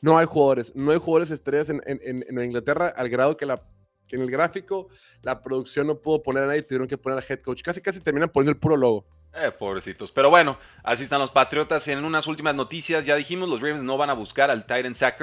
no 0.00 0.18
hay 0.18 0.26
jugadores, 0.26 0.72
no 0.74 0.90
hay 0.90 0.98
jugadores 0.98 1.30
estrellas 1.30 1.70
en, 1.70 1.82
en, 1.86 2.44
Inglaterra 2.44 2.92
al 2.94 3.08
grado 3.08 3.38
que, 3.38 3.46
la, 3.46 3.62
en 4.10 4.20
el 4.20 4.30
gráfico 4.30 4.88
la 5.22 5.40
producción 5.40 5.86
no 5.86 6.00
pudo 6.00 6.22
poner 6.22 6.44
a 6.44 6.46
nadie, 6.46 6.62
tuvieron 6.62 6.86
que 6.86 6.98
poner 6.98 7.18
al 7.18 7.24
head 7.26 7.40
coach. 7.40 7.62
Casi 7.62 7.80
casi 7.80 8.00
terminan 8.00 8.28
poniendo 8.28 8.52
el 8.52 8.58
puro 8.58 8.76
logo. 8.76 9.06
Eh, 9.32 9.50
pobrecitos. 9.50 10.12
Pero 10.12 10.30
bueno, 10.30 10.58
así 10.84 11.04
están 11.04 11.20
los 11.20 11.30
Patriotas. 11.30 11.88
En 11.88 12.04
unas 12.04 12.26
últimas 12.28 12.54
noticias, 12.54 13.04
ya 13.04 13.16
dijimos, 13.16 13.48
los 13.48 13.60
Ravens 13.60 13.82
no 13.82 13.96
van 13.96 14.10
a 14.10 14.12
buscar 14.12 14.50
al 14.50 14.66
Titan 14.66 14.94
Zach 14.94 15.18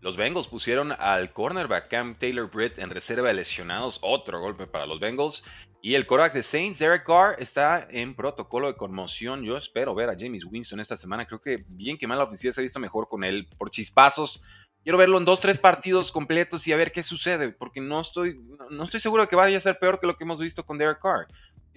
los 0.00 0.16
Bengals 0.16 0.48
pusieron 0.48 0.92
al 0.92 1.32
cornerback 1.32 1.88
Cam 1.88 2.16
Taylor 2.18 2.50
Britt 2.50 2.78
en 2.78 2.90
reserva 2.90 3.28
de 3.28 3.34
lesionados. 3.34 3.98
Otro 4.02 4.40
golpe 4.40 4.66
para 4.66 4.86
los 4.86 5.00
Bengals. 5.00 5.42
Y 5.86 5.94
el 5.94 6.04
quarterback 6.04 6.34
de 6.34 6.42
Saints, 6.42 6.80
Derek 6.80 7.06
Carr, 7.06 7.36
está 7.38 7.86
en 7.88 8.16
protocolo 8.16 8.66
de 8.66 8.74
conmoción. 8.74 9.44
Yo 9.44 9.56
espero 9.56 9.94
ver 9.94 10.10
a 10.10 10.16
James 10.18 10.44
Winston 10.44 10.80
esta 10.80 10.96
semana. 10.96 11.26
Creo 11.26 11.40
que 11.40 11.64
bien 11.68 11.96
que 11.96 12.08
mal 12.08 12.18
la 12.18 12.24
oficina 12.24 12.52
se 12.52 12.60
ha 12.60 12.62
visto 12.62 12.80
mejor 12.80 13.08
con 13.08 13.22
él 13.22 13.46
por 13.56 13.70
chispazos. 13.70 14.42
Quiero 14.82 14.98
verlo 14.98 15.16
en 15.16 15.24
dos, 15.24 15.38
tres 15.38 15.60
partidos 15.60 16.10
completos 16.10 16.66
y 16.66 16.72
a 16.72 16.76
ver 16.76 16.90
qué 16.90 17.04
sucede, 17.04 17.52
porque 17.52 17.80
no 17.80 18.00
estoy, 18.00 18.36
no 18.68 18.82
estoy 18.82 18.98
seguro 18.98 19.22
de 19.22 19.28
que 19.28 19.36
vaya 19.36 19.56
a 19.56 19.60
ser 19.60 19.78
peor 19.78 20.00
que 20.00 20.08
lo 20.08 20.16
que 20.16 20.24
hemos 20.24 20.40
visto 20.40 20.66
con 20.66 20.76
Derek 20.76 21.00
Carr. 21.00 21.28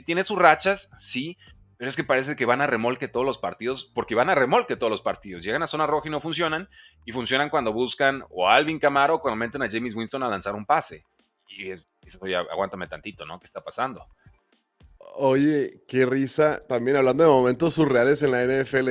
Tiene 0.04 0.24
sus 0.24 0.40
rachas, 0.40 0.90
sí, 0.98 1.38
pero 1.78 1.88
es 1.88 1.96
que 1.96 2.04
parece 2.04 2.36
que 2.36 2.48
van 2.48 2.62
a 2.62 2.66
remolque 2.66 3.08
todos 3.08 3.28
los 3.28 3.38
partidos, 3.38 3.92
porque 3.94 4.16
van 4.16 4.32
a 4.32 4.34
remolque 4.34 4.76
todos 4.76 4.90
los 4.90 5.04
partidos. 5.04 5.46
Llegan 5.46 5.62
a 5.62 5.68
zona 5.68 5.86
roja 5.86 6.08
y 6.08 6.12
no 6.12 6.20
funcionan, 6.20 6.68
y 7.06 7.12
funcionan 7.12 7.52
cuando 7.52 7.74
buscan 7.74 8.24
o 8.32 8.50
a 8.50 8.56
Alvin 8.56 8.80
Camaro 8.80 9.18
o 9.18 9.20
cuando 9.20 9.36
meten 9.36 9.62
a 9.62 9.70
James 9.70 9.94
Winston 9.94 10.24
a 10.24 10.30
lanzar 10.30 10.56
un 10.56 10.66
pase. 10.66 11.04
Y 11.48 11.74
eso 12.10 12.28
ya, 12.28 12.40
aguántame 12.40 12.88
tantito, 12.88 13.26
¿no? 13.26 13.40
¿Qué 13.40 13.46
está 13.46 13.62
pasando? 13.64 14.06
Oye, 15.16 15.84
qué 15.88 16.06
risa. 16.06 16.64
También 16.68 16.98
hablando 16.98 17.24
de 17.24 17.30
momentos 17.30 17.74
surreales 17.74 18.22
en 18.22 18.32
la 18.32 18.44
NFL. 18.44 18.90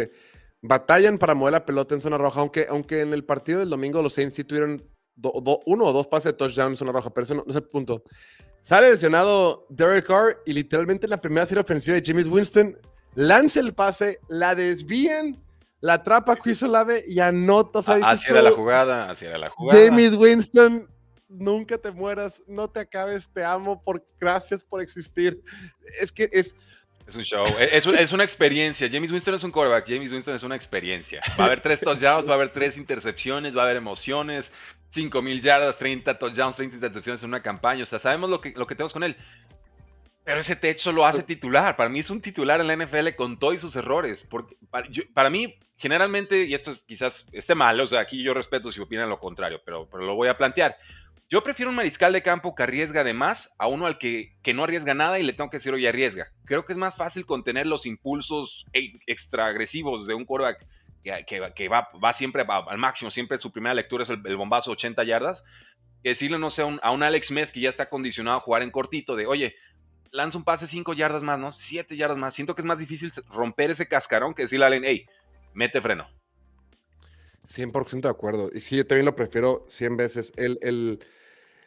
Batallan 0.60 1.18
para 1.18 1.34
mover 1.34 1.52
la 1.52 1.64
pelota 1.64 1.94
en 1.94 2.00
zona 2.00 2.18
roja, 2.18 2.40
aunque, 2.40 2.66
aunque 2.68 3.00
en 3.00 3.12
el 3.12 3.24
partido 3.24 3.60
del 3.60 3.70
domingo 3.70 4.02
los 4.02 4.14
Saints 4.14 4.34
sí 4.34 4.44
tuvieron 4.44 4.82
uno 5.66 5.84
o 5.84 5.92
dos 5.92 6.06
pases 6.06 6.32
de 6.32 6.32
touchdown 6.34 6.70
en 6.70 6.76
zona 6.76 6.92
roja, 6.92 7.10
pero 7.10 7.24
eso 7.24 7.34
no 7.34 7.44
es 7.46 7.56
el 7.56 7.64
punto. 7.64 8.02
Sale 8.62 8.90
lesionado 8.90 9.66
Derek 9.68 10.06
Carr 10.06 10.38
y 10.44 10.52
literalmente 10.52 11.06
en 11.06 11.10
la 11.10 11.20
primera 11.20 11.46
serie 11.46 11.62
ofensiva 11.62 11.96
de 11.96 12.02
James 12.04 12.26
Winston 12.26 12.76
lanza 13.14 13.60
el 13.60 13.74
pase, 13.74 14.20
la 14.28 14.54
desvían, 14.54 15.36
la 15.80 15.94
atrapa 15.94 16.36
Chris 16.36 16.62
Olave 16.62 17.04
y 17.06 17.20
anota. 17.20 17.78
así 17.78 18.30
era 18.30 18.42
la 18.42 18.50
jugada, 18.50 19.10
así 19.10 19.24
era 19.26 19.38
la 19.38 19.50
jugada. 19.50 19.80
James 19.80 20.14
Winston, 20.14 20.88
nunca 21.28 21.78
te 21.78 21.90
mueras, 21.90 22.42
no 22.46 22.68
te 22.68 22.80
acabes, 22.80 23.30
te 23.32 23.44
amo, 23.44 23.82
por, 23.82 24.04
gracias 24.18 24.64
por 24.64 24.80
existir. 24.82 25.42
Es 26.00 26.12
que 26.12 26.28
es... 26.32 26.54
Es 27.06 27.16
un 27.16 27.22
show, 27.22 27.42
es, 27.58 27.86
es, 27.86 28.12
una 28.12 28.22
experiencia. 28.22 28.86
James 28.92 29.10
Winston 29.10 29.34
es 29.34 29.42
un 29.42 29.50
quarterback, 29.50 29.86
James 29.88 30.12
Winston 30.12 30.34
es 30.34 30.42
una 30.42 30.56
experiencia. 30.56 31.20
Va 31.40 31.44
a 31.44 31.46
haber 31.46 31.62
tres 31.62 31.80
touchdowns, 31.84 32.26
va 32.28 32.32
a 32.32 32.34
haber 32.34 32.52
tres 32.52 32.76
intercepciones, 32.76 33.56
va 33.56 33.62
a 33.62 33.64
haber 33.64 33.78
emociones, 33.78 34.52
5 34.90 35.22
mil 35.22 35.40
yardas, 35.40 35.78
30 35.78 36.18
touchdowns, 36.18 36.56
30 36.56 36.76
intercepciones 36.76 37.22
en 37.22 37.30
una 37.30 37.42
campaña. 37.42 37.82
O 37.82 37.86
sea, 37.86 37.98
sabemos 37.98 38.28
lo 38.28 38.42
que, 38.42 38.52
lo 38.54 38.66
que 38.66 38.74
tenemos 38.74 38.92
con 38.92 39.04
él. 39.04 39.16
Pero 40.22 40.40
ese 40.40 40.56
techo 40.56 40.92
lo 40.92 41.06
hace 41.06 41.22
titular. 41.22 41.74
Para 41.76 41.88
mí 41.88 42.00
es 42.00 42.10
un 42.10 42.20
titular 42.20 42.60
en 42.60 42.66
la 42.66 42.76
NFL 42.76 43.14
con 43.16 43.38
todos 43.38 43.58
sus 43.62 43.74
errores. 43.76 44.28
Porque 44.28 44.58
para, 45.14 45.30
mí, 45.30 45.58
generalmente, 45.78 46.44
y 46.44 46.52
esto 46.52 46.74
quizás 46.84 47.26
esté 47.32 47.54
mal, 47.54 47.80
o 47.80 47.86
sea, 47.86 48.00
aquí 48.00 48.22
yo 48.22 48.34
respeto 48.34 48.70
si 48.70 48.78
opinan 48.78 49.08
lo 49.08 49.18
contrario, 49.18 49.62
pero, 49.64 49.88
pero 49.90 50.04
lo 50.04 50.14
voy 50.14 50.28
a 50.28 50.34
plantear. 50.34 50.76
Yo 51.30 51.42
prefiero 51.42 51.68
un 51.68 51.76
mariscal 51.76 52.14
de 52.14 52.22
campo 52.22 52.54
que 52.54 52.62
arriesga 52.62 53.04
de 53.04 53.12
más 53.12 53.54
a 53.58 53.66
uno 53.66 53.86
al 53.86 53.98
que, 53.98 54.38
que 54.42 54.54
no 54.54 54.64
arriesga 54.64 54.94
nada 54.94 55.18
y 55.18 55.22
le 55.22 55.34
tengo 55.34 55.50
que 55.50 55.58
decir, 55.58 55.74
oye, 55.74 55.86
arriesga. 55.86 56.28
Creo 56.46 56.64
que 56.64 56.72
es 56.72 56.78
más 56.78 56.96
fácil 56.96 57.26
contener 57.26 57.66
los 57.66 57.84
impulsos 57.84 58.64
e, 58.72 58.92
extra 59.06 59.46
agresivos 59.46 60.06
de 60.06 60.14
un 60.14 60.24
quarterback 60.24 60.66
que, 61.54 61.68
va, 61.68 61.88
va, 62.02 62.12
siempre 62.12 62.44
al 62.48 62.78
máximo, 62.78 63.10
siempre 63.10 63.38
su 63.38 63.52
primera 63.52 63.74
lectura 63.74 64.02
es 64.02 64.10
el, 64.10 64.36
bombazo 64.36 64.70
80 64.72 65.04
yardas, 65.04 65.44
que 66.02 66.10
decirle, 66.10 66.38
no 66.38 66.50
sé, 66.50 66.62
a 66.62 66.90
un, 66.90 67.02
Alex 67.02 67.28
Smith 67.28 67.50
que 67.50 67.60
ya 67.60 67.68
está 67.68 67.88
condicionado 67.88 68.38
a 68.38 68.40
jugar 68.40 68.62
en 68.62 68.70
cortito, 68.70 69.16
de, 69.16 69.26
oye, 69.26 69.54
lanza 70.10 70.38
un 70.38 70.44
pase 70.44 70.66
5 70.66 70.94
yardas 70.94 71.22
más, 71.22 71.38
¿no? 71.38 71.50
7 71.50 71.96
yardas 71.96 72.18
más. 72.18 72.34
Siento 72.34 72.54
que 72.54 72.62
es 72.62 72.66
más 72.66 72.78
difícil 72.78 73.12
romper 73.28 73.70
ese 73.70 73.88
cascarón 73.88 74.34
que 74.34 74.42
decirle 74.42 74.64
a 74.64 74.68
alguien, 74.68 74.84
hey, 74.86 75.06
mete 75.54 75.80
freno. 75.80 76.08
100% 77.48 78.02
de 78.02 78.08
acuerdo. 78.08 78.50
Y 78.52 78.60
sí, 78.60 78.76
yo 78.76 78.86
también 78.86 79.06
lo 79.06 79.16
prefiero 79.16 79.64
100 79.68 79.96
veces. 79.96 80.32
El, 80.36 80.58
el, 80.62 81.00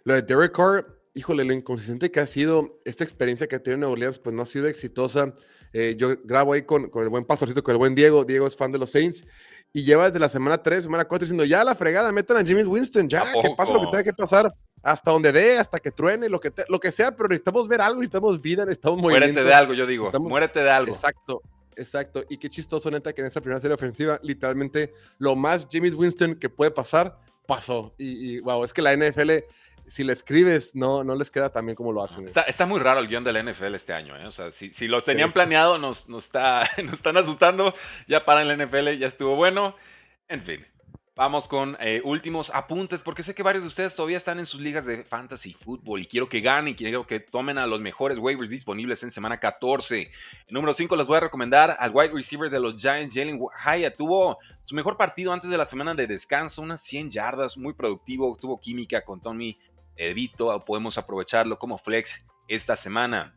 lo 0.03 0.13
de 0.13 0.21
Derek 0.21 0.55
Carr, 0.55 0.85
híjole, 1.13 1.43
lo 1.43 1.53
inconsistente 1.53 2.11
que 2.11 2.19
ha 2.19 2.27
sido 2.27 2.73
esta 2.85 3.03
experiencia 3.03 3.47
que 3.47 3.55
ha 3.55 3.63
tenido 3.63 3.79
Nueva 3.79 3.93
Orleans, 3.93 4.19
pues 4.19 4.35
no 4.35 4.43
ha 4.43 4.45
sido 4.45 4.67
exitosa. 4.67 5.33
Eh, 5.73 5.95
yo 5.97 6.17
grabo 6.23 6.53
ahí 6.53 6.63
con, 6.63 6.89
con, 6.89 7.03
el 7.03 7.09
buen 7.09 7.25
pastorcito, 7.25 7.63
con 7.63 7.73
el 7.73 7.79
buen 7.79 7.95
Diego. 7.95 8.23
Diego 8.23 8.47
es 8.47 8.55
fan 8.55 8.71
de 8.71 8.77
los 8.77 8.91
Saints. 8.91 9.25
Y 9.73 9.83
lleva 9.83 10.05
desde 10.05 10.19
la 10.19 10.29
semana 10.29 10.61
3, 10.61 10.83
semana 10.83 11.05
4 11.05 11.25
diciendo, 11.25 11.45
ya 11.45 11.63
la 11.63 11.75
fregada, 11.75 12.11
metan 12.11 12.37
a 12.37 12.43
Jimmy 12.43 12.63
Winston, 12.63 13.07
ya, 13.07 13.23
que 13.31 13.53
pase 13.55 13.73
lo 13.73 13.79
que 13.79 13.87
tenga 13.87 14.03
que 14.03 14.13
pasar, 14.13 14.53
hasta 14.83 15.11
donde 15.11 15.31
dé, 15.31 15.57
hasta 15.57 15.79
que 15.79 15.91
truene, 15.91 16.27
lo 16.27 16.41
que, 16.41 16.51
lo 16.67 16.77
que 16.77 16.91
sea, 16.91 17.15
pero 17.15 17.29
necesitamos 17.29 17.69
ver 17.69 17.79
algo, 17.79 18.01
necesitamos 18.01 18.41
vida, 18.41 18.65
necesitamos 18.65 19.01
movimiento. 19.01 19.33
Muérete 19.33 19.47
de 19.47 19.53
algo, 19.53 19.73
yo 19.73 19.87
digo, 19.87 20.11
muérete 20.19 20.61
de 20.61 20.69
algo. 20.69 20.91
Exacto, 20.91 21.41
exacto. 21.75 22.23
Y 22.29 22.37
qué 22.37 22.49
chistoso, 22.49 22.89
neta, 22.91 23.13
que 23.13 23.21
en 23.21 23.27
esta 23.27 23.41
primera 23.41 23.59
serie 23.59 23.75
ofensiva, 23.75 24.19
literalmente, 24.23 24.91
lo 25.17 25.35
más 25.35 25.67
Jimmy 25.69 25.89
Winston 25.89 26.35
que 26.35 26.49
puede 26.49 26.71
pasar, 26.71 27.17
pasó. 27.47 27.93
Y, 27.97 28.35
y 28.35 28.39
wow, 28.39 28.63
es 28.63 28.73
que 28.73 28.81
la 28.81 28.95
NFL 28.95 29.31
si 29.91 30.05
le 30.05 30.13
escribes, 30.13 30.73
no, 30.73 31.03
no 31.03 31.15
les 31.15 31.29
queda 31.29 31.51
tan 31.51 31.65
bien 31.65 31.75
como 31.75 31.91
lo 31.91 32.01
hacen. 32.01 32.25
Está, 32.47 32.65
muy 32.65 32.79
raro 32.79 33.01
el 33.01 33.09
guion 33.09 33.25
de 33.25 33.33
la 33.33 33.43
NFL 33.43 33.75
este 33.75 33.91
año. 33.91 34.17
¿eh? 34.17 34.25
O 34.25 34.31
sea, 34.31 34.49
si, 34.49 34.71
si 34.71 34.87
lo 34.87 35.01
tenían 35.01 35.33
planeado, 35.33 35.77
nos, 35.77 36.07
nos, 36.07 36.23
está, 36.23 36.69
nos 36.83 36.93
están 36.93 37.17
asustando. 37.17 37.73
Ya 38.07 38.23
para 38.23 38.45
la 38.45 38.55
NFL, 38.55 38.91
ya 38.97 39.07
estuvo 39.07 39.35
bueno. 39.35 39.75
En 40.29 40.43
fin. 40.43 40.65
Vamos 41.21 41.47
con 41.47 41.77
eh, 41.79 42.01
últimos 42.03 42.49
apuntes, 42.49 43.03
porque 43.03 43.21
sé 43.21 43.35
que 43.35 43.43
varios 43.43 43.63
de 43.63 43.67
ustedes 43.67 43.95
todavía 43.95 44.17
están 44.17 44.39
en 44.39 44.47
sus 44.47 44.59
ligas 44.59 44.87
de 44.87 45.03
fantasy 45.03 45.53
fútbol 45.53 46.01
y 46.01 46.07
quiero 46.07 46.27
que 46.27 46.41
ganen, 46.41 46.73
quiero 46.73 47.05
que 47.05 47.19
tomen 47.19 47.59
a 47.59 47.67
los 47.67 47.79
mejores 47.79 48.17
waivers 48.17 48.49
disponibles 48.49 49.03
en 49.03 49.11
semana 49.11 49.39
14. 49.39 50.01
En 50.01 50.09
número 50.49 50.73
5 50.73 50.95
les 50.95 51.05
voy 51.05 51.17
a 51.17 51.19
recomendar 51.19 51.77
al 51.79 51.91
wide 51.93 52.11
receiver 52.11 52.49
de 52.49 52.59
los 52.59 52.75
Giants, 52.75 53.13
Jalen 53.13 53.39
Hyatt. 53.39 53.97
Tuvo 53.97 54.39
su 54.63 54.73
mejor 54.73 54.97
partido 54.97 55.31
antes 55.31 55.51
de 55.51 55.59
la 55.59 55.67
semana 55.67 55.93
de 55.93 56.07
descanso, 56.07 56.63
unas 56.63 56.81
100 56.81 57.11
yardas, 57.11 57.55
muy 57.55 57.73
productivo, 57.73 58.35
tuvo 58.41 58.59
química 58.59 59.05
con 59.05 59.21
Tommy 59.21 59.59
Evito, 59.95 60.65
podemos 60.65 60.97
aprovecharlo 60.97 61.59
como 61.59 61.77
flex 61.77 62.25
esta 62.47 62.75
semana. 62.75 63.35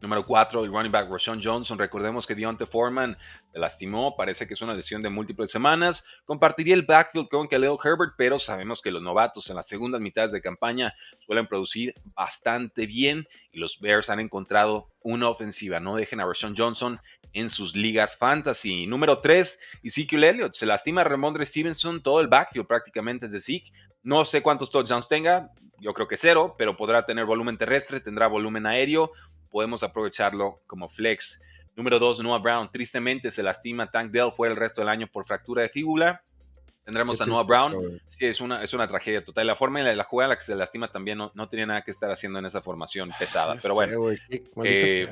Número 0.00 0.24
4, 0.24 0.64
el 0.64 0.70
running 0.70 0.92
back 0.92 1.10
Rashawn 1.10 1.40
Johnson. 1.42 1.76
Recordemos 1.76 2.24
que 2.24 2.36
Deontay 2.36 2.68
Foreman 2.68 3.18
se 3.44 3.58
lastimó, 3.58 4.14
parece 4.16 4.46
que 4.46 4.54
es 4.54 4.62
una 4.62 4.74
lesión 4.74 5.02
de 5.02 5.10
múltiples 5.10 5.50
semanas. 5.50 6.04
Compartiría 6.24 6.74
el 6.74 6.82
backfield 6.82 7.28
con 7.28 7.48
Khalil 7.48 7.76
Herbert, 7.82 8.14
pero 8.16 8.38
sabemos 8.38 8.80
que 8.80 8.92
los 8.92 9.02
novatos 9.02 9.50
en 9.50 9.56
las 9.56 9.66
segundas 9.66 10.00
mitades 10.00 10.30
de 10.30 10.40
campaña 10.40 10.94
suelen 11.18 11.48
producir 11.48 11.94
bastante 12.14 12.86
bien 12.86 13.26
y 13.50 13.58
los 13.58 13.80
Bears 13.80 14.08
han 14.08 14.20
encontrado 14.20 14.88
una 15.00 15.28
ofensiva. 15.28 15.80
No 15.80 15.96
dejen 15.96 16.20
a 16.20 16.26
Rashawn 16.26 16.54
Johnson 16.56 17.00
en 17.32 17.50
sus 17.50 17.74
ligas 17.74 18.16
fantasy. 18.16 18.86
Número 18.86 19.18
3, 19.18 19.60
Ezekiel 19.82 20.22
Elliott. 20.22 20.54
Se 20.54 20.66
lastima 20.66 21.02
Ramondre 21.02 21.44
Stevenson, 21.44 22.02
todo 22.02 22.20
el 22.20 22.28
backfield 22.28 22.68
prácticamente 22.68 23.26
es 23.26 23.32
de 23.32 23.40
Zeke. 23.40 23.72
No 24.04 24.24
sé 24.24 24.42
cuántos 24.42 24.70
touchdowns 24.70 25.08
tenga, 25.08 25.50
yo 25.80 25.92
creo 25.92 26.08
que 26.08 26.16
cero, 26.16 26.54
pero 26.56 26.76
podrá 26.76 27.04
tener 27.04 27.24
volumen 27.24 27.58
terrestre, 27.58 28.00
tendrá 28.00 28.26
volumen 28.26 28.66
aéreo, 28.66 29.12
podemos 29.50 29.82
aprovecharlo 29.82 30.60
como 30.66 30.88
flex. 30.88 31.42
Número 31.76 31.98
2, 31.98 32.20
Noah 32.20 32.38
Brown. 32.38 32.70
Tristemente 32.72 33.30
se 33.30 33.42
lastima 33.42 33.90
Tank 33.90 34.10
Dell, 34.10 34.32
fue 34.32 34.48
el 34.48 34.56
resto 34.56 34.80
del 34.80 34.88
año 34.88 35.06
por 35.06 35.26
fractura 35.26 35.62
de 35.62 35.68
fíbula. 35.68 36.22
Tendremos 36.84 37.20
a 37.20 37.26
Noah 37.26 37.42
Brown. 37.42 38.00
Sí, 38.08 38.26
es 38.26 38.40
una, 38.40 38.62
es 38.62 38.72
una 38.72 38.88
tragedia 38.88 39.22
total. 39.22 39.46
La 39.46 39.54
forma 39.54 39.80
en 39.80 39.96
la, 39.96 40.04
jugada 40.04 40.26
en 40.26 40.30
la 40.30 40.36
que 40.36 40.44
se 40.44 40.56
lastima 40.56 40.90
también 40.90 41.18
no, 41.18 41.30
no 41.34 41.48
tenía 41.48 41.66
nada 41.66 41.82
que 41.82 41.90
estar 41.90 42.10
haciendo 42.10 42.38
en 42.38 42.46
esa 42.46 42.62
formación 42.62 43.10
pesada. 43.18 43.56
Pero 43.60 43.74
bueno. 43.74 44.10
Eh, 44.64 45.08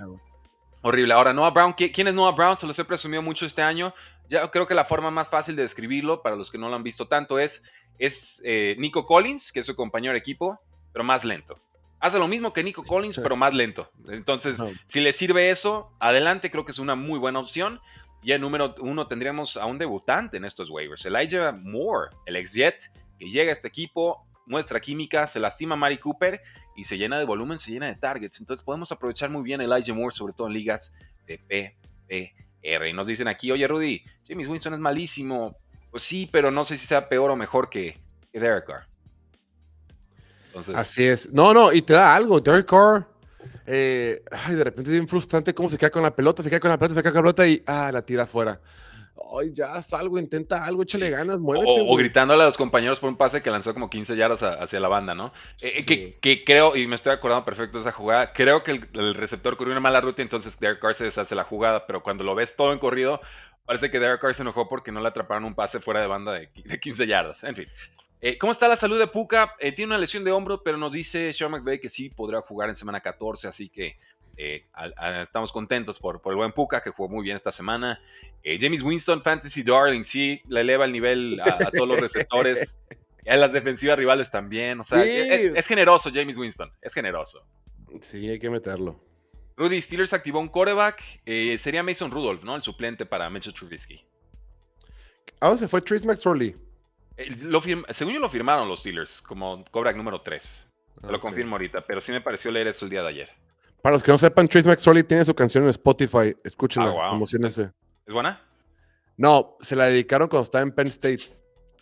horrible. 0.80 1.12
Ahora, 1.12 1.34
Noah 1.34 1.50
Brown, 1.50 1.74
¿quién 1.74 2.08
es 2.08 2.14
Noah 2.14 2.32
Brown? 2.32 2.56
Se 2.56 2.66
los 2.66 2.78
he 2.78 2.84
presumido 2.84 3.20
mucho 3.20 3.44
este 3.44 3.60
año. 3.60 3.92
Ya 4.28 4.50
creo 4.50 4.66
que 4.66 4.74
la 4.74 4.84
forma 4.84 5.10
más 5.10 5.28
fácil 5.28 5.54
de 5.54 5.62
describirlo, 5.62 6.22
para 6.22 6.34
los 6.34 6.50
que 6.50 6.58
no 6.58 6.68
lo 6.68 6.76
han 6.76 6.82
visto 6.82 7.06
tanto, 7.06 7.38
es 7.38 7.62
es 7.98 8.40
eh, 8.44 8.76
Nico 8.78 9.06
Collins, 9.06 9.52
que 9.52 9.60
es 9.60 9.66
su 9.66 9.74
compañero 9.74 10.12
de 10.12 10.18
equipo, 10.18 10.60
pero 10.92 11.04
más 11.04 11.24
lento. 11.24 11.58
Hace 12.06 12.20
lo 12.20 12.28
mismo 12.28 12.52
que 12.52 12.62
Nico 12.62 12.84
Collins, 12.84 13.18
pero 13.20 13.34
más 13.34 13.52
lento. 13.52 13.90
Entonces, 14.08 14.62
si 14.86 15.00
le 15.00 15.12
sirve 15.12 15.50
eso, 15.50 15.90
adelante, 15.98 16.52
creo 16.52 16.64
que 16.64 16.70
es 16.70 16.78
una 16.78 16.94
muy 16.94 17.18
buena 17.18 17.40
opción. 17.40 17.80
Y 18.22 18.30
en 18.30 18.42
número 18.42 18.76
uno 18.78 19.08
tendríamos 19.08 19.56
a 19.56 19.66
un 19.66 19.76
debutante 19.76 20.36
en 20.36 20.44
estos 20.44 20.70
waivers, 20.70 21.04
Elijah 21.04 21.50
Moore, 21.50 22.10
el 22.26 22.36
ex-Jet, 22.36 22.92
que 23.18 23.28
llega 23.28 23.50
a 23.50 23.52
este 23.52 23.66
equipo, 23.66 24.24
muestra 24.46 24.78
química, 24.78 25.26
se 25.26 25.40
lastima 25.40 25.74
a 25.74 25.78
Mari 25.78 25.98
Cooper 25.98 26.40
y 26.76 26.84
se 26.84 26.96
llena 26.96 27.18
de 27.18 27.24
volumen, 27.24 27.58
se 27.58 27.72
llena 27.72 27.86
de 27.86 27.96
targets. 27.96 28.38
Entonces 28.38 28.64
podemos 28.64 28.92
aprovechar 28.92 29.28
muy 29.28 29.42
bien 29.42 29.60
a 29.60 29.64
Elijah 29.64 29.92
Moore, 29.92 30.14
sobre 30.14 30.32
todo 30.32 30.46
en 30.46 30.52
ligas 30.52 30.96
de 31.26 31.38
PPR. 31.38 32.86
Y 32.86 32.92
nos 32.92 33.08
dicen 33.08 33.26
aquí, 33.26 33.50
oye 33.50 33.66
Rudy, 33.66 34.04
James 34.28 34.46
Winston 34.46 34.74
es 34.74 34.80
malísimo. 34.80 35.56
Pues 35.90 36.04
sí, 36.04 36.28
pero 36.30 36.52
no 36.52 36.62
sé 36.62 36.76
si 36.76 36.86
sea 36.86 37.08
peor 37.08 37.32
o 37.32 37.36
mejor 37.36 37.68
que, 37.68 37.98
Derek 38.32 38.66
Carr. 38.66 38.86
Así 40.74 41.04
es. 41.04 41.32
No, 41.32 41.52
no, 41.52 41.72
y 41.72 41.82
te 41.82 41.92
da 41.92 42.14
algo. 42.14 42.40
Derek 42.40 42.66
Carr, 42.66 43.06
eh, 43.66 44.22
ay, 44.30 44.54
de 44.54 44.64
repente 44.64 44.90
es 44.90 44.96
bien 44.96 45.08
frustrante 45.08 45.54
cómo 45.54 45.68
se 45.68 45.78
queda 45.78 45.90
con 45.90 46.02
la 46.02 46.14
pelota, 46.14 46.42
se 46.42 46.50
queda 46.50 46.60
con 46.60 46.70
la 46.70 46.78
pelota, 46.78 46.94
se 46.94 47.02
queda 47.02 47.12
con 47.12 47.18
la 47.18 47.22
pelota 47.22 47.48
y 47.48 47.62
ah, 47.66 47.90
la 47.92 48.02
tira 48.02 48.24
afuera. 48.24 48.60
Ay, 49.40 49.52
ya 49.52 49.80
salgo, 49.82 50.18
intenta 50.18 50.64
algo, 50.64 50.82
échale 50.82 51.10
ganas, 51.10 51.40
muévete. 51.40 51.84
O, 51.86 51.96
gritándole 51.96 52.42
a 52.42 52.46
los 52.46 52.56
compañeros 52.56 53.00
por 53.00 53.08
un 53.08 53.16
pase 53.16 53.42
que 53.42 53.50
lanzó 53.50 53.72
como 53.72 53.88
15 53.88 54.14
yardas 54.14 54.42
hacia 54.42 54.78
la 54.78 54.88
banda, 54.88 55.14
¿no? 55.14 55.32
Eh, 55.62 55.84
que, 55.84 56.18
que, 56.20 56.44
creo, 56.44 56.76
y 56.76 56.86
me 56.86 56.94
estoy 56.94 57.12
acordando 57.12 57.44
perfecto 57.44 57.78
de 57.78 57.82
esa 57.82 57.92
jugada, 57.92 58.32
creo 58.32 58.62
que 58.62 58.72
el, 58.72 59.14
receptor 59.14 59.56
corrió 59.56 59.72
una 59.72 59.80
mala 59.80 60.00
ruta, 60.00 60.22
entonces 60.22 60.58
Derek 60.60 60.80
Carr 60.80 60.94
se 60.94 61.04
deshace 61.04 61.34
la 61.34 61.44
jugada, 61.44 61.86
pero 61.86 62.02
cuando 62.02 62.24
lo 62.24 62.34
ves 62.34 62.54
todo 62.56 62.72
en 62.72 62.78
corrido, 62.78 63.20
Parece 63.66 63.90
que 63.90 63.98
Derek 63.98 64.20
Carr 64.20 64.32
se 64.32 64.42
enojó 64.42 64.68
porque 64.68 64.92
no 64.92 65.00
le 65.00 65.08
atraparon 65.08 65.44
un 65.44 65.56
pase 65.56 65.80
fuera 65.80 66.00
de 66.00 66.06
banda 66.06 66.32
de, 66.32 66.48
15 66.80 67.04
yardas. 67.04 67.42
En 67.42 67.56
fin. 67.56 67.66
Eh, 68.26 68.38
¿Cómo 68.38 68.50
está 68.50 68.66
la 68.66 68.74
salud 68.74 68.98
de 68.98 69.06
Puka? 69.06 69.54
Eh, 69.60 69.70
tiene 69.70 69.90
una 69.90 69.98
lesión 69.98 70.24
de 70.24 70.32
hombro, 70.32 70.60
pero 70.64 70.76
nos 70.76 70.90
dice 70.90 71.32
Sean 71.32 71.48
McVay 71.48 71.78
que 71.78 71.88
sí 71.88 72.10
podrá 72.10 72.40
jugar 72.40 72.68
en 72.68 72.74
semana 72.74 73.00
14, 73.00 73.46
así 73.46 73.68
que 73.68 74.00
eh, 74.36 74.66
estamos 75.22 75.52
contentos 75.52 76.00
por, 76.00 76.20
por, 76.20 76.32
el 76.32 76.36
buen 76.36 76.50
Puka, 76.50 76.82
que 76.82 76.90
jugó 76.90 77.08
muy 77.08 77.22
bien 77.22 77.36
esta 77.36 77.52
semana. 77.52 78.02
James 78.42 78.82
Winston, 78.82 79.22
Fantasy 79.22 79.62
Darling, 79.62 80.02
sí, 80.02 80.42
le 80.48 80.62
eleva 80.62 80.86
el 80.86 80.90
nivel 80.90 81.40
a, 81.40 81.70
todos 81.70 81.86
los 81.86 82.00
receptores. 82.00 82.76
a 83.28 83.36
las 83.36 83.52
defensivas 83.52 83.96
rivales 83.96 84.28
también. 84.28 84.80
O 84.80 84.82
sea, 84.82 85.04
es, 85.04 85.64
generoso 85.64 86.10
James 86.12 86.36
Winston, 86.36 86.72
es 86.82 86.92
generoso. 86.92 87.46
Sí, 88.00 88.28
hay 88.28 88.40
que 88.40 88.50
meterlo. 88.50 89.00
Rudy 89.56 89.80
Steelers 89.80 90.12
activó 90.12 90.40
un 90.40 90.48
coreback. 90.48 91.00
Sería 91.60 91.84
Mason 91.84 92.10
Rudolph, 92.10 92.42
¿no? 92.42 92.56
El 92.56 92.62
suplente 92.62 93.06
para 93.06 93.30
Mitchell 93.30 93.54
Trubisky. 93.54 94.04
¿A 95.38 95.46
dónde 95.46 95.60
se 95.60 95.68
fue 95.68 95.80
Trace 95.80 96.04
McSorley? 96.04 96.65
Según 97.90 98.14
yo 98.14 98.20
lo 98.20 98.28
firmaron 98.28 98.68
los 98.68 98.80
Steelers 98.80 99.22
como 99.22 99.64
coreback 99.70 99.96
número 99.96 100.20
3. 100.20 100.68
lo 101.08 101.20
confirmo 101.20 101.56
ahorita, 101.56 101.80
pero 101.82 102.00
sí 102.00 102.12
me 102.12 102.20
pareció 102.20 102.50
leer 102.50 102.68
eso 102.68 102.84
el 102.84 102.90
día 102.90 103.02
de 103.02 103.08
ayer. 103.08 103.30
Para 103.82 103.94
los 103.94 104.02
que 104.02 104.10
no 104.10 104.18
sepan, 104.18 104.48
Trace 104.48 104.68
McSorley 104.68 105.04
tiene 105.04 105.24
su 105.24 105.34
canción 105.34 105.64
en 105.64 105.70
Spotify. 105.70 106.34
Escúchenla, 106.42 106.90
ah. 106.90 107.18
¿Es 107.22 108.12
buena? 108.12 108.42
No, 109.16 109.56
se 109.60 109.76
la 109.76 109.86
dedicaron 109.86 110.28
cuando 110.28 110.44
estaba 110.44 110.62
en 110.62 110.72
Penn 110.72 110.88
State. 110.88 111.24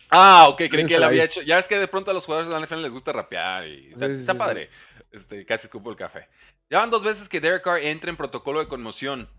Ah, 0.09 0.47
ok, 0.49 0.61
creí 0.69 0.85
que 0.85 0.99
la 0.99 1.07
había 1.07 1.23
hecho. 1.23 1.41
Ya 1.41 1.59
es 1.59 1.67
que 1.67 1.79
de 1.79 1.87
pronto 1.87 2.11
a 2.11 2.13
los 2.13 2.25
jugadores 2.25 2.47
de 2.47 2.53
la 2.53 2.65
NFL 2.65 2.81
les 2.81 2.93
gusta 2.93 3.11
rapear 3.11 3.67
y 3.67 3.91
está 3.93 4.35
padre. 4.35 4.69
Este, 5.11 5.45
casi 5.45 5.67
escupo 5.67 5.89
el 5.89 5.95
café. 5.95 6.27
Ya 6.69 6.79
van 6.79 6.89
dos 6.89 7.03
veces 7.03 7.29
que 7.29 7.41
Derek 7.41 7.63
Carr 7.63 7.79
entra 7.79 8.09
en 8.09 8.17
protocolo 8.17 8.59
de 8.59 8.67
conmoción 8.67 9.29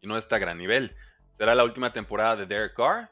y 0.00 0.06
no 0.06 0.16
está 0.16 0.36
a 0.36 0.38
gran 0.38 0.58
nivel. 0.58 0.94
¿Será 1.28 1.54
la 1.54 1.64
última 1.64 1.92
temporada 1.92 2.36
de 2.36 2.46
Derek 2.46 2.74
Carr? 2.74 3.10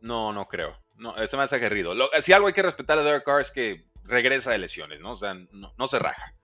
No, 0.00 0.32
no 0.32 0.48
creo. 0.48 0.76
No, 0.98 1.14
se 1.26 1.36
me 1.36 1.44
hace 1.44 1.56
aguerrido. 1.56 1.94
si 2.22 2.32
algo 2.32 2.48
hay 2.48 2.52
que 2.52 2.62
respetar 2.62 2.98
a 2.98 3.02
Derek 3.02 3.24
Carr 3.24 3.40
es 3.40 3.50
que 3.50 3.86
regresa 4.04 4.50
de 4.50 4.58
lesiones, 4.58 5.00
¿no? 5.00 5.12
O 5.12 5.16
sea, 5.16 5.34
no, 5.34 5.86
se 5.86 5.98
raja. 5.98 6.34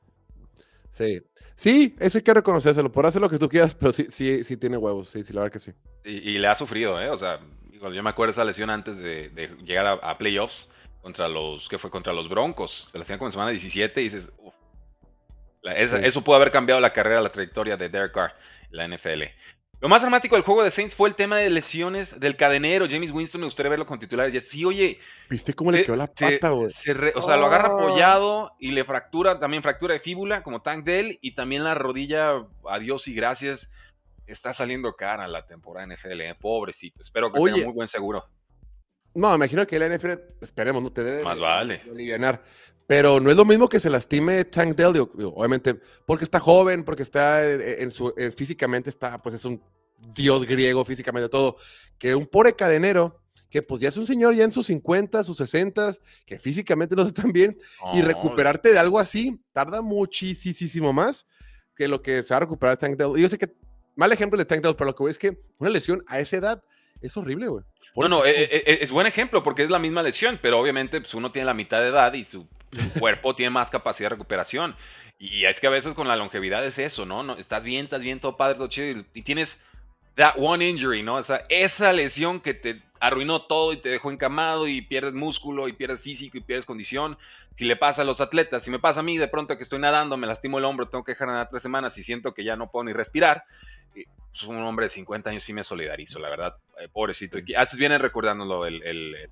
Sí. 0.89 1.21
Sí, 1.57 1.97
eso 1.99 2.19
hay 2.19 2.25
que 2.25 2.35
reconocérselo. 2.35 2.91
Por 2.91 3.07
hacer 3.07 3.21
lo 3.21 3.29
que 3.29 3.39
tú 3.39 3.49
quieras, 3.49 3.75
pero 3.75 3.93
sí, 3.93 4.07
sí, 4.11 4.45
sí 4.45 4.57
tiene 4.57 4.77
huevos. 4.77 5.09
Sí, 5.09 5.23
sí, 5.23 5.33
la 5.33 5.43
verdad 5.43 5.53
que 5.53 5.59
sí. 5.59 5.73
Y, 6.05 6.39
le 6.39 6.47
ha 6.47 6.55
sufrido, 6.55 7.01
¿eh? 7.01 7.11
O 7.11 7.17
sea, 7.17 7.41
yo 7.73 8.03
me 8.03 8.11
acuerdo 8.11 8.29
de 8.29 8.33
esa 8.33 8.45
lesión 8.45 8.71
antes 8.71 8.97
de, 8.97 9.31
llegar 9.65 9.99
a, 10.03 10.19
playoffs 10.19 10.71
contra 11.03 11.29
los, 11.29 11.69
que 11.69 11.79
fue? 11.79 11.91
Contra 11.91 12.13
los 12.13 12.29
Broncos. 12.29 12.89
Se 12.91 12.99
la 12.99 13.03
hacían 13.03 13.19
como 13.19 13.29
en 13.29 13.33
semana 13.33 13.51
17 13.51 14.01
y 14.01 14.05
dices, 14.05 14.33
eso 15.65 16.23
pudo 16.23 16.37
haber 16.37 16.51
cambiado 16.51 16.81
la 16.81 16.93
carrera, 16.93 17.21
la 17.21 17.33
trayectoria 17.33 17.77
de 17.77 17.89
Derek 17.89 18.13
Carr, 18.13 18.35
la 18.71 18.87
NFL. 18.87 19.23
Lo 19.81 19.89
más 19.89 20.01
dramático 20.01 20.35
del 20.35 20.45
juego 20.45 20.63
de 20.63 20.71
Saints 20.71 20.95
fue 20.95 21.09
el 21.09 21.15
tema 21.15 21.37
de 21.37 21.51
lesiones 21.51 22.19
del 22.19 22.37
cadenero. 22.37 22.87
James 22.89 23.11
Winston, 23.11 23.43
me 23.43 23.47
gustaría 23.47 23.71
verlo 23.71 23.87
con 23.87 23.99
titulares. 23.99 24.49
Sí, 24.49 24.65
oye. 24.65 24.99
¿Viste 25.29 25.53
cómo 25.55 25.71
le 25.71 25.83
quedó 25.83 25.97
la 25.97 26.07
pata, 26.07 26.51
güey? 26.51 26.67
O 27.15 27.23
sea, 27.23 27.37
lo 27.37 27.47
agarra 27.47 27.75
oh. 27.75 27.79
apoyado 27.79 28.53
y 28.59 28.71
le 28.71 28.85
fractura, 28.85 29.39
también 29.39 29.63
fractura 29.63 29.95
de 29.95 30.01
fíbula, 30.01 30.43
como 30.43 30.63
Tank 30.63 30.85
Dell, 30.85 31.19
y 31.21 31.35
también 31.35 31.65
la 31.65 31.75
rodilla, 31.75 32.47
adiós 32.69 33.09
y 33.09 33.15
gracias. 33.15 33.71
está 34.27 34.55
saliendo 34.55 34.95
cara 34.97 35.29
la 35.29 35.47
temporada 35.47 35.87
NFL, 35.87 36.21
¿eh? 36.23 36.35
pobrecito. 36.35 37.03
Espero 37.03 37.31
que 37.31 37.41
sea 37.41 37.65
muy 37.65 37.75
buen 37.75 37.89
seguro. 37.89 38.25
No, 39.15 39.29
me 39.31 39.37
imagino 39.37 39.67
que 39.67 39.79
la 39.79 39.89
NFL, 39.89 40.13
esperemos, 40.41 40.83
no 40.83 40.93
te 40.93 41.05
debe 41.05 41.23
Más 41.23 41.39
vale. 41.39 41.83
aliviar. 41.89 42.43
Pero 42.87 43.19
no 43.21 43.31
es 43.31 43.37
lo 43.37 43.45
mismo 43.45 43.69
que 43.69 43.81
se 43.81 43.89
lastime 43.89 44.45
Tank 44.45 44.77
Dell, 44.77 45.01
obviamente, 45.01 45.81
porque 46.07 46.25
está 46.25 46.39
joven, 46.39 46.85
porque 46.85 47.03
está 47.03 47.51
en 47.51 47.91
su, 47.91 48.13
físicamente 48.37 48.91
está, 48.91 49.23
pues 49.23 49.35
es 49.37 49.45
un 49.45 49.63
dios 50.15 50.45
griego 50.45 50.85
físicamente 50.85 51.29
todo, 51.29 51.57
que 51.99 52.15
un 52.15 52.27
pobre 52.27 52.55
cadenero 52.55 53.21
que 53.55 53.63
pues 53.63 53.81
ya 53.81 53.89
es 53.89 53.97
un 53.97 54.07
señor 54.07 54.35
ya 54.35 54.43
en 54.43 54.51
sus 54.51 54.67
50, 54.67 55.23
sus 55.23 55.37
60, 55.37 55.93
que 56.27 56.41
físicamente 56.41 56.97
no 56.97 57.03
está 57.03 57.23
tan 57.23 57.33
bien, 57.33 57.57
y 57.95 58.03
recuperarte 58.03 58.73
de 58.73 58.79
algo 58.81 58.99
así 58.99 59.41
tarda 59.53 59.81
muchísimo 59.81 60.93
más 60.93 61.29
que 61.77 61.87
lo 61.87 62.03
que 62.03 62.25
se 62.25 62.35
va 62.35 62.39
a 62.39 62.41
recuperar 62.41 62.77
Tank 62.77 62.97
Dell. 62.97 63.17
Y 63.17 63.23
yo 63.23 63.29
sé 63.29 63.39
que, 63.39 63.55
mal 63.95 64.11
ejemplo 64.11 64.37
de 64.37 64.45
Tank 64.45 64.61
Dell, 64.61 64.75
pero 64.75 64.87
lo 64.87 64.95
que 64.97 65.05
voy 65.05 65.11
es 65.11 65.19
que 65.19 65.39
una 65.59 65.71
lesión 65.71 66.03
a 66.09 66.19
esa 66.19 66.37
edad 66.37 66.65
es 67.01 67.17
horrible, 67.17 67.47
güey. 67.47 67.65
No, 67.95 68.09
no, 68.09 68.25
eh, 68.25 68.33
eh, 68.43 68.63
eh, 68.67 68.79
es, 68.81 68.91
buen 68.91 69.07
ejemplo 69.07 69.45
porque 69.45 69.63
es 69.63 69.71
la 69.71 69.79
misma 69.79 70.03
lesión, 70.03 70.41
pero 70.43 70.59
obviamente 70.59 71.01
pues, 71.01 71.15
uno 71.15 71.31
tiene 71.31 71.47
la 71.47 71.55
mitad 71.55 71.81
de 71.81 71.91
edad 71.91 72.13
y 72.15 72.25
su, 72.25 72.49
cuerpo 72.99 73.35
tiene 73.35 73.51
más 73.51 73.71
capacidad 73.71 74.07
de 74.07 74.17
recuperación. 74.17 74.77
Y 75.19 75.45
es 75.45 75.61
que 75.61 75.67
a 75.67 75.71
veces 75.71 75.95
con 75.95 76.09
la 76.09 76.17
longevidad 76.17 76.65
es 76.65 76.79
eso, 76.79 77.07
¿no? 77.07 77.23
no 77.23 77.37
estás 77.37 77.65
bien, 77.65 77.85
estás 77.85 78.03
bien, 78.03 78.21
todo 78.21 78.37
padre, 78.37 78.57
todo 78.57 78.69
chido, 78.69 79.05
y, 79.15 79.23
tienes 79.23 79.61
that 80.17 80.35
one 80.37 80.69
injury, 80.69 81.03
¿no? 81.03 81.19
Esa, 81.19 81.43
esa 81.49 81.93
lesión 81.93 82.41
que 82.41 82.55
te 82.55 82.83
arruinó 83.01 83.43
todo 83.43 83.73
y 83.73 83.77
te 83.77 83.91
dejó 83.91 84.11
encamado 84.11 84.67
y 84.67 84.81
pierdes 84.83 85.13
músculo 85.13 85.69
y 85.69 85.73
pierdes 85.73 86.01
físico 86.01 86.39
y 86.39 86.41
pierdes 86.41 86.65
condición. 86.65 87.19
Si 87.55 87.65
le 87.65 87.77
pasa 87.77 88.03
a 88.03 88.05
los 88.05 88.21
atletas, 88.21 88.63
si 88.63 88.71
me 88.71 88.79
pasa 88.79 89.01
a 89.01 89.03
mí 89.03 89.19
de 89.19 89.29
pronto 89.29 89.57
que 89.57 89.63
estoy 89.63 89.79
nadando, 89.79 90.17
me 90.17 90.27
lastimo 90.27 90.59
el 90.59 90.65
hombro, 90.65 90.89
tengo 90.89 91.05
que 91.05 91.13
dejar 91.13 91.29
nadar 91.29 91.49
tres 91.51 91.63
semanas 91.63 91.97
y 91.99 92.03
siento 92.03 92.35
que 92.35 92.45
ya 92.45 92.57
no 92.57 92.71
puedo 92.71 92.85
ni 92.85 92.93
respirar, 92.93 93.45
pues, 93.93 94.43
un 94.45 94.57
hombre 94.63 94.87
de 94.87 94.91
50 94.91 95.31
años 95.31 95.45
sí 95.45 95.53
me 95.53 95.63
solidarizo, 95.63 96.19
la 96.19 96.29
verdad, 96.29 96.57
eh, 96.81 96.89
pobrecito. 96.93 97.39
Y 97.39 97.55
haces 97.55 97.79
bien 97.79 97.93
en 97.93 98.01
recordándolo, 98.01 98.67
el, 98.67 98.83
el, 98.83 99.31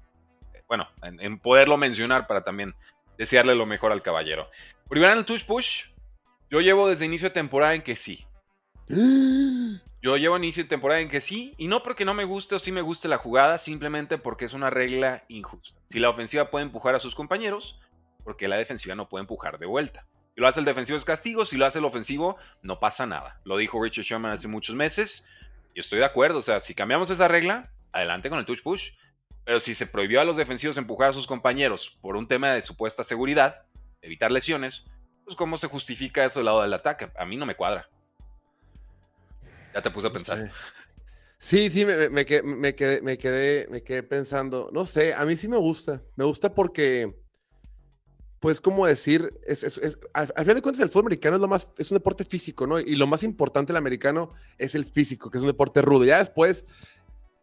bueno, 0.68 0.88
en, 1.02 1.38
poderlo 1.38 1.76
mencionar 1.76 2.26
para 2.26 2.44
también 2.44 2.74
desearle 3.18 3.54
lo 3.54 3.66
mejor 3.66 3.92
al 3.92 4.02
caballero. 4.02 4.48
En 4.90 5.02
el 5.04 5.24
touch 5.24 5.44
push, 5.44 5.86
yo 6.50 6.60
llevo 6.60 6.88
desde 6.88 7.06
inicio 7.06 7.28
de 7.28 7.34
temporada 7.34 7.74
en 7.74 7.82
que 7.82 7.96
sí. 7.96 8.26
Yo 10.02 10.16
llevo 10.16 10.36
inicio 10.36 10.64
de 10.64 10.68
temporada 10.68 11.00
en 11.00 11.08
que 11.08 11.20
sí, 11.20 11.54
y 11.56 11.68
no 11.68 11.84
porque 11.84 12.04
no 12.04 12.12
me 12.12 12.24
guste 12.24 12.56
o 12.56 12.58
sí 12.58 12.72
me 12.72 12.80
guste 12.80 13.06
la 13.06 13.18
jugada, 13.18 13.56
simplemente 13.58 14.18
porque 14.18 14.44
es 14.46 14.52
una 14.52 14.68
regla 14.68 15.24
injusta. 15.28 15.80
Si 15.86 16.00
la 16.00 16.10
ofensiva 16.10 16.50
puede 16.50 16.64
empujar 16.64 16.96
a 16.96 16.98
sus 16.98 17.14
compañeros, 17.14 17.80
porque 18.24 18.48
la 18.48 18.56
defensiva 18.56 18.96
no 18.96 19.08
puede 19.08 19.22
empujar 19.22 19.60
de 19.60 19.66
vuelta. 19.66 20.04
Si 20.34 20.40
lo 20.40 20.48
hace 20.48 20.60
el 20.60 20.66
defensivo 20.66 20.96
es 20.96 21.04
castigo, 21.04 21.44
si 21.44 21.56
lo 21.56 21.66
hace 21.66 21.78
el 21.78 21.84
ofensivo 21.84 22.36
no 22.62 22.80
pasa 22.80 23.06
nada. 23.06 23.40
Lo 23.44 23.56
dijo 23.56 23.82
Richard 23.82 24.04
Sherman 24.04 24.32
hace 24.32 24.48
muchos 24.48 24.74
meses 24.74 25.26
y 25.74 25.80
estoy 25.80 26.00
de 26.00 26.06
acuerdo. 26.06 26.38
O 26.38 26.42
sea, 26.42 26.60
si 26.60 26.74
cambiamos 26.74 27.10
esa 27.10 27.28
regla, 27.28 27.70
adelante 27.92 28.30
con 28.30 28.38
el 28.38 28.46
touch 28.46 28.62
push. 28.62 28.90
Pero 29.44 29.60
si 29.60 29.74
se 29.74 29.86
prohibió 29.86 30.20
a 30.20 30.24
los 30.24 30.36
defensivos 30.36 30.76
empujar 30.76 31.10
a 31.10 31.12
sus 31.12 31.26
compañeros 31.26 31.98
por 32.00 32.16
un 32.16 32.28
tema 32.28 32.52
de 32.52 32.62
supuesta 32.62 33.02
seguridad, 33.02 33.62
evitar 34.00 34.30
lesiones, 34.30 34.84
pues 35.24 35.36
¿cómo 35.36 35.56
se 35.56 35.66
justifica 35.66 36.24
eso 36.24 36.40
del 36.40 36.46
lado 36.46 36.62
del 36.62 36.74
ataque? 36.74 37.10
A 37.16 37.24
mí 37.24 37.36
no 37.36 37.46
me 37.46 37.56
cuadra. 37.56 37.88
Ya 39.74 39.82
te 39.82 39.90
puse 39.90 40.08
a 40.08 40.10
pensar. 40.10 40.50
Sí, 41.38 41.70
sí, 41.70 41.84
me, 41.84 42.24
quedé, 42.24 42.42
me, 42.42 42.74
quedé, 42.74 43.02
me, 43.02 43.18
quedé, 43.18 43.66
me 43.68 43.82
quedé 43.82 44.02
pensando. 44.04 44.70
No 44.72 44.86
sé, 44.86 45.12
a 45.12 45.24
mí 45.24 45.36
sí 45.36 45.48
me 45.48 45.56
gusta. 45.56 46.00
Me 46.14 46.24
gusta 46.24 46.54
porque 46.54 47.12
pues, 48.42 48.60
como 48.60 48.86
decir, 48.88 49.32
es, 49.46 49.62
es, 49.62 50.00
al 50.14 50.26
final 50.26 50.56
de 50.56 50.62
cuentas 50.62 50.82
el 50.82 50.88
fútbol 50.88 51.04
americano 51.04 51.36
es 51.36 51.42
lo 51.42 51.46
más, 51.46 51.68
es 51.78 51.92
un 51.92 51.94
deporte 51.94 52.24
físico, 52.24 52.66
¿no? 52.66 52.80
Y 52.80 52.96
lo 52.96 53.06
más 53.06 53.22
importante 53.22 53.72
del 53.72 53.76
americano 53.76 54.30
es 54.58 54.74
el 54.74 54.84
físico, 54.84 55.30
que 55.30 55.38
es 55.38 55.42
un 55.42 55.48
deporte 55.48 55.80
rudo. 55.80 56.04
Ya 56.04 56.18
después, 56.18 56.66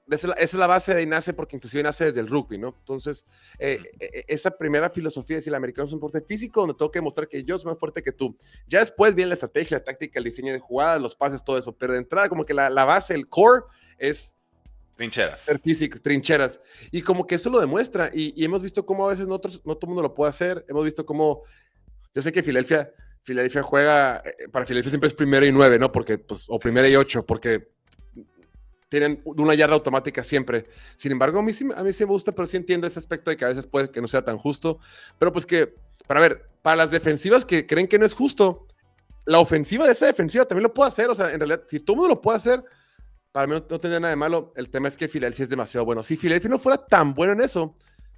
esa 0.10 0.34
es 0.34 0.53
la 0.53 0.68
base 0.68 0.93
de 0.93 1.05
nace, 1.05 1.34
porque 1.34 1.55
inclusive 1.55 1.84
nace 1.84 2.05
desde 2.05 2.20
el 2.20 2.28
rugby, 2.28 2.57
¿no? 2.57 2.76
Entonces, 2.80 3.26
eh, 3.57 3.80
e, 3.99 4.05
e, 4.05 4.26
esa 4.28 4.51
primera 4.51 4.89
filosofía 4.89 5.38
es 5.38 5.41
decir, 5.41 5.51
el 5.51 5.55
americano 5.55 5.88
es 5.88 5.93
un 5.93 5.99
deporte 5.99 6.22
físico 6.22 6.62
donde 6.62 6.76
tengo 6.76 6.91
que 6.91 6.99
demostrar 6.99 7.28
que 7.28 7.43
yo 7.43 7.57
soy 7.60 7.72
más 7.72 7.80
fuerte 7.80 8.01
que 8.01 8.12
tú. 8.12 8.36
Ya 8.68 8.80
después 8.80 9.16
viene 9.16 9.30
la 9.30 9.36
estrategia, 9.36 9.78
la 9.78 9.84
táctica, 9.84 10.20
el 10.20 10.26
diseño 10.26 10.53
de 10.53 10.60
jugadas, 10.60 11.01
los 11.01 11.16
pases, 11.16 11.43
todo 11.43 11.57
eso. 11.57 11.76
Pero 11.78 11.93
de 11.93 11.99
entrada, 11.99 12.30
como 12.30 12.45
que 12.45 12.53
la, 12.53 12.70
la 12.70 12.86
base, 12.86 13.14
el 13.14 13.28
core, 13.28 13.64
es 13.97 14.39
Trincheras. 14.99 15.39
Ser 15.39 15.60
físico, 15.60 15.97
trincheras. 15.97 16.60
Y 16.91 17.01
como 17.01 17.26
que 17.26 17.36
eso 17.36 17.49
lo 17.49 17.62
demuestra. 17.62 18.12
Y, 18.14 18.43
hemos 18.43 18.62
visto 18.62 18.86
cómo 18.86 19.05
a 19.05 19.12
veces 19.12 19.30
no, 19.30 19.36
no 19.36 19.39
todo 19.39 19.80
el 19.84 19.88
mundo 19.88 20.01
lo 20.01 20.14
puede 20.14 20.30
hacer. 20.30 20.66
Hemos 20.68 20.84
visto 20.84 21.05
cómo. 21.05 21.43
Yo 22.14 22.22
sé 22.22 22.34
que 22.34 22.43
Filadelfia, 22.43 22.91
Filadelfia 23.24 23.62
juega. 23.62 24.18
Eh, 24.18 24.49
para 24.51 24.66
Filadelfia 24.66 24.89
siempre 24.89 25.07
es 25.07 25.14
primero 25.14 25.45
y 25.45 25.53
nueve, 25.53 25.80
¿no? 25.80 25.89
Porque, 25.89 26.18
pues, 26.18 26.47
o 26.49 26.60
primero 26.60 26.86
y 26.86 26.97
ocho, 26.97 27.26
porque 27.26 27.70
tienen 28.90 29.22
una 29.24 29.54
yarda 29.54 29.76
automática 29.76 30.24
siempre. 30.24 30.66
Sin 30.96 31.12
embargo, 31.12 31.40
a 31.40 31.44
mí, 31.44 31.54
sí, 31.54 31.68
a 31.76 31.84
mí 31.84 31.94
sí 31.94 32.04
me 32.04 32.12
gusta, 32.12 32.32
pero 32.32 32.48
sí 32.48 32.58
entiendo 32.58 32.88
ese 32.88 33.00
aspecto 33.00 33.30
de 33.30 33.38
que 33.38 33.46
a 33.46 33.50
veces 33.50 33.68
puede 33.68 33.90
que 33.90 34.02
no 34.02 34.08
sea 34.08 34.24
tan 34.24 34.38
justo. 34.38 34.80
Pero 35.20 35.32
pues 35.32 35.46
que, 35.46 35.76
para 36.08 36.20
ver, 36.20 36.50
para 36.62 36.76
las 36.76 36.92
defensivas 36.92 37.46
que 37.46 37.66
creen 37.66 37.88
que 37.88 38.00
no 38.00 38.06
es 38.06 38.14
justo, 38.14 38.66
la 39.26 39.40
ofensiva 39.40 39.86
de 39.86 39.92
esa 39.92 40.08
defensiva 40.08 40.46
también 40.46 40.64
lo 40.64 40.74
puede 40.74 40.90
hacer. 40.90 41.10
O 41.10 41.16
sea, 41.16 41.32
en 41.32 41.40
realidad, 41.40 41.64
si 41.68 41.80
todo 41.80 41.94
el 41.94 41.98
mundo 42.00 42.16
lo 42.16 42.22
puede 42.22 42.38
hacer, 42.38 42.64
para 43.32 43.46
mí 43.46 43.54
no, 43.54 43.62
tendría 43.62 44.00
nada 44.00 44.10
de 44.10 44.16
malo. 44.16 44.52
El 44.56 44.70
tema 44.70 44.88
es 44.88 44.98
que 44.98 45.08
Filadelfia 45.08 45.44
es 45.44 45.50
demasiado 45.50 45.86
bueno. 45.86 46.02
Si 46.02 46.18
Filadelfia 46.18 46.50
no 46.50 46.60
fuera 46.60 46.78
tan 46.78 47.14
bueno 47.14 47.34
en 47.34 47.42
eso, 47.42 47.76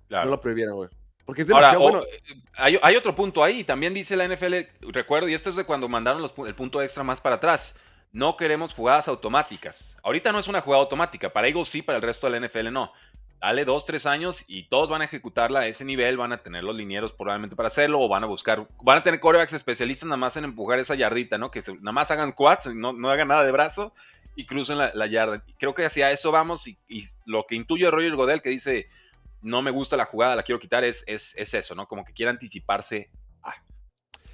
no 0.09 0.25
lo 0.25 0.39
prohibieran, 0.39 0.75
güey. 0.75 0.89
Porque 1.25 1.41
es 1.41 1.47
demasiado 1.47 1.81
bueno. 1.81 2.01
Eh, 2.01 2.79
hay, 2.81 2.95
otro 2.95 3.13
punto 3.13 3.43
ahí. 3.43 3.65
También 3.65 3.93
dice 3.93 4.15
la 4.15 4.27
NFL, 4.27 4.53
recuerdo, 4.91 5.27
y 5.27 5.33
esto 5.33 5.49
es 5.49 5.57
de 5.57 5.65
cuando 5.65 5.89
mandaron 5.89 6.23
el 6.47 6.55
punto 6.55 6.81
extra 6.81 7.03
más 7.03 7.19
para 7.19 7.35
atrás. 7.35 7.75
No 8.11 8.35
queremos 8.35 8.73
jugadas 8.73 9.07
automáticas. 9.07 9.97
Ahorita 10.03 10.31
no 10.31 10.39
es 10.39 10.47
una 10.47 10.61
jugada 10.61 10.83
automática. 10.83 11.31
Para 11.31 11.47
Eagles 11.47 11.67
sí, 11.67 11.81
para 11.81 11.97
el 11.97 12.03
resto 12.03 12.29
de 12.29 12.39
la 12.39 12.47
NFL 12.47 12.71
no. 12.71 12.91
Dale 13.39 13.65
dos, 13.65 13.85
tres 13.85 14.05
años 14.05 14.45
y 14.47 14.67
todos 14.69 14.89
van 14.89 15.01
a 15.01 15.05
ejecutarla 15.05 15.61
a 15.61 15.67
ese 15.67 15.85
nivel. 15.85 16.17
Van 16.17 16.33
a 16.33 16.43
tener 16.43 16.63
los 16.63 16.75
linieros 16.75 17.13
probablemente 17.13 17.55
para 17.55 17.67
hacerlo 17.67 17.99
o 17.99 18.07
van 18.07 18.23
a 18.23 18.27
buscar. 18.27 18.67
Van 18.83 18.97
a 18.97 19.03
tener 19.03 19.19
corebacks 19.19 19.53
especialistas 19.53 20.07
nada 20.07 20.17
más 20.17 20.37
en 20.37 20.43
empujar 20.43 20.79
esa 20.79 20.95
yardita, 20.95 21.37
¿no? 21.37 21.49
Que 21.49 21.61
nada 21.79 21.91
más 21.91 22.11
hagan 22.11 22.31
squats, 22.31 22.67
no, 22.75 22.93
no 22.93 23.09
hagan 23.09 23.29
nada 23.29 23.43
de 23.43 23.51
brazo 23.51 23.93
y 24.35 24.45
crucen 24.45 24.77
la, 24.77 25.07
yarda. 25.07 25.43
Creo 25.57 25.73
que 25.73 25.85
hacia 25.85 26.11
eso 26.11 26.31
vamos 26.31 26.67
y, 26.67 26.77
lo 27.25 27.45
que 27.47 27.55
intuye 27.55 27.89
Roger 27.89 28.15
Godel 28.15 28.41
que 28.41 28.49
dice, 28.49 28.87
no 29.41 29.61
me 29.61 29.71
gusta 29.71 29.97
la 29.97 30.05
jugada, 30.05 30.35
la 30.35 30.43
quiero 30.43 30.59
quitar, 30.59 30.83
es, 30.83 31.03
es, 31.07 31.33
eso, 31.35 31.75
¿no? 31.75 31.87
Como 31.87 32.03
que 32.05 32.13
quiere 32.13 32.31
anticiparse 32.31 33.09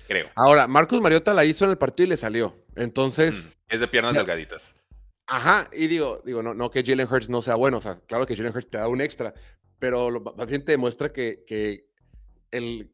creo. 0.07 0.29
Ahora, 0.35 0.67
Marcus 0.67 1.01
Mariota 1.01 1.33
la 1.33 1.43
hizo 1.43 1.65
en 1.65 1.71
el 1.71 1.77
partido 1.77 2.07
y 2.07 2.09
le 2.11 2.17
salió. 2.17 2.55
Entonces... 2.77 3.49
Mm, 3.49 3.73
es 3.73 3.79
de 3.79 3.87
piernas 3.87 4.15
delgaditas. 4.15 4.73
Ajá, 5.27 5.69
y 5.73 5.87
digo, 5.87 6.21
digo 6.25 6.41
no, 6.41 6.53
no 6.53 6.71
que 6.71 6.83
Jalen 6.83 7.07
Hurts 7.11 7.29
no 7.29 7.41
sea 7.41 7.55
bueno, 7.55 7.77
o 7.77 7.81
sea, 7.81 7.99
claro 8.07 8.25
que 8.25 8.35
Jalen 8.37 8.55
Hurts 8.55 8.69
te 8.69 8.77
da 8.77 8.87
un 8.87 9.01
extra, 9.01 9.33
pero 9.77 10.09
lo 10.09 10.23
paciente 10.23 10.71
demuestra 10.71 11.11
que, 11.11 11.43
que 11.45 11.89
el 12.51 12.89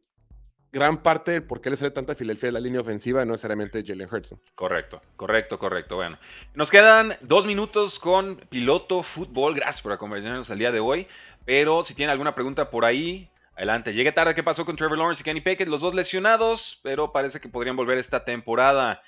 gran 0.74 1.04
parte 1.04 1.32
del 1.32 1.44
por 1.44 1.62
qué 1.62 1.70
le 1.70 1.78
sale 1.78 1.92
tanta 1.92 2.16
Filadelfia 2.16 2.48
de 2.48 2.54
la 2.54 2.60
línea 2.60 2.82
ofensiva, 2.82 3.24
no 3.24 3.34
necesariamente 3.34 3.84
Jalen 3.86 4.10
Hurts. 4.12 4.36
Correcto, 4.56 5.02
correcto, 5.16 5.60
correcto. 5.60 5.96
Bueno, 5.96 6.18
nos 6.56 6.72
quedan 6.72 7.16
dos 7.22 7.46
minutos 7.46 8.00
con 8.00 8.38
Piloto 8.50 9.04
Fútbol. 9.04 9.54
Gracias 9.54 9.82
por 9.82 9.92
acompañarnos 9.92 10.50
el 10.50 10.58
día 10.58 10.72
de 10.72 10.80
hoy. 10.80 11.08
Pero 11.46 11.84
si 11.84 11.94
tienen 11.94 12.10
alguna 12.10 12.34
pregunta 12.34 12.72
por 12.72 12.86
ahí, 12.86 13.30
adelante. 13.56 13.94
Llegué 13.94 14.12
tarde, 14.12 14.34
¿qué 14.34 14.44
pasó 14.44 14.66
con 14.66 14.76
Trevor 14.76 14.98
Lawrence 14.98 15.22
y 15.22 15.24
Kenny 15.24 15.42
Pickett? 15.42 15.68
Los 15.68 15.82
dos 15.82 15.94
lesionados, 15.94 16.80
pero 16.82 17.12
parece 17.12 17.40
que 17.40 17.50
podrían 17.50 17.76
volver 17.76 18.00
esta 18.00 18.26
temporada. 18.26 19.04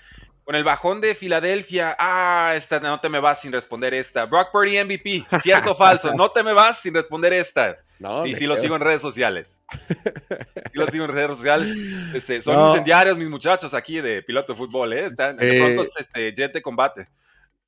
Con 0.46 0.56
el 0.56 0.64
bajón 0.64 1.02
de 1.02 1.16
Filadelfia. 1.16 1.96
Ah, 1.98 2.54
esta 2.56 2.80
no 2.80 3.00
te 3.00 3.10
me 3.10 3.20
vas 3.20 3.42
sin 3.42 3.52
responder 3.52 3.96
esta. 3.96 4.26
Brock 4.26 4.52
Purdy 4.52 4.82
MVP. 4.84 5.26
Cierto 5.42 5.72
o 5.72 5.76
falso. 5.76 6.14
No 6.14 6.30
te 6.30 6.44
me 6.44 6.54
vas 6.54 6.80
sin 6.80 6.94
responder 6.94 7.34
esta. 7.34 7.76
sí, 8.24 8.36
sí 8.36 8.46
lo 8.46 8.56
sigo 8.56 8.76
en 8.76 8.82
redes 8.82 9.02
sociales. 9.02 9.58
Sí 9.68 10.72
lo 10.74 10.88
sigo 10.88 11.06
en 11.06 11.12
redes 11.12 11.30
sociales. 11.36 11.76
Este, 12.14 12.42
son 12.42 12.70
incendiarios 12.70 13.18
mis 13.18 13.30
muchachos 13.30 13.74
aquí 13.74 14.00
de 14.00 14.22
piloto 14.22 14.54
de 14.54 14.58
fútbol, 14.58 14.94
¿eh? 14.94 15.08
Están, 15.08 15.36
de 15.38 15.60
pronto 15.60 15.92
este, 16.00 16.34
jet 16.34 16.54
de 16.54 16.62
combate. 16.62 17.08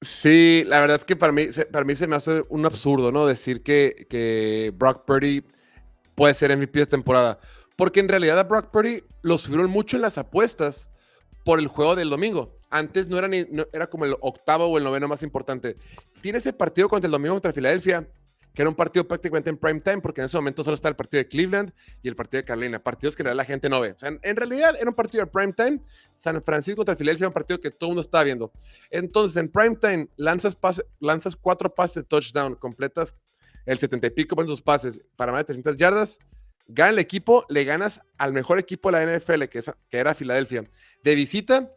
Sí, 0.02 0.64
la 0.68 0.80
verdad 0.80 1.00
es 1.00 1.06
que 1.06 1.16
para 1.16 1.34
mí, 1.34 1.48
para 1.72 1.84
mí 1.84 1.96
se 1.96 2.06
me 2.06 2.16
hace 2.16 2.44
un 2.50 2.64
absurdo, 2.66 3.12
¿no? 3.12 3.26
Decir 3.26 3.64
que, 3.64 4.06
que 4.08 4.72
Brock 4.76 5.06
Purdy 5.06 5.44
puede 6.14 6.36
ser 6.36 6.56
MVP 6.56 6.80
de 6.80 6.86
temporada. 6.86 7.40
Porque 7.76 8.00
en 8.00 8.10
realidad 8.10 8.38
a 8.38 8.44
Brock 8.44 8.70
Purdy 8.72 9.04
lo 9.24 9.38
subieron 9.38 9.70
mucho 9.70 9.96
en 9.96 10.04
las 10.04 10.18
apuestas 10.18 10.92
por 11.48 11.60
el 11.60 11.68
juego 11.68 11.96
del 11.96 12.10
domingo. 12.10 12.54
Antes 12.70 13.08
no 13.08 13.18
era, 13.18 13.30
ni, 13.30 13.46
era 13.72 13.88
como 13.88 14.04
el 14.04 14.18
octavo 14.20 14.66
o 14.66 14.78
el 14.78 14.84
noveno 14.84 15.08
más 15.08 15.24
importante. 15.24 15.78
Tiene 16.20 16.40
ese 16.40 16.52
partido 16.52 16.90
contra 16.90 17.08
el 17.08 17.12
domingo 17.14 17.36
contra 17.36 17.54
Filadelfia, 17.54 18.06
que 18.54 18.64
era 18.64 18.68
un 18.68 18.76
partido 18.76 19.08
prácticamente 19.08 19.50
en 19.50 19.56
prime 19.56 19.80
time, 19.80 20.02
porque 20.02 20.20
en 20.20 20.26
ese 20.26 20.36
momento 20.36 20.62
solo 20.62 20.76
está 20.76 20.90
el 20.90 20.98
partido 20.98 21.24
de 21.24 21.30
Cleveland 21.30 21.72
y 22.04 22.10
el 22.10 22.18
partido 22.18 22.42
de 22.42 22.44
Carolina, 22.44 22.84
partidos 22.84 23.16
que 23.16 23.24
la 23.24 23.46
gente 23.46 23.70
no 23.70 23.80
ve. 23.80 23.94
O 23.94 23.98
sea, 23.98 24.12
en, 24.22 24.36
realidad 24.36 24.76
era 24.78 24.90
un 24.90 24.96
partido 24.96 25.24
de 25.24 25.32
prime 25.32 25.54
time. 25.54 25.80
San 26.14 26.44
Francisco 26.44 26.80
contra 26.80 26.98
Filadelfia 26.98 27.28
un 27.28 27.34
partido 27.34 27.62
que 27.62 27.72
todo 27.72 27.88
el 27.88 27.92
mundo 27.92 28.02
estaba 28.02 28.26
viendo. 28.26 28.52
Entonces, 28.90 29.38
en 29.38 29.48
prime 29.48 29.78
time, 29.78 30.10
lanzas, 30.18 30.58
lanzas 31.00 31.38
cuatro 31.38 31.74
pases 31.74 31.96
de 31.96 32.04
touchdown, 32.04 32.56
completas 32.56 33.16
el 33.66 33.80
70 33.80 34.08
y 34.08 34.10
pico 34.10 34.36
por 34.36 34.46
sus 34.48 34.62
pases 34.62 35.02
para 35.16 35.32
más 35.32 35.40
de 35.40 35.46
300 35.46 35.78
yardas 35.78 36.20
gana 36.68 36.92
el 36.92 37.00
equipo, 37.00 37.46
le 37.50 37.64
ganas 37.64 38.02
al 38.18 38.34
mejor 38.34 38.60
equipo 38.60 38.92
de 38.92 39.06
la 39.06 39.18
NFL, 39.18 39.44
que, 39.44 39.62
que 39.90 39.98
era 39.98 40.14
Filadelfia, 40.14 40.70
de 41.04 41.16
visita. 41.16 41.72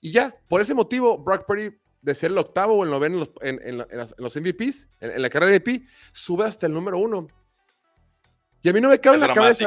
Y 0.00 0.10
ya, 0.10 0.34
por 0.48 0.60
ese 0.60 0.74
motivo, 0.74 1.18
Brock 1.18 1.46
Purdy 1.46 1.70
de 2.02 2.14
ser 2.16 2.32
el 2.32 2.38
octavo 2.38 2.74
o 2.74 2.84
el 2.84 2.90
noveno 2.90 3.24
en 3.40 3.78
los, 3.78 4.36
MVPs, 4.36 4.88
en, 5.00 5.22
la 5.22 5.30
carrera 5.30 5.52
de 5.52 5.60
MVP, 5.60 5.86
sube 6.12 6.44
hasta 6.44 6.66
el 6.66 6.72
número 6.72 6.98
uno. 6.98 7.28
Y 8.60 8.68
a 8.68 8.72
mí 8.72 8.80
no 8.80 8.88
me 8.88 8.98
cabe 9.00 9.16
en 9.16 9.20
la 9.22 9.32
cabeza. 9.32 9.66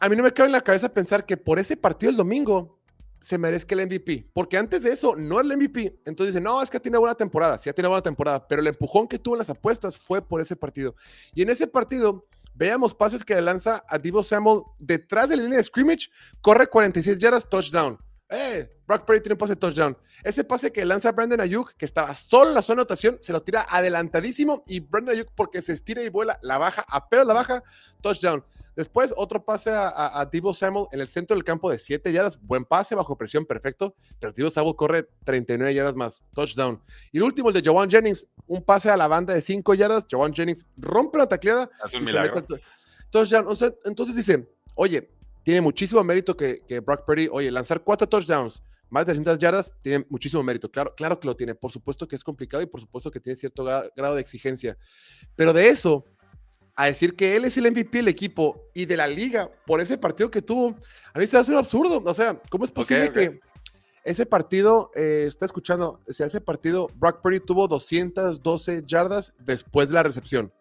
A 0.00 0.08
mí, 0.08 0.16
no, 0.16 0.22
me 0.22 0.32
cabe 0.32 0.46
en 0.46 0.52
la 0.52 0.60
cabeza 0.60 0.92
pensar 0.92 1.26
que 1.26 1.36
por 1.36 1.58
ese 1.58 1.76
partido 1.76 2.10
el 2.10 2.16
domingo 2.16 2.80
se 3.20 3.36
merezca 3.36 3.74
el 3.74 3.86
MVP. 3.86 4.30
Porque 4.32 4.56
antes 4.56 4.82
de 4.82 4.92
eso 4.92 5.14
no 5.16 5.40
era 5.40 5.48
el 5.52 5.56
MVP. 5.56 6.00
Entonces 6.06 6.34
dice, 6.34 6.40
no, 6.42 6.62
es 6.62 6.70
que 6.70 6.80
tiene 6.80 6.98
buena 6.98 7.14
temporada. 7.14 7.58
Sí, 7.58 7.70
tiene 7.72 7.88
buena 7.88 8.02
temporada. 8.02 8.46
Pero 8.48 8.62
el 8.62 8.68
empujón 8.68 9.06
que 9.06 9.18
tuvo 9.18 9.34
en 9.34 9.40
las 9.40 9.50
apuestas 9.50 9.96
fue 9.96 10.22
por 10.22 10.40
ese 10.40 10.56
partido. 10.56 10.94
Y 11.34 11.42
en 11.42 11.50
ese 11.50 11.66
partido 11.66 12.26
veamos 12.54 12.94
pases 12.94 13.24
que 13.24 13.40
lanza 13.40 13.84
a 13.88 13.98
Divo 13.98 14.22
Samuel 14.22 14.62
detrás 14.78 15.28
de 15.28 15.36
la 15.36 15.42
línea 15.44 15.58
de 15.58 15.64
scrimmage. 15.64 16.08
Corre 16.40 16.66
46 16.66 17.18
yardas, 17.18 17.48
touchdown. 17.48 17.98
¡Eh! 18.28 18.70
Brock 18.86 19.04
Purdy 19.04 19.20
tiene 19.20 19.34
un 19.34 19.38
pase 19.38 19.54
de 19.54 19.60
touchdown. 19.60 19.96
Ese 20.22 20.44
pase 20.44 20.72
que 20.72 20.84
lanza 20.84 21.10
Brandon 21.12 21.40
Ayuk, 21.40 21.72
que 21.76 21.84
estaba 21.84 22.14
solo 22.14 22.50
en 22.50 22.54
la 22.54 22.62
zona 22.62 22.76
de 22.76 22.80
anotación, 22.82 23.18
se 23.20 23.32
lo 23.32 23.42
tira 23.42 23.66
adelantadísimo 23.68 24.62
y 24.66 24.80
Brandon 24.80 25.16
Ayuk, 25.16 25.28
porque 25.34 25.62
se 25.62 25.72
estira 25.72 26.02
y 26.02 26.08
vuela, 26.08 26.38
la 26.42 26.58
baja, 26.58 26.84
apenas 26.88 27.26
la 27.26 27.34
baja, 27.34 27.62
touchdown. 28.00 28.44
Después, 28.76 29.12
otro 29.16 29.44
pase 29.44 29.70
a, 29.72 30.28
Divo 30.30 30.54
Samuel 30.54 30.86
en 30.92 31.00
el 31.00 31.08
centro 31.08 31.36
del 31.36 31.44
campo 31.44 31.70
de 31.70 31.78
7 31.78 32.12
yardas. 32.12 32.40
Buen 32.40 32.64
pase, 32.64 32.94
bajo 32.94 33.16
presión, 33.16 33.44
perfecto. 33.44 33.94
Pero 34.18 34.32
Divo 34.32 34.50
Samuel 34.50 34.76
corre 34.76 35.08
39 35.24 35.74
yardas 35.74 35.94
más. 35.94 36.24
Touchdown. 36.34 36.80
Y 37.12 37.18
el 37.18 37.24
último, 37.24 37.48
el 37.48 37.54
de 37.54 37.62
Jawan 37.62 37.90
Jennings. 37.90 38.26
Un 38.46 38.62
pase 38.62 38.90
a 38.90 38.96
la 38.96 39.08
banda 39.08 39.34
de 39.34 39.40
5 39.40 39.74
yardas. 39.74 40.06
Jawan 40.10 40.32
Jennings 40.32 40.66
rompe 40.76 41.18
la 41.18 41.26
tacleada. 41.26 41.70
Hace 41.82 41.98
un 41.98 42.04
milagro. 42.04 42.44
touchdown. 43.10 43.46
Entonces 43.84 44.16
dice, 44.16 44.48
oye, 44.74 45.10
tiene 45.42 45.60
muchísimo 45.60 46.02
mérito 46.04 46.36
que, 46.36 46.62
que 46.66 46.80
Brock 46.80 47.04
Purdy, 47.04 47.28
oye, 47.30 47.50
lanzar 47.50 47.82
cuatro 47.82 48.08
touchdowns, 48.08 48.62
más 48.90 49.06
de 49.06 49.12
300 49.12 49.38
yardas, 49.38 49.72
tiene 49.80 50.04
muchísimo 50.08 50.42
mérito. 50.42 50.70
Claro, 50.70 50.94
claro 50.96 51.18
que 51.18 51.26
lo 51.26 51.36
tiene. 51.36 51.54
Por 51.54 51.70
supuesto 51.70 52.06
que 52.06 52.16
es 52.16 52.24
complicado 52.24 52.62
y 52.62 52.66
por 52.66 52.80
supuesto 52.80 53.10
que 53.10 53.20
tiene 53.20 53.36
cierto 53.36 53.64
grado 53.96 54.14
de 54.14 54.20
exigencia. 54.20 54.76
Pero 55.36 55.52
de 55.52 55.68
eso, 55.68 56.04
a 56.82 56.86
decir 56.86 57.14
que 57.14 57.36
él 57.36 57.44
es 57.44 57.56
el 57.56 57.70
MVP 57.70 57.98
del 57.98 58.08
equipo 58.08 58.70
y 58.74 58.86
de 58.86 58.96
la 58.96 59.06
liga 59.06 59.50
por 59.66 59.80
ese 59.80 59.98
partido 59.98 60.30
que 60.30 60.40
tuvo, 60.40 60.76
a 61.12 61.18
mí 61.18 61.26
se 61.26 61.36
hace 61.36 61.52
un 61.52 61.58
absurdo. 61.58 62.02
O 62.04 62.14
sea, 62.14 62.40
¿cómo 62.48 62.64
es 62.64 62.70
posible 62.70 63.12
que 63.12 63.40
ese 64.02 64.24
partido, 64.24 64.90
eh, 64.94 65.24
está 65.28 65.44
escuchando, 65.44 66.00
o 66.08 66.12
sea, 66.12 66.26
ese 66.26 66.40
partido, 66.40 66.88
Brock 66.94 67.20
Purdy 67.20 67.40
tuvo 67.40 67.68
212 67.68 68.84
yardas 68.86 69.34
después 69.38 69.88
de 69.88 69.94
la 69.94 70.02
recepción? 70.02 70.52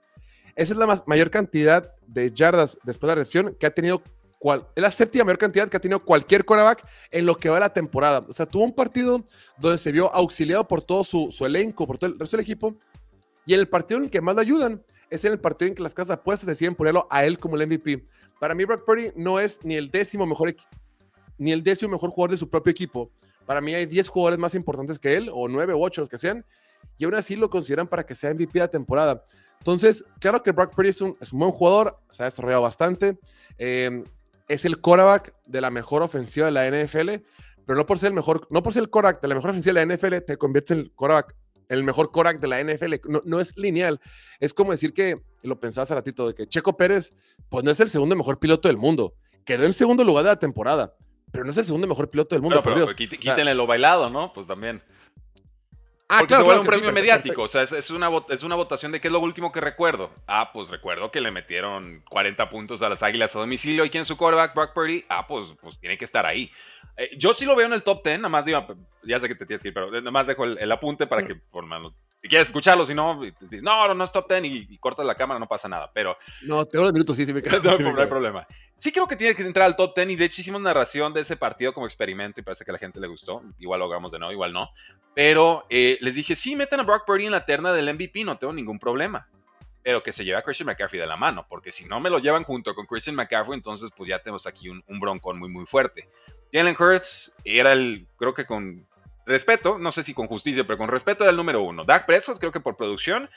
Esa 0.55 0.73
es 0.73 0.79
la 0.79 1.03
mayor 1.07 1.29
cantidad 1.29 1.93
de 2.05 2.31
yardas 2.31 2.77
después 2.83 3.07
de 3.07 3.15
la 3.15 3.21
recepción 3.21 3.55
que 3.57 3.65
ha 3.65 3.71
tenido 3.71 4.03
es 4.75 4.81
la 4.81 4.91
séptima 4.91 5.25
mayor 5.25 5.37
cantidad 5.37 5.67
que 5.67 5.75
ha 5.75 5.81
tenido 5.81 5.99
cualquier 5.99 6.45
quarterback 6.45 6.85
en 7.11 7.25
lo 7.25 7.35
que 7.35 7.49
va 7.49 7.59
la 7.59 7.73
temporada. 7.73 8.25
O 8.27 8.31
sea, 8.31 8.45
tuvo 8.45 8.63
un 8.63 8.73
partido 8.73 9.23
donde 9.57 9.77
se 9.77 9.91
vio 9.91 10.13
auxiliado 10.13 10.65
por 10.65 10.81
todo 10.81 11.03
su, 11.03 11.45
elenco, 11.45 11.85
por 11.85 11.97
todo 11.97 12.11
el 12.11 12.19
resto 12.19 12.37
del 12.37 12.45
equipo. 12.45 12.75
Y 13.45 13.53
en 13.53 13.59
el 13.59 13.67
partido 13.67 13.97
en 13.97 14.05
el 14.05 14.09
que 14.09 14.21
más 14.21 14.35
lo 14.35 14.41
ayudan 14.41 14.81
es 15.09 15.25
en 15.25 15.33
el 15.33 15.39
partido 15.39 15.69
en 15.69 15.75
que 15.75 15.83
las 15.83 15.93
casas 15.93 16.17
apuestas 16.17 16.47
deciden 16.47 16.75
ponerlo 16.75 17.07
a 17.09 17.25
él 17.25 17.39
como 17.39 17.55
el 17.55 17.67
MVP. 17.67 18.05
Para 18.39 18.55
mí, 18.55 18.65
Brock 18.65 18.85
Purdy 18.85 19.11
no 19.15 19.39
es 19.39 19.59
ni 19.63 19.75
el 19.75 19.91
décimo 19.91 20.25
mejor, 20.25 20.55
ni 21.37 21.51
el 21.51 21.63
décimo 21.63 21.91
mejor 21.91 22.11
jugador 22.11 22.31
de 22.31 22.37
su 22.37 22.49
propio 22.49 22.71
equipo. 22.71 23.11
Para 23.45 23.61
mí 23.61 23.73
hay 23.73 23.85
10 23.85 24.07
jugadores 24.07 24.39
más 24.39 24.55
importantes 24.55 24.99
que 24.99 25.15
él, 25.15 25.29
o 25.33 25.47
9 25.47 25.73
o 25.73 25.79
8, 25.79 26.01
los 26.01 26.09
que 26.09 26.17
sean, 26.17 26.45
y 26.97 27.05
aún 27.05 27.15
así 27.15 27.35
lo 27.35 27.49
consideran 27.49 27.87
para 27.87 28.05
que 28.05 28.15
sea 28.15 28.33
MVP 28.33 28.53
de 28.53 28.59
la 28.59 28.67
temporada. 28.67 29.23
Entonces, 29.57 30.05
claro 30.19 30.41
que 30.43 30.51
Brock 30.51 30.73
Purdy 30.73 30.89
es 30.89 31.01
un, 31.01 31.17
es 31.19 31.33
un 31.33 31.39
buen 31.39 31.51
jugador, 31.51 31.99
se 32.11 32.23
ha 32.23 32.25
desarrollado 32.25 32.61
bastante. 32.61 33.17
Eh, 33.57 34.03
es 34.47 34.65
el 34.65 34.79
quarterback 34.81 35.33
de 35.45 35.61
la 35.61 35.69
mejor 35.69 36.01
ofensiva 36.01 36.47
de 36.47 36.51
la 36.51 36.67
NFL, 36.67 37.23
pero 37.65 37.77
no 37.77 37.85
por 37.85 37.99
ser 37.99 38.07
el 38.07 38.13
mejor, 38.13 38.47
no 38.49 38.63
por 38.63 38.73
ser 38.73 38.83
el 38.83 38.89
quarterback 38.89 39.21
de 39.21 39.27
la 39.27 39.35
mejor 39.35 39.51
ofensiva 39.51 39.79
de 39.79 39.85
la 39.85 39.95
NFL, 39.95 40.25
te 40.25 40.37
conviertes 40.37 40.71
en 40.71 40.79
el 40.79 40.91
quarterback, 40.91 41.35
el 41.69 41.83
mejor 41.83 42.11
quarterback 42.11 42.41
de 42.41 42.47
la 42.47 42.61
NFL. 42.61 42.95
No, 43.23 43.39
es 43.39 43.55
lineal. 43.57 44.01
Es 44.39 44.53
como 44.53 44.71
decir 44.71 44.93
que, 44.93 45.21
lo 45.43 45.59
pensaba 45.59 45.83
hace 45.83 45.95
ratito, 45.95 46.27
de 46.27 46.33
que 46.33 46.47
Checo 46.47 46.75
Pérez, 46.75 47.13
pues 47.47 47.63
no 47.63 47.71
es 47.71 47.79
el 47.79 47.89
segundo 47.89 48.15
mejor 48.15 48.39
piloto 48.39 48.67
del 48.67 48.77
mundo. 48.77 49.13
Quedó 49.45 49.65
en 49.65 49.73
segundo 49.73 50.03
lugar 50.03 50.25
de 50.25 50.31
la 50.31 50.39
temporada, 50.39 50.95
pero 51.31 51.45
no 51.45 51.51
es 51.51 51.57
el 51.57 51.65
segundo 51.65 51.87
mejor 51.87 52.09
piloto 52.09 52.35
del 52.35 52.41
mundo. 52.41 52.61
Pero, 52.61 52.87
pero, 52.87 52.95
quítenle 52.95 53.53
lo 53.53 53.65
bailado, 53.65 54.09
¿no? 54.09 54.33
Pues 54.33 54.47
también. 54.47 54.81
Ah, 56.11 56.23
claro, 56.27 56.45
se 56.45 56.59
un 56.59 56.65
premio 56.65 56.91
mediático. 56.91 57.43
O 57.43 57.47
sea, 57.47 57.61
es, 57.61 57.91
una, 57.91 58.09
es 58.29 58.41
una 58.41 58.55
votación 58.55 58.91
de 58.91 58.99
qué 58.99 59.09
es 59.09 59.11
lo 59.11 59.19
último 59.19 59.51
que 59.51 59.61
recuerdo. 59.61 60.09
Ah, 60.25 60.49
pues 60.51 60.69
recuerdo 60.69 61.11
que 61.11 61.21
le 61.21 61.29
metieron 61.29 62.03
40 62.09 62.49
puntos 62.49 62.81
a 62.81 62.89
las 62.89 63.03
Águilas 63.03 63.35
a 63.35 63.39
domicilio. 63.39 63.85
¿Y 63.85 63.91
quién 63.91 64.01
es 64.01 64.07
su 64.07 64.17
quarterback? 64.17 64.55
Brock 64.55 64.73
Purdy. 64.73 65.05
Ah, 65.07 65.27
pues, 65.27 65.53
pues 65.61 65.79
tiene 65.79 65.99
que 65.99 66.05
estar 66.05 66.25
ahí. 66.25 66.51
Eh, 66.97 67.11
yo 67.15 67.35
sí 67.35 67.45
lo 67.45 67.55
veo 67.55 67.67
en 67.67 67.73
el 67.73 67.83
top 67.83 68.03
10. 68.03 68.19
Nada 68.19 68.29
más 68.29 68.43
digo, 68.43 68.65
ya 69.03 69.19
sé 69.19 69.27
que 69.27 69.35
te 69.35 69.45
tienes 69.45 69.61
que 69.61 69.67
ir, 69.67 69.73
pero 69.73 69.91
nada 69.91 70.09
más 70.09 70.25
dejo 70.25 70.45
el, 70.45 70.71
apunte 70.71 71.05
para 71.05 71.23
que, 71.23 71.35
por 71.35 71.63
mano, 71.67 71.93
si 72.23 72.27
quieres 72.27 72.47
escucharlo, 72.47 72.87
si 72.87 72.95
no, 72.95 73.21
no, 73.61 73.93
no 73.93 74.03
es 74.03 74.11
top 74.11 74.27
10 74.29 74.45
y, 74.45 74.77
cortas 74.79 75.05
la 75.05 75.13
cámara, 75.13 75.39
no 75.39 75.47
pasa 75.47 75.69
nada. 75.69 75.91
Pero. 75.93 76.17
No, 76.41 76.65
te 76.65 76.79
doy 76.79 76.91
minutos, 76.91 77.17
sí, 77.17 77.25
sí 77.27 77.33
me 77.33 77.41
quedo. 77.43 77.77
no, 77.77 78.01
hay 78.01 78.07
problema. 78.07 78.47
Sí 78.79 78.93
creo 78.93 79.07
que 79.09 79.17
tiene 79.17 79.35
que 79.35 79.43
entrar 79.43 79.65
al 79.65 79.75
top 79.75 79.93
10 79.93 80.11
y 80.11 80.15
de 80.15 80.23
hecho 80.23 80.39
hicimos 80.39 80.61
narración 80.61 81.13
de 81.13 81.19
ese 81.19 81.35
partido 81.35 81.73
como 81.73 81.85
experimento 81.85 82.39
y 82.39 82.43
parece 82.43 82.63
que 82.63 82.71
a 82.71 82.73
la 82.73 82.79
gente 82.79 83.01
le 83.01 83.07
gustó. 83.07 83.43
Igual 83.59 83.81
lo 83.81 83.87
hagamos 83.87 84.09
de 84.09 84.19
nuevo, 84.19 84.31
igual 84.31 84.53
no. 84.53 84.69
Pero 85.13 85.65
eh, 85.69 85.97
les 85.99 86.15
dije, 86.15 86.33
sí, 86.33 86.55
metan 86.55 86.79
a 86.79 86.83
Brock 86.83 87.05
Purdy 87.05 87.25
en 87.25 87.33
la 87.33 87.45
terna 87.45 87.73
del 87.73 87.93
MVP, 87.93 88.23
no 88.23 88.37
tengo 88.37 88.53
ningún 88.53 88.79
problema. 88.79 89.27
Pero 89.83 90.01
que 90.01 90.13
se 90.13 90.23
lleve 90.23 90.37
a 90.37 90.41
Christian 90.41 90.67
McCaffrey 90.67 90.97
de 90.97 91.07
la 91.07 91.17
mano, 91.17 91.45
porque 91.49 91.73
si 91.73 91.85
no 91.85 91.99
me 91.99 92.09
lo 92.09 92.19
llevan 92.19 92.45
junto 92.45 92.73
con 92.73 92.85
Christian 92.85 93.17
McCaffrey, 93.17 93.57
entonces 93.57 93.89
pues 93.93 94.09
ya 94.09 94.19
tenemos 94.19 94.47
aquí 94.47 94.69
un, 94.69 94.81
un 94.87 94.99
broncón 95.01 95.39
muy, 95.39 95.49
muy 95.49 95.65
fuerte. 95.65 96.07
Jalen 96.53 96.77
Hurts 96.79 97.35
era 97.43 97.73
el, 97.73 98.07
creo 98.17 98.33
que 98.33 98.45
con 98.45 98.87
respeto, 99.25 99.77
no 99.77 99.91
sé 99.91 100.03
si 100.03 100.13
con 100.13 100.27
justicia, 100.27 100.63
pero 100.65 100.77
con 100.77 100.87
respeto 100.87 101.25
era 101.25 101.31
el 101.31 101.37
número 101.37 101.61
uno. 101.63 101.83
Dak 101.83 102.05
Prescott, 102.05 102.39
creo 102.39 102.53
que 102.53 102.61
por 102.61 102.77
producción, 102.77 103.29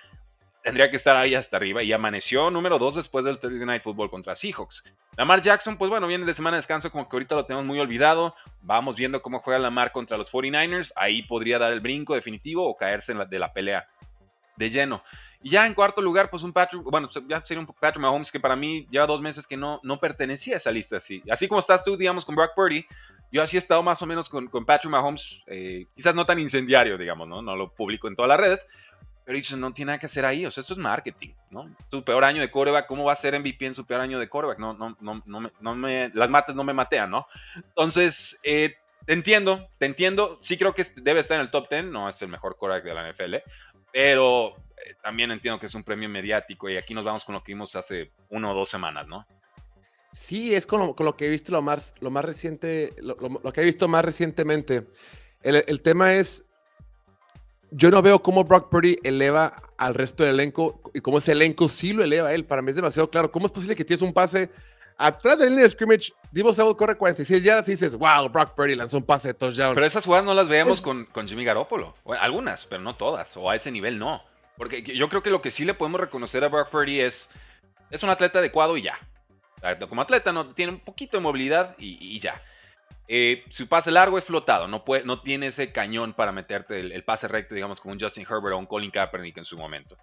tendría 0.62 0.90
que 0.90 0.96
estar 0.96 1.16
ahí 1.16 1.34
hasta 1.34 1.56
arriba 1.56 1.82
y 1.82 1.92
amaneció 1.92 2.50
número 2.50 2.78
2 2.78 2.96
después 2.96 3.24
del 3.24 3.38
Thursday 3.38 3.66
Night 3.66 3.82
Football 3.82 4.10
contra 4.10 4.34
Seahawks. 4.34 4.84
Lamar 5.16 5.42
Jackson, 5.42 5.76
pues 5.76 5.90
bueno, 5.90 6.06
viene 6.06 6.24
de 6.24 6.34
semana 6.34 6.56
de 6.56 6.60
descanso, 6.60 6.90
como 6.90 7.08
que 7.08 7.16
ahorita 7.16 7.34
lo 7.34 7.44
tenemos 7.44 7.66
muy 7.66 7.80
olvidado. 7.80 8.34
Vamos 8.62 8.96
viendo 8.96 9.20
cómo 9.20 9.40
juega 9.40 9.58
Lamar 9.58 9.92
contra 9.92 10.16
los 10.16 10.32
49ers. 10.32 10.92
Ahí 10.96 11.22
podría 11.22 11.58
dar 11.58 11.72
el 11.72 11.80
brinco 11.80 12.14
definitivo 12.14 12.66
o 12.66 12.76
caerse 12.76 13.14
de 13.14 13.38
la 13.38 13.52
pelea 13.52 13.88
de 14.56 14.70
lleno. 14.70 15.02
Y 15.42 15.50
ya 15.50 15.66
en 15.66 15.74
cuarto 15.74 16.00
lugar, 16.00 16.30
pues 16.30 16.44
un 16.44 16.52
Patrick, 16.52 16.82
bueno, 16.84 17.08
ya 17.28 17.44
sería 17.44 17.60
un 17.60 17.66
Patrick 17.66 18.00
Mahomes 18.00 18.30
que 18.30 18.38
para 18.38 18.54
mí 18.54 18.86
lleva 18.90 19.06
dos 19.06 19.20
meses 19.20 19.46
que 19.46 19.56
no, 19.56 19.80
no 19.82 19.98
pertenecía 19.98 20.54
a 20.54 20.56
esa 20.58 20.70
lista 20.70 20.98
así. 20.98 21.20
Así 21.28 21.48
como 21.48 21.58
estás 21.58 21.82
tú, 21.82 21.96
digamos, 21.96 22.24
con 22.24 22.36
Brock 22.36 22.52
Purdy, 22.54 22.86
yo 23.32 23.42
así 23.42 23.56
he 23.56 23.58
estado 23.58 23.82
más 23.82 24.00
o 24.02 24.06
menos 24.06 24.28
con, 24.28 24.46
con 24.46 24.64
Patrick 24.64 24.90
Mahomes, 24.90 25.42
eh, 25.46 25.86
quizás 25.96 26.14
no 26.14 26.24
tan 26.24 26.38
incendiario, 26.38 26.96
digamos, 26.96 27.26
¿no? 27.26 27.42
No 27.42 27.56
lo 27.56 27.74
publico 27.74 28.06
en 28.06 28.14
todas 28.14 28.28
las 28.28 28.38
redes, 28.38 28.68
pero 29.24 29.36
dicho, 29.36 29.56
no 29.56 29.72
tiene 29.72 29.90
nada 29.90 29.98
que 29.98 30.06
hacer 30.06 30.24
ahí. 30.24 30.44
O 30.44 30.50
sea, 30.50 30.62
esto 30.62 30.74
es 30.74 30.78
marketing, 30.78 31.30
¿no? 31.50 31.74
Su 31.88 32.02
peor 32.02 32.24
año 32.24 32.40
de 32.40 32.50
coreback, 32.50 32.86
¿cómo 32.86 33.04
va 33.04 33.12
a 33.12 33.16
ser 33.16 33.38
MVP 33.38 33.66
en 33.66 33.74
su 33.74 33.86
peor 33.86 34.00
año 34.00 34.18
de 34.18 34.28
coreback? 34.28 34.58
No, 34.58 34.74
no, 34.74 34.96
no, 35.00 35.22
no, 35.24 35.40
me, 35.40 35.52
no 35.60 35.74
me, 35.74 36.10
las 36.14 36.30
mates 36.30 36.54
no 36.54 36.64
me 36.64 36.72
matean, 36.72 37.10
¿no? 37.10 37.26
Entonces, 37.54 38.38
eh, 38.42 38.76
te 39.06 39.12
entiendo, 39.12 39.68
te 39.78 39.86
entiendo. 39.86 40.38
Sí 40.40 40.56
creo 40.56 40.74
que 40.74 40.84
debe 40.96 41.20
estar 41.20 41.36
en 41.36 41.42
el 41.42 41.50
top 41.50 41.68
10, 41.70 41.86
no 41.86 42.08
es 42.08 42.20
el 42.22 42.28
mejor 42.28 42.56
coreback 42.56 42.84
de 42.84 42.94
la 42.94 43.12
NFL, 43.12 43.36
pero 43.92 44.56
eh, 44.84 44.94
también 45.02 45.30
entiendo 45.30 45.60
que 45.60 45.66
es 45.66 45.74
un 45.74 45.84
premio 45.84 46.08
mediático 46.08 46.68
y 46.68 46.76
aquí 46.76 46.92
nos 46.92 47.04
vamos 47.04 47.24
con 47.24 47.34
lo 47.34 47.42
que 47.42 47.52
vimos 47.52 47.76
hace 47.76 48.10
uno 48.30 48.50
o 48.50 48.54
dos 48.54 48.68
semanas, 48.68 49.06
¿no? 49.06 49.26
Sí, 50.14 50.54
es 50.54 50.66
con 50.66 50.94
lo, 50.98 51.16
que 51.16 51.26
he 51.26 51.30
visto 51.30 51.52
lo 51.52 51.62
más, 51.62 51.94
lo 52.00 52.10
más 52.10 52.24
reciente, 52.24 52.92
lo, 52.98 53.16
que 53.16 53.60
he 53.62 53.64
visto 53.64 53.88
más 53.88 54.04
recientemente. 54.04 54.86
El 55.42 55.80
tema 55.80 56.14
es 56.14 56.51
yo 57.72 57.90
no 57.90 58.02
veo 58.02 58.22
cómo 58.22 58.44
Brock 58.44 58.68
Purdy 58.68 58.98
eleva 59.02 59.54
al 59.78 59.94
resto 59.94 60.24
del 60.24 60.34
elenco 60.34 60.80
y 60.94 61.00
cómo 61.00 61.18
ese 61.18 61.32
elenco 61.32 61.68
sí 61.68 61.92
lo 61.92 62.04
eleva 62.04 62.28
a 62.28 62.34
él. 62.34 62.44
Para 62.44 62.62
mí 62.62 62.70
es 62.70 62.76
demasiado 62.76 63.10
claro. 63.10 63.32
¿Cómo 63.32 63.46
es 63.46 63.52
posible 63.52 63.74
que 63.74 63.84
tienes 63.84 64.02
un 64.02 64.12
pase 64.12 64.50
atrás 64.98 65.38
de 65.38 65.44
la 65.44 65.50
línea 65.50 65.64
de 65.64 65.70
scrimmage? 65.70 66.12
Divo 66.30 66.52
Samuel 66.52 66.76
corre 66.76 66.96
46 66.96 67.42
yardas 67.42 67.68
y 67.68 67.72
dices, 67.72 67.96
wow, 67.96 68.28
Brock 68.28 68.54
Purdy 68.54 68.74
lanzó 68.74 68.98
un 68.98 69.04
pase 69.04 69.28
de 69.28 69.34
touchdown. 69.34 69.74
Pero 69.74 69.86
esas 69.86 70.04
jugadas 70.04 70.26
no 70.26 70.34
las 70.34 70.48
veíamos 70.48 70.82
con, 70.82 71.04
con, 71.06 71.26
Jimmy 71.26 71.44
Garoppolo. 71.44 71.94
algunas, 72.20 72.66
pero 72.66 72.82
no 72.82 72.96
todas. 72.96 73.36
O 73.36 73.48
a 73.48 73.56
ese 73.56 73.70
nivel 73.70 73.98
no. 73.98 74.22
Porque 74.56 74.82
yo 74.82 75.08
creo 75.08 75.22
que 75.22 75.30
lo 75.30 75.40
que 75.40 75.50
sí 75.50 75.64
le 75.64 75.74
podemos 75.74 76.00
reconocer 76.00 76.44
a 76.44 76.48
Brock 76.48 76.68
Purdy 76.68 77.00
es, 77.00 77.30
es 77.90 78.02
un 78.02 78.10
atleta 78.10 78.38
adecuado 78.38 78.76
y 78.76 78.82
ya. 78.82 78.98
Como 79.88 80.02
atleta 80.02 80.32
no 80.32 80.54
tiene 80.54 80.72
un 80.72 80.80
poquito 80.80 81.16
de 81.16 81.22
movilidad 81.22 81.74
y 81.78 82.18
ya. 82.20 82.42
Eh, 83.14 83.44
su 83.50 83.68
pase 83.68 83.90
largo 83.90 84.16
es 84.16 84.24
flotado, 84.24 84.66
no, 84.68 84.86
puede, 84.86 85.04
no 85.04 85.20
tiene 85.20 85.48
ese 85.48 85.70
cañón 85.70 86.14
para 86.14 86.32
meterte 86.32 86.80
el, 86.80 87.04
pase 87.04 87.28
recto, 87.28 87.54
digamos, 87.54 87.78
como 87.78 87.92
un 87.92 88.00
Justin 88.00 88.24
Herbert 88.24 88.54
o 88.54 88.58
un 88.58 88.64
Colin 88.64 88.90
Kaepernick 88.90 89.36
en 89.36 89.44
su 89.44 89.54
momento. 89.58 89.98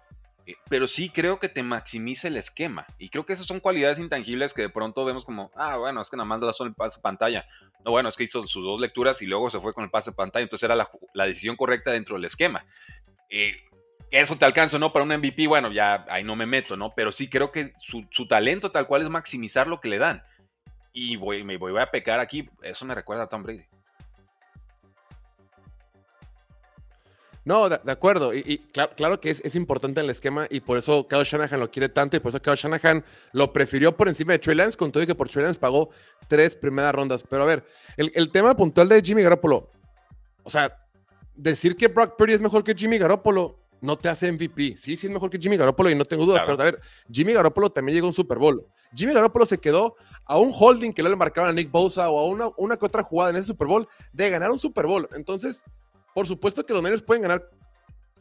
Eh, 0.46 0.54
pero 0.68 0.86
sí 0.86 1.10
creo 1.10 1.40
que 1.40 1.48
te 1.48 1.64
maximiza 1.64 2.28
el 2.28 2.36
esquema. 2.36 2.86
Y 3.00 3.08
creo 3.08 3.26
que 3.26 3.32
esas 3.32 3.48
son 3.48 3.58
cualidades 3.58 3.98
intangibles 3.98 4.54
que 4.54 4.62
de 4.62 4.68
pronto 4.68 5.04
vemos 5.04 5.24
como, 5.24 5.50
ah, 5.56 5.76
bueno, 5.76 6.00
es 6.00 6.08
que 6.08 6.16
nada 6.16 6.24
más 6.24 6.40
da 6.40 6.52
solo 6.52 6.68
el 6.68 6.76
pase 6.76 7.00
pantalla. 7.00 7.48
No, 7.84 7.90
bueno, 7.90 8.08
es 8.08 8.16
que 8.16 8.22
hizo 8.22 8.46
sus 8.46 8.62
dos 8.62 8.78
lecturas 8.78 9.20
y 9.22 9.26
luego 9.26 9.50
se 9.50 9.58
fue 9.58 9.74
con 9.74 9.82
el 9.82 9.90
pase 9.90 10.12
pantalla. 10.12 10.44
Entonces 10.44 10.70
era 10.70 10.76
la, 10.76 11.26
decisión 11.26 11.56
correcta 11.56 11.90
dentro 11.90 12.14
del 12.14 12.26
esquema. 12.26 12.64
Eh, 13.28 13.56
eso 14.12 14.36
te 14.36 14.44
alcanza, 14.44 14.78
¿no? 14.78 14.92
Para 14.92 15.04
un 15.04 15.12
MVP, 15.12 15.48
bueno, 15.48 15.72
ya 15.72 16.06
ahí 16.10 16.22
no 16.22 16.36
me 16.36 16.46
meto, 16.46 16.76
¿no? 16.76 16.92
Pero 16.94 17.10
sí 17.10 17.28
creo 17.28 17.50
que 17.50 17.72
su, 17.82 18.06
su 18.12 18.28
talento 18.28 18.70
tal 18.70 18.86
cual 18.86 19.02
es 19.02 19.08
maximizar 19.08 19.66
lo 19.66 19.80
que 19.80 19.88
le 19.88 19.98
dan. 19.98 20.22
Y 20.92 21.16
voy, 21.16 21.44
me 21.44 21.56
voy, 21.56 21.78
a 21.80 21.86
pecar 21.86 22.20
aquí. 22.20 22.48
Eso 22.62 22.84
me 22.84 22.94
recuerda 22.94 23.24
a 23.24 23.26
Tom 23.28 23.42
Brady. 23.42 23.64
No, 27.44 27.68
de, 27.68 27.78
acuerdo. 27.90 28.34
Y, 28.34 28.58
claro, 28.96 29.20
que 29.20 29.30
es, 29.30 29.40
es, 29.44 29.54
importante 29.54 30.00
en 30.00 30.04
el 30.04 30.10
esquema 30.10 30.46
y 30.50 30.60
por 30.60 30.78
eso 30.78 31.08
Kyle 31.08 31.24
Shanahan 31.24 31.58
lo 31.58 31.70
quiere 31.70 31.88
tanto 31.88 32.16
y 32.16 32.20
por 32.20 32.30
eso 32.30 32.42
Kyle 32.42 32.54
Shanahan 32.54 33.04
lo 33.32 33.52
prefirió 33.52 33.96
por 33.96 34.08
encima 34.08 34.32
de 34.32 34.38
Trey 34.38 34.56
Lance, 34.56 34.76
con 34.76 34.92
todo 34.92 35.02
y 35.02 35.06
que 35.06 35.14
por 35.14 35.28
Trey 35.28 35.44
Lance 35.44 35.58
pagó 35.58 35.90
tres 36.28 36.54
primeras 36.54 36.94
rondas. 36.94 37.24
Pero 37.28 37.42
a 37.42 37.46
ver, 37.46 37.64
el, 37.96 38.12
el 38.14 38.30
tema 38.30 38.54
puntual 38.54 38.88
de 38.88 39.00
Jimmy 39.00 39.22
Garoppolo, 39.22 39.70
o 40.42 40.50
sea, 40.50 40.76
decir 41.34 41.76
que 41.76 41.88
Brock 41.88 42.16
Purdy 42.16 42.34
es 42.34 42.40
mejor 42.40 42.62
que 42.62 42.74
Jimmy 42.74 42.98
Garoppolo 42.98 43.58
no 43.80 43.96
te 43.96 44.08
hace 44.08 44.30
MVP. 44.30 44.76
Sí, 44.76 44.96
sí 44.96 45.06
es 45.06 45.12
mejor 45.12 45.30
que 45.30 45.38
Jimmy 45.38 45.56
Garoppolo 45.56 45.90
y 45.90 45.94
no 45.94 46.04
tengo 46.04 46.26
duda, 46.26 46.44
pero 46.46 46.60
a 46.60 46.64
ver, 46.64 46.80
Jimmy 47.10 47.32
Garoppolo 47.32 47.70
también 47.70 47.96
llegó 47.96 48.06
a 48.06 48.10
un 48.10 48.14
Super 48.14 48.38
Bowl. 48.38 48.66
Jimmy 48.94 49.14
Garoppolo 49.14 49.46
se 49.46 49.58
quedó 49.58 49.96
a 50.24 50.38
un 50.38 50.52
holding 50.54 50.92
que 50.92 51.02
le 51.02 51.14
marcaron 51.16 51.50
a 51.50 51.52
Nick 51.52 51.70
Bosa 51.70 52.08
o 52.10 52.18
a 52.18 52.24
una, 52.26 52.50
una 52.56 52.76
que 52.76 52.86
otra 52.86 53.02
jugada 53.02 53.30
en 53.30 53.36
ese 53.36 53.46
Super 53.46 53.66
Bowl 53.66 53.88
de 54.12 54.30
ganar 54.30 54.50
un 54.50 54.58
Super 54.58 54.86
Bowl. 54.86 55.08
Entonces, 55.12 55.64
por 56.14 56.26
supuesto 56.26 56.64
que 56.64 56.72
los 56.72 56.82
Niners 56.82 57.02
pueden 57.02 57.22
ganar 57.22 57.48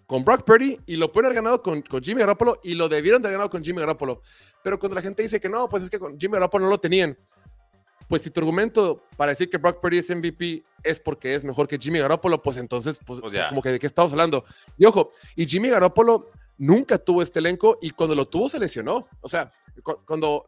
con 0.07 0.25
Brock 0.25 0.43
Purdy 0.43 0.79
y 0.87 0.95
lo 0.95 1.11
pueden 1.11 1.27
haber 1.27 1.35
ganado 1.35 1.61
con, 1.61 1.83
con, 1.83 2.01
Jimmy 2.01 2.21
Garoppolo 2.21 2.59
y 2.63 2.73
lo 2.73 2.89
debieron 2.89 3.21
de 3.21 3.27
haber 3.27 3.37
ganado 3.37 3.51
con 3.51 3.63
Jimmy 3.63 3.79
Garoppolo. 3.79 4.21
Pero 4.63 4.79
cuando 4.79 4.95
la 4.95 5.03
gente 5.03 5.21
dice 5.21 5.39
que 5.39 5.49
no, 5.49 5.69
pues 5.69 5.83
es 5.83 5.89
que 5.89 5.99
con 5.99 6.19
Jimmy 6.19 6.33
Garoppolo 6.33 6.65
no 6.65 6.71
lo 6.71 6.79
tenían. 6.79 7.15
Pues 8.07 8.23
si 8.23 8.31
tu 8.31 8.39
argumento 8.39 9.03
para 9.17 9.33
decir 9.33 9.51
que 9.51 9.57
Brock 9.57 9.79
Purdy 9.79 9.99
es 9.99 10.09
MVP 10.09 10.63
es 10.83 10.99
porque 10.99 11.35
es 11.35 11.43
mejor 11.43 11.67
que 11.67 11.77
Jimmy 11.77 11.99
Garoppolo, 11.99 12.41
pues 12.41 12.57
entonces, 12.57 12.99
pues, 13.05 13.21
pues 13.21 13.45
como 13.49 13.61
que 13.61 13.69
de 13.69 13.77
qué 13.77 13.85
estamos 13.85 14.11
hablando. 14.11 14.45
Y 14.79 14.85
ojo, 14.85 15.11
y 15.35 15.45
Jimmy 15.45 15.69
Garoppolo 15.69 16.25
nunca 16.57 16.97
tuvo 16.97 17.21
este 17.21 17.37
elenco 17.37 17.77
y 17.79 17.91
cuando 17.91 18.15
lo 18.15 18.27
tuvo 18.27 18.49
se 18.49 18.57
lesionó. 18.57 19.07
O 19.21 19.29
sea, 19.29 19.51
cuando 20.05 20.47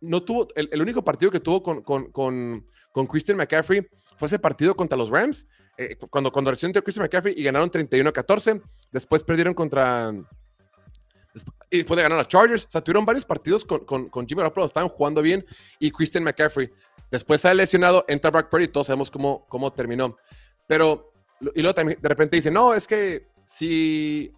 no 0.00 0.22
tuvo, 0.22 0.48
el, 0.54 0.80
único 0.80 1.04
partido 1.04 1.30
que 1.30 1.40
tuvo 1.40 1.62
con, 1.62 1.82
con, 1.82 2.10
con, 2.10 2.66
con 2.92 3.06
Christian 3.06 3.36
McCaffrey 3.36 3.86
fue 4.16 4.28
ese 4.28 4.38
partido 4.38 4.74
contra 4.74 4.96
los 4.96 5.10
Rams 5.10 5.46
eh, 5.78 5.96
cuando, 6.10 6.32
cuando 6.32 6.50
recién 6.50 6.72
Christian 6.72 7.04
McCaffrey 7.04 7.34
y 7.36 7.42
ganaron 7.42 7.70
31 7.70 8.08
a 8.08 8.12
14, 8.12 8.60
después 8.90 9.24
perdieron 9.24 9.54
contra... 9.54 10.12
Y 11.68 11.78
después 11.78 11.96
de 11.96 12.02
ganar 12.02 12.18
a 12.18 12.26
Chargers, 12.26 12.64
o 12.64 12.70
sea, 12.70 12.80
tuvieron 12.80 13.04
varios 13.04 13.26
partidos 13.26 13.62
con, 13.64 13.84
con, 13.84 14.08
con 14.08 14.26
Jimmy 14.26 14.38
Garoppolo, 14.38 14.64
estaban 14.64 14.88
jugando 14.88 15.20
bien, 15.20 15.44
y 15.78 15.90
Christian 15.90 16.24
McCaffrey. 16.24 16.70
Después 17.10 17.42
sale 17.42 17.56
lesionado, 17.56 18.06
entra 18.08 18.30
Brock 18.30 18.48
Purdy, 18.48 18.68
todos 18.68 18.86
sabemos 18.86 19.10
cómo, 19.10 19.44
cómo 19.46 19.70
terminó. 19.70 20.16
Pero, 20.66 21.12
y 21.54 21.60
luego 21.60 21.74
también 21.74 21.98
de 22.00 22.08
repente 22.08 22.36
dice, 22.36 22.50
no, 22.50 22.72
es 22.72 22.86
que 22.86 23.28
si, 23.44 24.32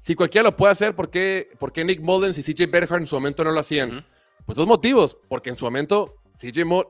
si 0.00 0.14
cualquiera 0.14 0.48
lo 0.48 0.56
puede 0.56 0.72
hacer, 0.72 0.96
¿por 0.96 1.10
qué, 1.10 1.50
por 1.58 1.70
qué 1.70 1.84
Nick 1.84 2.00
Mullens 2.00 2.38
y 2.38 2.42
CJ 2.42 2.70
Berger 2.70 3.00
en 3.00 3.06
su 3.06 3.16
momento 3.16 3.44
no 3.44 3.50
lo 3.50 3.60
hacían? 3.60 4.06
Pues 4.46 4.56
dos 4.56 4.66
motivos, 4.66 5.18
porque 5.28 5.50
en 5.50 5.56
su 5.56 5.64
momento 5.64 6.16
CJ, 6.40 6.64
Mo 6.64 6.86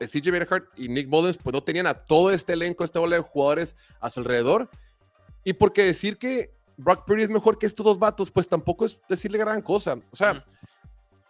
y 0.77 0.87
Nick 0.87 1.09
Mullens 1.09 1.37
pues 1.37 1.53
no 1.53 1.61
tenían 1.61 1.85
a 1.85 1.93
todo 1.93 2.31
este 2.31 2.53
elenco, 2.53 2.83
este 2.83 2.99
bola 2.99 3.17
de 3.17 3.21
jugadores 3.21 3.75
a 3.99 4.09
su 4.09 4.21
alrededor. 4.21 4.69
Y 5.43 5.53
porque 5.53 5.83
decir 5.83 6.17
que 6.17 6.53
Brock 6.77 7.05
Purdy 7.05 7.23
es 7.23 7.29
mejor 7.29 7.57
que 7.57 7.65
estos 7.65 7.85
dos 7.85 7.99
vatos, 7.99 8.31
pues 8.31 8.47
tampoco 8.47 8.85
es 8.85 8.99
decirle 9.09 9.37
gran 9.37 9.61
cosa. 9.61 9.99
O 10.11 10.15
sea, 10.15 10.45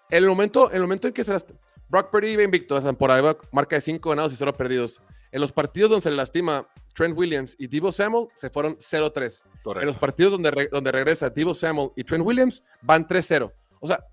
en, 0.09 0.23
el 0.23 0.27
momento, 0.27 0.69
en 0.69 0.75
el 0.75 0.81
momento 0.83 1.07
en 1.07 1.13
que 1.13 1.23
se 1.23 1.33
las... 1.33 1.45
Brock 1.89 2.11
Purdy 2.11 2.29
iba 2.29 2.43
invicto 2.43 2.77
esa 2.77 2.87
temporada, 2.87 3.35
marca 3.51 3.75
de 3.75 3.81
5 3.81 4.09
ganados 4.09 4.31
y 4.31 4.35
0 4.35 4.53
perdidos. 4.53 5.01
En 5.31 5.41
los 5.41 5.51
partidos 5.51 5.89
donde 5.89 6.03
se 6.03 6.11
le 6.11 6.17
lastima 6.17 6.67
Trent 6.93 7.17
Williams 7.17 7.55
y 7.57 7.67
Divo 7.67 7.91
Samuel, 7.91 8.27
se 8.35 8.49
fueron 8.49 8.77
0-3. 8.77 9.45
En 9.79 9.85
los 9.85 9.97
partidos 9.97 10.33
donde, 10.33 10.69
donde 10.71 10.91
regresa 10.91 11.29
Divo 11.29 11.53
Samuel 11.53 11.89
y 11.95 12.03
Trent 12.03 12.25
Williams, 12.25 12.63
van 12.81 13.07
3-0. 13.07 13.51
O 13.79 13.87
sea, 13.87 14.05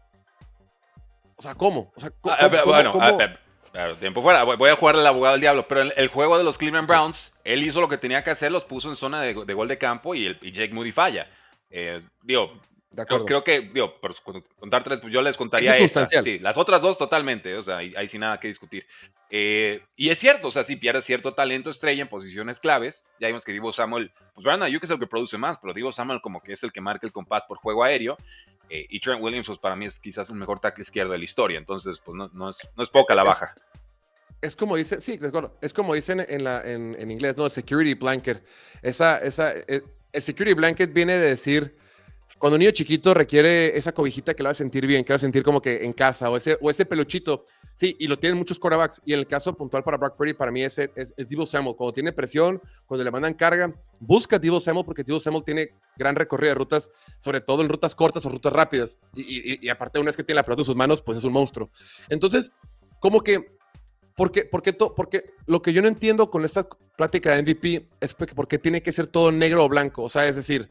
o 1.39 1.43
sea, 1.43 1.55
¿cómo? 1.55 1.93
O 1.95 2.01
sea, 2.01 2.11
¿cómo, 2.20 2.34
ah, 2.36 2.49
bueno, 2.64 2.93
Claro, 3.70 3.97
tiempo 3.97 4.22
fuera. 4.22 4.43
Voy 4.43 4.70
a 4.70 4.76
jugar 4.76 4.97
el 4.97 5.07
abogado 5.07 5.34
del 5.34 5.41
diablo. 5.41 5.68
Pero 5.68 5.82
en 5.82 5.93
el 5.97 6.09
juego 6.09 6.36
de 6.36 6.43
los 6.43 6.59
Cleveland 6.59 6.89
Browns, 6.89 7.39
él 7.45 7.62
hizo 7.62 7.80
lo 7.80 7.89
que 7.89 7.99
tenía 7.99 8.24
que 8.24 8.30
hacer, 8.30 8.51
los 8.51 8.64
puso 8.64 8.89
en 8.89 8.97
zona 8.97 9.22
de, 9.22 9.32
gol 9.32 9.68
de 9.68 9.78
campo 9.78 10.14
y, 10.14 10.26
el, 10.26 10.41
Jake 10.41 10.72
Moody 10.74 10.91
falla. 10.91 11.28
Eh, 11.70 12.01
digo, 12.22 12.61
creo, 13.26 13.45
que, 13.45 13.61
digo, 13.61 14.01
por 14.01 14.14
contar 14.59 14.82
tres, 14.82 15.01
pues 15.01 15.12
yo 15.12 15.22
les 15.22 15.36
contaría 15.36 15.76
esa. 15.76 16.07
Sí, 16.07 16.39
las 16.39 16.57
otras 16.57 16.80
dos 16.80 16.99
totalmente, 16.99 17.55
o 17.55 17.62
sea, 17.62 17.76
ahí, 17.76 18.09
sin 18.09 18.22
nada 18.22 18.41
que 18.41 18.49
discutir. 18.49 18.86
Eh, 19.30 19.82
y 19.95 20.09
es 20.09 20.18
cierto, 20.18 20.49
o 20.49 20.51
sea, 20.51 20.64
si 20.64 20.76
pierdes 20.76 21.05
cierto 21.05 21.34
talento 21.34 21.70
estrella 21.70 22.03
en 22.03 22.09
posiciones 22.09 22.59
claves, 22.59 23.07
ya 23.20 23.28
vimos 23.28 23.45
que 23.45 23.53
Divo 23.53 23.72
Samuel, 23.72 24.11
pues 24.34 24.45
Brandon 24.45 24.66
Ayuk 24.66 24.82
es 24.82 24.91
el 24.91 24.99
que 24.99 25.07
produce 25.07 25.39
más, 25.39 25.59
pero 25.59 25.74
Divo 25.74 25.93
Samuel 25.93 26.20
como 26.20 26.41
que 26.43 26.53
es 26.55 26.62
el 26.64 26.72
que 26.72 26.80
marca 26.80 27.07
el 27.07 27.12
compás 27.12 27.45
por 27.45 27.59
juego 27.59 27.84
aéreo. 27.84 28.16
Eh, 28.70 28.86
y 28.88 29.00
Trent 29.00 29.22
Williams, 29.22 29.46
pues 29.46 29.58
para 29.58 29.76
mí 29.76 29.86
es 29.86 29.98
quizás 29.98 30.28
el 30.30 30.36
mejor 30.36 30.60
tackle 30.60 30.82
izquierdo 30.82 31.12
de 31.12 31.18
la 31.18 31.24
historia. 31.24 31.58
Entonces, 31.58 31.98
pues 31.98 32.16
no, 32.16 32.28
no, 32.32 32.50
es, 32.50 32.68
no 32.76 32.82
es 32.82 32.90
poca 32.90 33.14
la 33.14 33.24
baja. 33.24 33.54
Es, 34.40 34.54
como 34.54 34.76
dice, 34.76 35.00
sí, 35.00 35.18
es 35.60 35.72
como 35.72 35.94
dicen 35.94 36.24
en, 36.28 36.44
la, 36.44 36.62
en, 36.62 36.94
en, 36.98 37.10
inglés, 37.10 37.36
¿no? 37.36 37.50
Security 37.50 37.94
blanket. 37.94 38.44
Esa, 38.82 39.18
esa, 39.18 39.52
eh, 39.52 39.82
el, 40.12 40.22
security 40.22 40.54
blanket 40.54 40.92
viene 40.92 41.14
de 41.14 41.30
decir, 41.30 41.76
cuando 42.39 42.55
un 42.55 42.61
niño 42.61 42.70
chiquito 42.70 43.14
requiere 43.14 43.76
esa 43.76 43.93
cobijita 43.93 44.34
que 44.34 44.43
lo 44.43 44.47
va 44.47 44.53
a 44.53 44.55
sentir 44.55 44.86
bien, 44.86 45.05
que 45.05 45.12
va 45.12 45.16
a 45.16 45.20
sentir 45.20 45.43
como 45.43 45.61
que 45.61 45.84
en 45.84 45.93
casa, 45.93 46.30
o 46.30 46.36
ese, 46.36 46.57
o 46.61 46.70
ese 46.70 46.86
peluchito. 46.86 47.45
Sí, 47.74 47.97
y 47.99 48.07
lo 48.07 48.18
tienen 48.18 48.39
muchos 48.39 48.59
quarterbacks. 48.59 49.03
Y 49.05 49.12
en 49.12 49.20
el 49.20 49.26
caso 49.26 49.55
puntual 49.57 49.82
para 49.82 49.97
Brock 49.97 50.16
Purdy, 50.16 50.34
para 50.34 50.53
mí 50.53 50.62
es, 50.62 50.78
es, 50.78 51.14
es 51.16 51.28
Divo 51.28 51.47
Samuel. 51.47 51.74
Cuando 51.76 51.93
tiene 51.93 52.12
presión, 52.12 52.62
cuando 52.86 53.05
le 53.05 53.11
mandan 53.11 53.34
carga, 53.34 53.72
busca 53.99 54.39
Divo 54.39 54.61
Samuel 54.61 54.84
porque 54.86 55.03
Divo 55.03 55.18
Samuel 55.20 55.43
tiene 55.45 55.70
gran 55.97 56.14
recorrido 56.14 56.51
de 56.51 56.55
rutas, 56.55 56.91
sobre 57.18 57.41
todo 57.41 57.62
en 57.62 57.68
rutas 57.68 57.95
cortas 57.95 58.24
o 58.24 58.28
rutas 58.28 58.53
rápidas. 58.53 58.99
Y, 59.14 59.64
y, 59.64 59.68
aparte, 59.68 59.99
una 59.99 60.07
vez 60.07 60.16
que 60.16 60.22
tiene 60.22 60.36
la 60.36 60.45
pelota 60.45 60.62
en 60.62 60.66
sus 60.66 60.76
manos, 60.76 61.03
pues 61.03 61.18
es 61.18 61.24
un 61.24 61.32
monstruo. 61.32 61.70
Entonces, 62.09 62.53
como 63.01 63.22
que, 63.22 63.59
porque, 64.16 64.45
porque, 64.45 64.72
to, 64.72 64.95
porque 64.95 65.34
lo 65.47 65.61
que 65.61 65.72
yo 65.72 65.82
no 65.82 65.89
entiendo 65.89 66.30
con 66.30 66.45
esta 66.45 66.68
plática 66.97 67.34
de 67.34 67.43
MVP 67.43 67.89
es 68.01 68.14
porque 68.14 68.59
tiene 68.59 68.82
que 68.82 68.93
ser 68.93 69.09
todo 69.09 69.32
negro 69.32 69.64
o 69.64 69.68
blanco. 69.68 70.03
O 70.03 70.09
sea, 70.09 70.26
es 70.26 70.36
decir, 70.36 70.70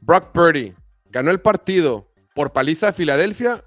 Brock 0.00 0.32
Purdy 0.32 0.74
ganó 1.10 1.30
el 1.30 1.40
partido 1.40 2.10
por 2.34 2.52
paliza 2.52 2.88
a 2.88 2.92
Filadelfia 2.92 3.64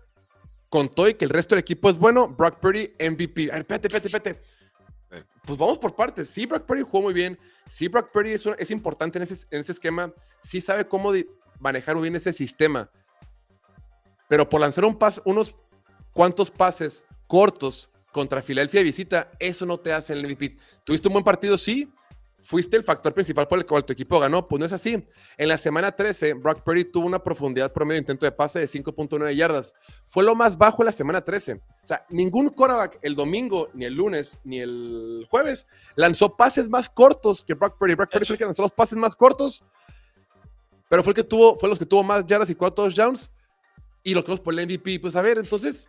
con 0.69 0.89
todo 0.89 1.09
y 1.09 1.15
que 1.15 1.25
el 1.25 1.31
resto 1.31 1.55
del 1.55 1.61
equipo 1.61 1.89
es 1.89 1.97
bueno, 1.97 2.29
Brock 2.29 2.59
Purdy 2.59 2.93
MVP. 2.99 3.49
A 3.49 3.55
ver, 3.55 3.61
espérate, 3.61 3.87
espérate, 3.87 4.07
espérate. 4.07 4.39
Pues 5.43 5.57
vamos 5.57 5.77
por 5.77 5.95
partes. 5.95 6.29
Sí, 6.29 6.45
Brock 6.45 6.65
Purdy 6.65 6.83
jugó 6.83 7.01
muy 7.01 7.13
bien. 7.13 7.37
Sí, 7.67 7.87
Brock 7.87 8.11
Purdy 8.11 8.31
es, 8.31 8.45
es 8.57 8.71
importante 8.71 9.17
en 9.17 9.23
ese, 9.23 9.45
en 9.51 9.61
ese, 9.61 9.73
esquema. 9.73 10.13
Sí 10.41 10.61
sabe 10.61 10.87
cómo 10.87 11.11
manejar 11.59 11.95
muy 11.95 12.03
bien 12.03 12.15
ese 12.15 12.31
sistema. 12.31 12.89
Pero 14.29 14.47
por 14.47 14.61
lanzar 14.61 14.85
un 14.85 14.97
pas, 14.97 15.21
unos 15.25 15.55
cuantos 16.13 16.49
pases 16.49 17.05
cortos 17.27 17.89
contra 18.13 18.41
Filadelfia 18.41 18.79
de 18.79 18.85
visita, 18.85 19.31
eso 19.39 19.65
no 19.65 19.77
te 19.77 19.91
hace 19.91 20.13
el 20.13 20.23
MVP. 20.23 20.57
¿Tuviste 20.85 21.09
un 21.09 21.13
buen 21.13 21.25
partido? 21.25 21.57
Sí 21.57 21.91
fuiste 22.41 22.75
el 22.75 22.83
factor 22.83 23.13
principal 23.13 23.47
por 23.47 23.59
el 23.59 23.65
cual 23.65 23.85
tu 23.85 23.93
equipo 23.93 24.19
ganó. 24.19 24.47
Pues 24.47 24.59
no 24.59 24.65
es 24.65 24.73
así. 24.73 25.05
En 25.37 25.47
la 25.47 25.57
semana 25.57 25.91
13, 25.91 26.33
Brock 26.33 26.63
Purdy 26.63 26.85
tuvo 26.85 27.05
una 27.05 27.23
profundidad 27.23 27.71
promedio 27.71 27.97
de 27.97 28.03
intento 28.03 28.25
de 28.25 28.31
pase 28.31 28.59
de 28.59 28.65
5.9 28.65 29.35
yardas. 29.35 29.75
Fue 30.05 30.23
lo 30.23 30.35
más 30.35 30.57
bajo 30.57 30.81
en 30.81 30.87
la 30.87 30.91
semana 30.91 31.21
13. 31.21 31.53
O 31.53 31.87
sea, 31.87 32.05
ningún 32.09 32.49
quarterback 32.49 32.99
el 33.01 33.15
domingo, 33.15 33.69
ni 33.73 33.85
el 33.85 33.93
lunes, 33.93 34.39
ni 34.43 34.59
el 34.59 35.25
jueves 35.29 35.67
lanzó 35.95 36.35
pases 36.35 36.69
más 36.69 36.89
cortos 36.89 37.43
que 37.43 37.53
Brock 37.53 37.77
Purdy. 37.77 37.95
Brock 37.95 38.11
Purdy 38.11 38.25
fue 38.25 38.33
el 38.33 38.39
que 38.39 38.45
lanzó 38.45 38.63
los 38.63 38.71
pases 38.71 38.97
más 38.97 39.15
cortos, 39.15 39.63
pero 40.89 41.03
fue 41.03 41.11
el 41.11 41.15
que 41.15 41.23
tuvo, 41.23 41.57
fue 41.57 41.69
los 41.69 41.79
que 41.79 41.85
tuvo 41.85 42.03
más 42.03 42.25
yardas 42.25 42.49
y 42.49 42.55
cuatro 42.55 42.85
touchdowns. 42.85 43.31
Y 44.03 44.15
lo 44.15 44.25
que 44.25 44.35
por 44.37 44.57
el 44.57 44.65
MVP. 44.65 44.99
Pues 44.99 45.15
a 45.15 45.21
ver, 45.21 45.37
entonces, 45.37 45.87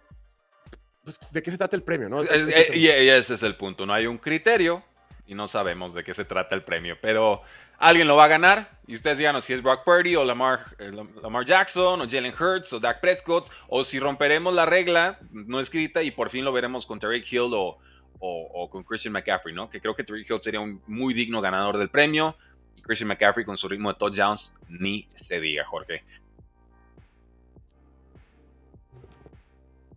pues, 1.02 1.18
¿de 1.30 1.42
qué 1.42 1.50
se 1.50 1.56
trata 1.56 1.74
el 1.76 1.82
premio? 1.82 2.10
¿no? 2.10 2.22
y 2.22 2.88
ese 2.88 3.34
es 3.34 3.42
el 3.42 3.56
punto. 3.56 3.86
No 3.86 3.94
hay 3.94 4.06
un 4.06 4.18
criterio 4.18 4.84
y 5.26 5.34
no 5.34 5.48
sabemos 5.48 5.94
de 5.94 6.04
qué 6.04 6.14
se 6.14 6.24
trata 6.24 6.54
el 6.54 6.62
premio, 6.62 6.96
pero 7.00 7.42
alguien 7.78 8.06
lo 8.06 8.16
va 8.16 8.24
a 8.24 8.28
ganar 8.28 8.78
y 8.86 8.94
ustedes 8.94 9.18
díganos 9.18 9.44
si 9.44 9.52
es 9.52 9.62
Brock 9.62 9.84
Purdy 9.84 10.16
o 10.16 10.24
Lamar, 10.24 10.60
eh, 10.78 10.92
Lamar 11.22 11.44
Jackson 11.44 12.00
o 12.00 12.08
Jalen 12.08 12.34
Hurts 12.34 12.72
o 12.72 12.80
Dak 12.80 13.00
Prescott 13.00 13.50
o 13.68 13.84
si 13.84 13.98
romperemos 13.98 14.54
la 14.54 14.66
regla 14.66 15.18
no 15.30 15.60
escrita 15.60 16.02
y 16.02 16.10
por 16.10 16.30
fin 16.30 16.44
lo 16.44 16.52
veremos 16.52 16.86
con 16.86 16.98
Terry 16.98 17.24
Hill 17.28 17.52
o, 17.54 17.78
o, 18.20 18.68
con 18.70 18.84
Christian 18.84 19.12
McCaffrey, 19.12 19.54
¿no? 19.54 19.68
Que 19.68 19.80
creo 19.80 19.96
que 19.96 20.04
Terry 20.04 20.24
Hill 20.28 20.40
sería 20.40 20.60
un 20.60 20.80
muy 20.86 21.12
digno 21.12 21.40
ganador 21.40 21.76
del 21.76 21.88
premio 21.88 22.36
y 22.76 22.82
Christian 22.82 23.08
McCaffrey 23.08 23.44
con 23.44 23.56
su 23.56 23.68
ritmo 23.68 23.92
de 23.92 23.98
touchdowns 23.98 24.54
ni 24.68 25.08
se 25.14 25.40
diga, 25.40 25.64
Jorge. 25.64 26.04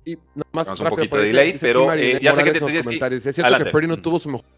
Y 0.06 0.16
nada 0.16 0.50
más 0.52 0.80
un 0.80 0.88
poquito 0.88 1.18
de 1.18 1.28
delay, 1.28 1.58
pero 1.60 1.92
eh, 1.94 2.20
ya 2.22 2.36
sé 2.36 2.44
que 2.44 2.52
te, 2.52 2.60
te, 2.60 3.16
Es 3.16 3.36
cierto 3.36 3.64
que 3.64 3.72
Purdy 3.72 3.88
no 3.88 3.98
tuvo 3.98 4.20
su 4.20 4.30
mejor 4.30 4.55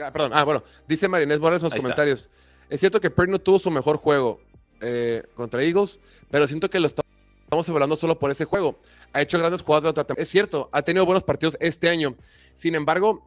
Ah, 0.00 0.12
perdón, 0.12 0.32
ah, 0.34 0.44
bueno, 0.44 0.62
dice 0.86 1.08
Marinés 1.08 1.38
Borges 1.38 1.62
en 1.62 1.70
los 1.70 1.74
comentarios. 1.74 2.30
Es 2.70 2.80
cierto 2.80 3.00
que 3.00 3.10
Purdy 3.10 3.32
no 3.32 3.38
tuvo 3.38 3.58
su 3.58 3.70
mejor 3.70 3.96
juego 3.96 4.40
eh, 4.80 5.24
contra 5.34 5.62
Eagles, 5.62 6.00
pero 6.30 6.46
siento 6.46 6.70
que 6.70 6.78
lo 6.78 6.86
estamos 6.86 7.68
evaluando 7.68 7.96
solo 7.96 8.18
por 8.18 8.30
ese 8.30 8.44
juego. 8.44 8.78
Ha 9.12 9.22
hecho 9.22 9.38
grandes 9.38 9.62
jugadas 9.62 9.84
de 9.84 9.88
otra 9.90 10.04
temporada. 10.04 10.22
Es 10.22 10.28
cierto, 10.28 10.68
ha 10.72 10.82
tenido 10.82 11.04
buenos 11.06 11.24
partidos 11.24 11.56
este 11.60 11.88
año. 11.88 12.14
Sin 12.54 12.74
embargo, 12.74 13.26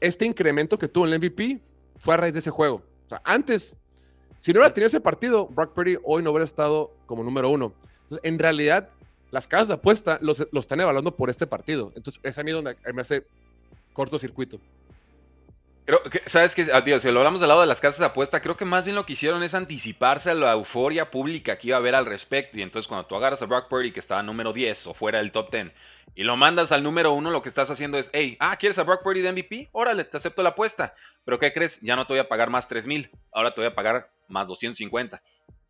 este 0.00 0.26
incremento 0.26 0.78
que 0.78 0.88
tuvo 0.88 1.06
en 1.06 1.14
el 1.14 1.18
MVP 1.18 1.60
fue 1.98 2.14
a 2.14 2.16
raíz 2.18 2.34
de 2.34 2.40
ese 2.40 2.50
juego. 2.50 2.82
O 3.06 3.08
sea, 3.08 3.22
antes, 3.24 3.76
si 4.38 4.52
no 4.52 4.60
hubiera 4.60 4.74
tenido 4.74 4.88
ese 4.88 5.00
partido, 5.00 5.46
Brock 5.48 5.72
Purdy 5.72 5.98
hoy 6.04 6.22
no 6.22 6.30
hubiera 6.30 6.44
estado 6.44 6.92
como 7.06 7.24
número 7.24 7.48
uno. 7.48 7.72
Entonces, 8.02 8.20
en 8.24 8.38
realidad, 8.38 8.90
las 9.30 9.48
casas 9.48 9.68
de 9.68 9.74
apuesta 9.74 10.18
los, 10.20 10.46
están 10.52 10.80
evaluando 10.80 11.16
por 11.16 11.30
este 11.30 11.46
partido. 11.46 11.92
Entonces, 11.96 12.20
es 12.22 12.38
a 12.38 12.42
mí 12.42 12.52
donde 12.52 12.76
me 12.92 13.00
hace 13.00 13.24
cortocircuito. 13.92 14.60
Creo 15.84 16.00
que, 16.04 16.22
¿sabes 16.26 16.54
qué? 16.54 16.68
Ah, 16.72 16.82
si 16.84 17.10
lo 17.10 17.18
hablamos 17.18 17.40
del 17.40 17.48
lado 17.48 17.60
de 17.60 17.66
las 17.66 17.80
casas 17.80 17.98
de 17.98 18.06
apuesta, 18.06 18.40
creo 18.40 18.56
que 18.56 18.64
más 18.64 18.84
bien 18.84 18.94
lo 18.94 19.04
que 19.04 19.14
hicieron 19.14 19.42
es 19.42 19.52
anticiparse 19.52 20.30
a 20.30 20.34
la 20.34 20.52
euforia 20.52 21.10
pública 21.10 21.58
que 21.58 21.68
iba 21.68 21.76
a 21.76 21.80
haber 21.80 21.96
al 21.96 22.06
respecto. 22.06 22.56
Y 22.56 22.62
entonces 22.62 22.86
cuando 22.86 23.06
tú 23.06 23.16
agarras 23.16 23.42
a 23.42 23.46
Brock 23.46 23.68
Purdy, 23.68 23.90
que 23.90 23.98
estaba 23.98 24.22
número 24.22 24.52
10 24.52 24.86
o 24.86 24.94
fuera 24.94 25.18
del 25.18 25.32
top 25.32 25.50
10, 25.50 25.72
y 26.14 26.22
lo 26.22 26.36
mandas 26.36 26.70
al 26.70 26.84
número 26.84 27.12
1, 27.12 27.32
lo 27.32 27.42
que 27.42 27.48
estás 27.48 27.68
haciendo 27.68 27.98
es, 27.98 28.10
hey, 28.12 28.36
ah, 28.38 28.56
¿quieres 28.56 28.78
a 28.78 28.84
Brock 28.84 29.02
Purdy 29.02 29.22
de 29.22 29.32
MVP? 29.32 29.70
Órale, 29.72 30.04
te 30.04 30.16
acepto 30.16 30.44
la 30.44 30.50
apuesta. 30.50 30.94
Pero 31.24 31.40
¿qué 31.40 31.52
crees? 31.52 31.80
Ya 31.80 31.96
no 31.96 32.06
te 32.06 32.12
voy 32.12 32.20
a 32.20 32.28
pagar 32.28 32.48
más 32.48 32.68
3 32.68 32.86
mil, 32.86 33.10
ahora 33.32 33.52
te 33.52 33.60
voy 33.60 33.68
a 33.68 33.74
pagar 33.74 34.12
más 34.28 34.46
250. 34.48 35.20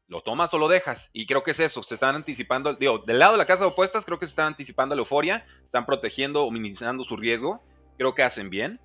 ¿Lo 0.08 0.20
tomas 0.20 0.52
o 0.52 0.58
lo 0.58 0.68
dejas? 0.68 1.08
Y 1.14 1.24
creo 1.24 1.42
que 1.42 1.52
es 1.52 1.60
eso, 1.60 1.82
se 1.82 1.94
están 1.94 2.14
anticipando, 2.16 2.74
digo, 2.74 2.98
del 2.98 3.18
lado 3.18 3.32
de 3.32 3.38
la 3.38 3.46
casa 3.46 3.64
de 3.64 3.70
apuestas, 3.70 4.04
creo 4.04 4.18
que 4.18 4.26
se 4.26 4.32
están 4.32 4.48
anticipando 4.48 4.94
la 4.94 5.00
euforia, 5.00 5.46
están 5.64 5.86
protegiendo 5.86 6.42
o 6.42 6.50
minimizando 6.50 7.02
su 7.02 7.16
riesgo. 7.16 7.62
Creo 7.96 8.14
que 8.14 8.22
hacen 8.22 8.50
bien 8.50 8.78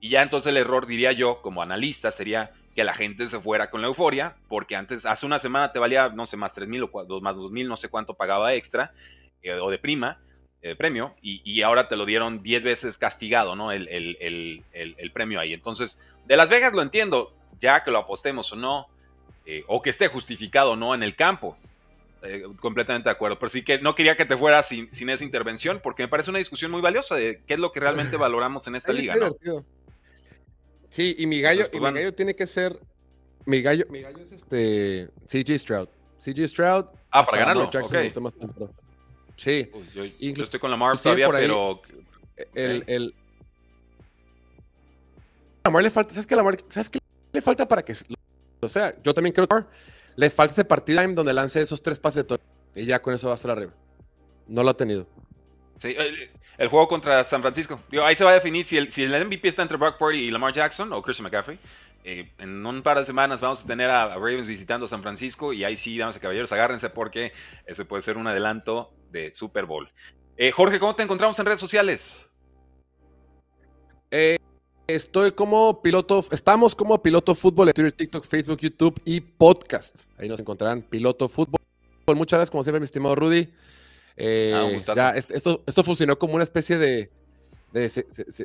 y 0.00 0.08
ya 0.08 0.22
entonces 0.22 0.48
el 0.50 0.56
error, 0.56 0.86
diría 0.86 1.12
yo, 1.12 1.42
como 1.42 1.62
analista, 1.62 2.10
sería 2.10 2.52
que 2.74 2.84
la 2.84 2.94
gente 2.94 3.28
se 3.28 3.40
fuera 3.40 3.70
con 3.70 3.82
la 3.82 3.88
euforia, 3.88 4.36
porque 4.48 4.76
antes, 4.76 5.04
hace 5.04 5.26
una 5.26 5.38
semana 5.38 5.72
te 5.72 5.78
valía, 5.78 6.08
no 6.08 6.26
sé, 6.26 6.36
más 6.36 6.52
3 6.52 6.68
mil 6.68 6.84
o 6.84 7.20
más 7.20 7.36
2 7.36 7.50
mil, 7.50 7.68
no 7.68 7.76
sé 7.76 7.88
cuánto 7.88 8.14
pagaba 8.14 8.54
extra 8.54 8.92
eh, 9.42 9.52
o 9.52 9.70
de 9.70 9.78
prima, 9.78 10.18
de 10.62 10.76
premio, 10.76 11.14
y, 11.22 11.62
ahora 11.62 11.88
te 11.88 11.96
lo 11.96 12.04
dieron 12.04 12.42
10 12.42 12.64
veces 12.64 12.98
castigado, 12.98 13.56
¿no? 13.56 13.72
El, 13.72 13.88
el, 13.88 15.10
premio 15.12 15.40
ahí. 15.40 15.54
Entonces, 15.54 15.98
de 16.26 16.36
Las 16.36 16.50
Vegas 16.50 16.74
lo 16.74 16.82
entiendo, 16.82 17.34
ya 17.58 17.82
que 17.82 17.90
lo 17.90 17.98
apostemos 17.98 18.52
o 18.52 18.56
no, 18.56 18.86
eh, 19.46 19.64
o 19.68 19.80
que 19.80 19.90
esté 19.90 20.08
justificado 20.08 20.72
o 20.72 20.76
no 20.76 20.94
en 20.94 21.02
el 21.02 21.16
campo. 21.16 21.56
Eh, 22.22 22.44
completamente 22.60 23.08
de 23.08 23.12
acuerdo. 23.12 23.38
Pero 23.38 23.48
sí 23.48 23.62
que 23.62 23.78
no 23.78 23.94
quería 23.94 24.14
que 24.16 24.26
te 24.26 24.36
fueras 24.36 24.68
sin, 24.68 24.92
sin, 24.94 25.08
esa 25.08 25.24
intervención, 25.24 25.80
porque 25.82 26.02
me 26.02 26.08
parece 26.08 26.28
una 26.28 26.38
discusión 26.38 26.70
muy 26.70 26.82
valiosa 26.82 27.16
de 27.16 27.40
qué 27.46 27.54
es 27.54 27.60
lo 27.60 27.72
que 27.72 27.80
realmente 27.80 28.16
valoramos 28.18 28.66
en 28.66 28.76
esta 28.76 28.92
liga. 28.92 29.16
¿no? 29.16 29.34
Sí, 30.90 31.14
y 31.18 31.26
mi 31.26 31.40
gallo, 31.40 31.66
y 31.72 31.80
mi 31.80 31.92
gallo 31.92 32.12
tiene 32.12 32.34
que 32.34 32.46
ser. 32.46 32.78
Mi 33.46 33.62
gallo, 33.62 33.86
mi 33.88 34.02
gallo 34.02 34.18
es 34.18 34.32
este. 34.32 35.08
CJ 35.26 35.58
Stroud. 35.58 35.88
CJ 36.18 36.48
Stroud. 36.48 36.86
Ah, 37.10 37.24
para 37.24 37.38
ganarlo. 37.38 37.70
Jackson 37.70 38.22
más 38.22 38.34
Sí. 39.36 39.70
yo, 39.94 40.04
estoy 40.44 40.60
con 40.60 40.70
Lamar 40.70 40.98
todavía, 40.98 41.30
pero. 41.30 41.80
El, 42.54 42.84
el. 42.86 43.14
Lamar 45.64 45.82
le 45.82 45.90
falta. 45.90 46.12
¿Sabes 46.12 46.26
qué, 46.26 46.36
Lamar? 46.36 46.58
¿Sabes 46.68 46.90
qué 46.90 46.98
le 47.32 47.40
falta 47.40 47.66
para 47.66 47.82
que. 47.82 47.94
O 48.60 48.68
sea, 48.68 48.94
yo 49.02 49.14
también 49.14 49.32
creo 49.32 49.46
que 49.48 49.64
le 50.16 50.28
falta 50.28 50.52
ese 50.52 50.64
partido 50.64 51.02
donde 51.14 51.32
lance 51.32 51.62
esos 51.62 51.82
tres 51.82 51.98
pases 51.98 52.16
de 52.16 52.24
todo. 52.24 52.38
Y 52.74 52.84
ya 52.84 53.00
con 53.00 53.14
eso 53.14 53.28
va 53.28 53.34
a 53.34 53.36
estar 53.36 53.52
arriba. 53.52 53.72
No 54.46 54.62
lo 54.62 54.70
ha 54.70 54.76
tenido. 54.76 55.06
El 55.82 56.68
juego 56.68 56.88
contra 56.88 57.24
San 57.24 57.40
Francisco. 57.40 57.80
ahí 58.04 58.14
se 58.14 58.24
va 58.24 58.30
a 58.30 58.34
definir 58.34 58.64
si 58.66 58.76
el, 58.76 58.92
si 58.92 59.02
el 59.02 59.24
MVP 59.24 59.48
está 59.48 59.62
entre 59.62 59.78
Brock 59.78 59.96
Purdy 59.98 60.18
y 60.18 60.30
Lamar 60.30 60.52
Jackson 60.52 60.92
o 60.92 61.00
Christian 61.00 61.24
McCaffrey. 61.24 61.58
Eh, 62.02 62.30
en 62.38 62.64
un 62.64 62.82
par 62.82 62.98
de 62.98 63.04
semanas 63.04 63.42
vamos 63.42 63.62
a 63.62 63.66
tener 63.66 63.90
a, 63.90 64.14
Ravens 64.14 64.46
visitando 64.46 64.86
San 64.86 65.02
Francisco 65.02 65.52
y 65.52 65.64
ahí 65.64 65.76
sí, 65.76 65.98
damas 65.98 66.16
y 66.16 66.20
caballeros, 66.20 66.50
agárrense 66.50 66.88
porque 66.88 67.32
ese 67.66 67.84
puede 67.84 68.00
ser 68.00 68.16
un 68.16 68.26
adelanto 68.26 68.90
de 69.10 69.34
Super 69.34 69.66
Bowl. 69.66 69.90
Eh, 70.36 70.50
Jorge, 70.50 70.80
¿cómo 70.80 70.94
te 70.94 71.02
encontramos 71.02 71.38
en 71.38 71.44
redes 71.46 71.60
sociales? 71.60 72.16
Eh, 74.10 74.38
estoy 74.86 75.32
como 75.32 75.82
piloto, 75.82 76.24
estamos 76.32 76.74
como 76.74 77.02
piloto 77.02 77.34
fútbol 77.34 77.68
en 77.68 77.74
Twitter, 77.74 77.92
TikTok, 77.92 78.24
Facebook, 78.24 78.58
YouTube 78.58 79.00
y 79.04 79.20
podcast. 79.20 80.08
Ahí 80.18 80.28
nos 80.28 80.40
encontrarán 80.40 80.80
piloto 80.80 81.28
fútbol. 81.28 81.60
Muchas 82.06 82.38
gracias, 82.38 82.50
como 82.50 82.64
siempre, 82.64 82.80
mi 82.80 82.84
estimado 82.84 83.14
Rudy. 83.14 83.52
Eh, 84.22 84.82
ya, 84.94 85.10
esto, 85.12 85.62
esto 85.66 85.82
funcionó 85.82 86.18
como 86.18 86.34
una 86.34 86.44
especie 86.44 86.76
de, 86.76 87.10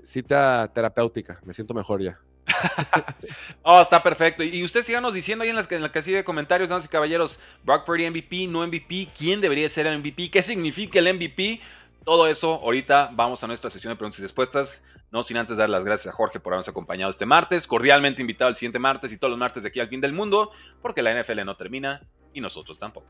cita 0.04 0.72
terapéutica. 0.74 1.42
Me 1.44 1.54
siento 1.54 1.74
mejor 1.74 2.02
ya. 2.02 2.18
oh, 3.64 3.82
está 3.82 4.02
perfecto. 4.02 4.42
Y 4.42 4.64
usted 4.64 4.84
síganos 4.84 5.14
diciendo 5.14 5.44
ahí 5.44 5.50
en, 5.50 5.58
las, 5.58 5.70
en 5.70 5.82
la 5.82 5.92
casilla 5.92 6.18
de 6.18 6.24
comentarios, 6.24 6.70
damas 6.70 6.86
y 6.86 6.88
caballeros, 6.88 7.40
Brock 7.64 7.86
Purdy 7.86 8.10
MVP, 8.10 8.48
no 8.48 8.66
MVP, 8.66 9.10
quién 9.18 9.42
debería 9.42 9.68
ser 9.68 9.88
el 9.88 10.00
MVP, 10.00 10.32
qué 10.32 10.42
significa 10.42 11.00
el 11.00 11.14
MVP. 11.14 11.60
Todo 12.06 12.28
eso, 12.28 12.54
ahorita 12.54 13.10
vamos 13.14 13.44
a 13.44 13.48
nuestra 13.48 13.70
sesión 13.70 13.92
de 13.92 13.98
preguntas 13.98 14.20
y 14.20 14.22
respuestas. 14.22 14.82
No 15.12 15.24
sin 15.24 15.38
antes 15.38 15.58
dar 15.58 15.70
las 15.70 15.84
gracias 15.84 16.14
a 16.14 16.18
Jorge 16.18 16.40
por 16.40 16.54
habernos 16.54 16.70
acompañado 16.70 17.12
este 17.12 17.26
martes. 17.26 17.68
Cordialmente 17.68 18.22
invitado 18.22 18.50
el 18.50 18.56
siguiente 18.56 18.80
martes 18.80 19.12
y 19.12 19.18
todos 19.18 19.32
los 19.32 19.40
martes 19.40 19.64
de 19.64 19.70
aquí 19.70 19.82
al 19.82 19.90
fin 19.90 20.00
del 20.00 20.14
mundo, 20.14 20.52
porque 20.82 21.02
la 21.02 21.22
NFL 21.22 21.44
no 21.44 21.58
termina 21.58 22.02
y 22.34 22.40
nosotros 22.40 22.80
tampoco. 22.80 23.08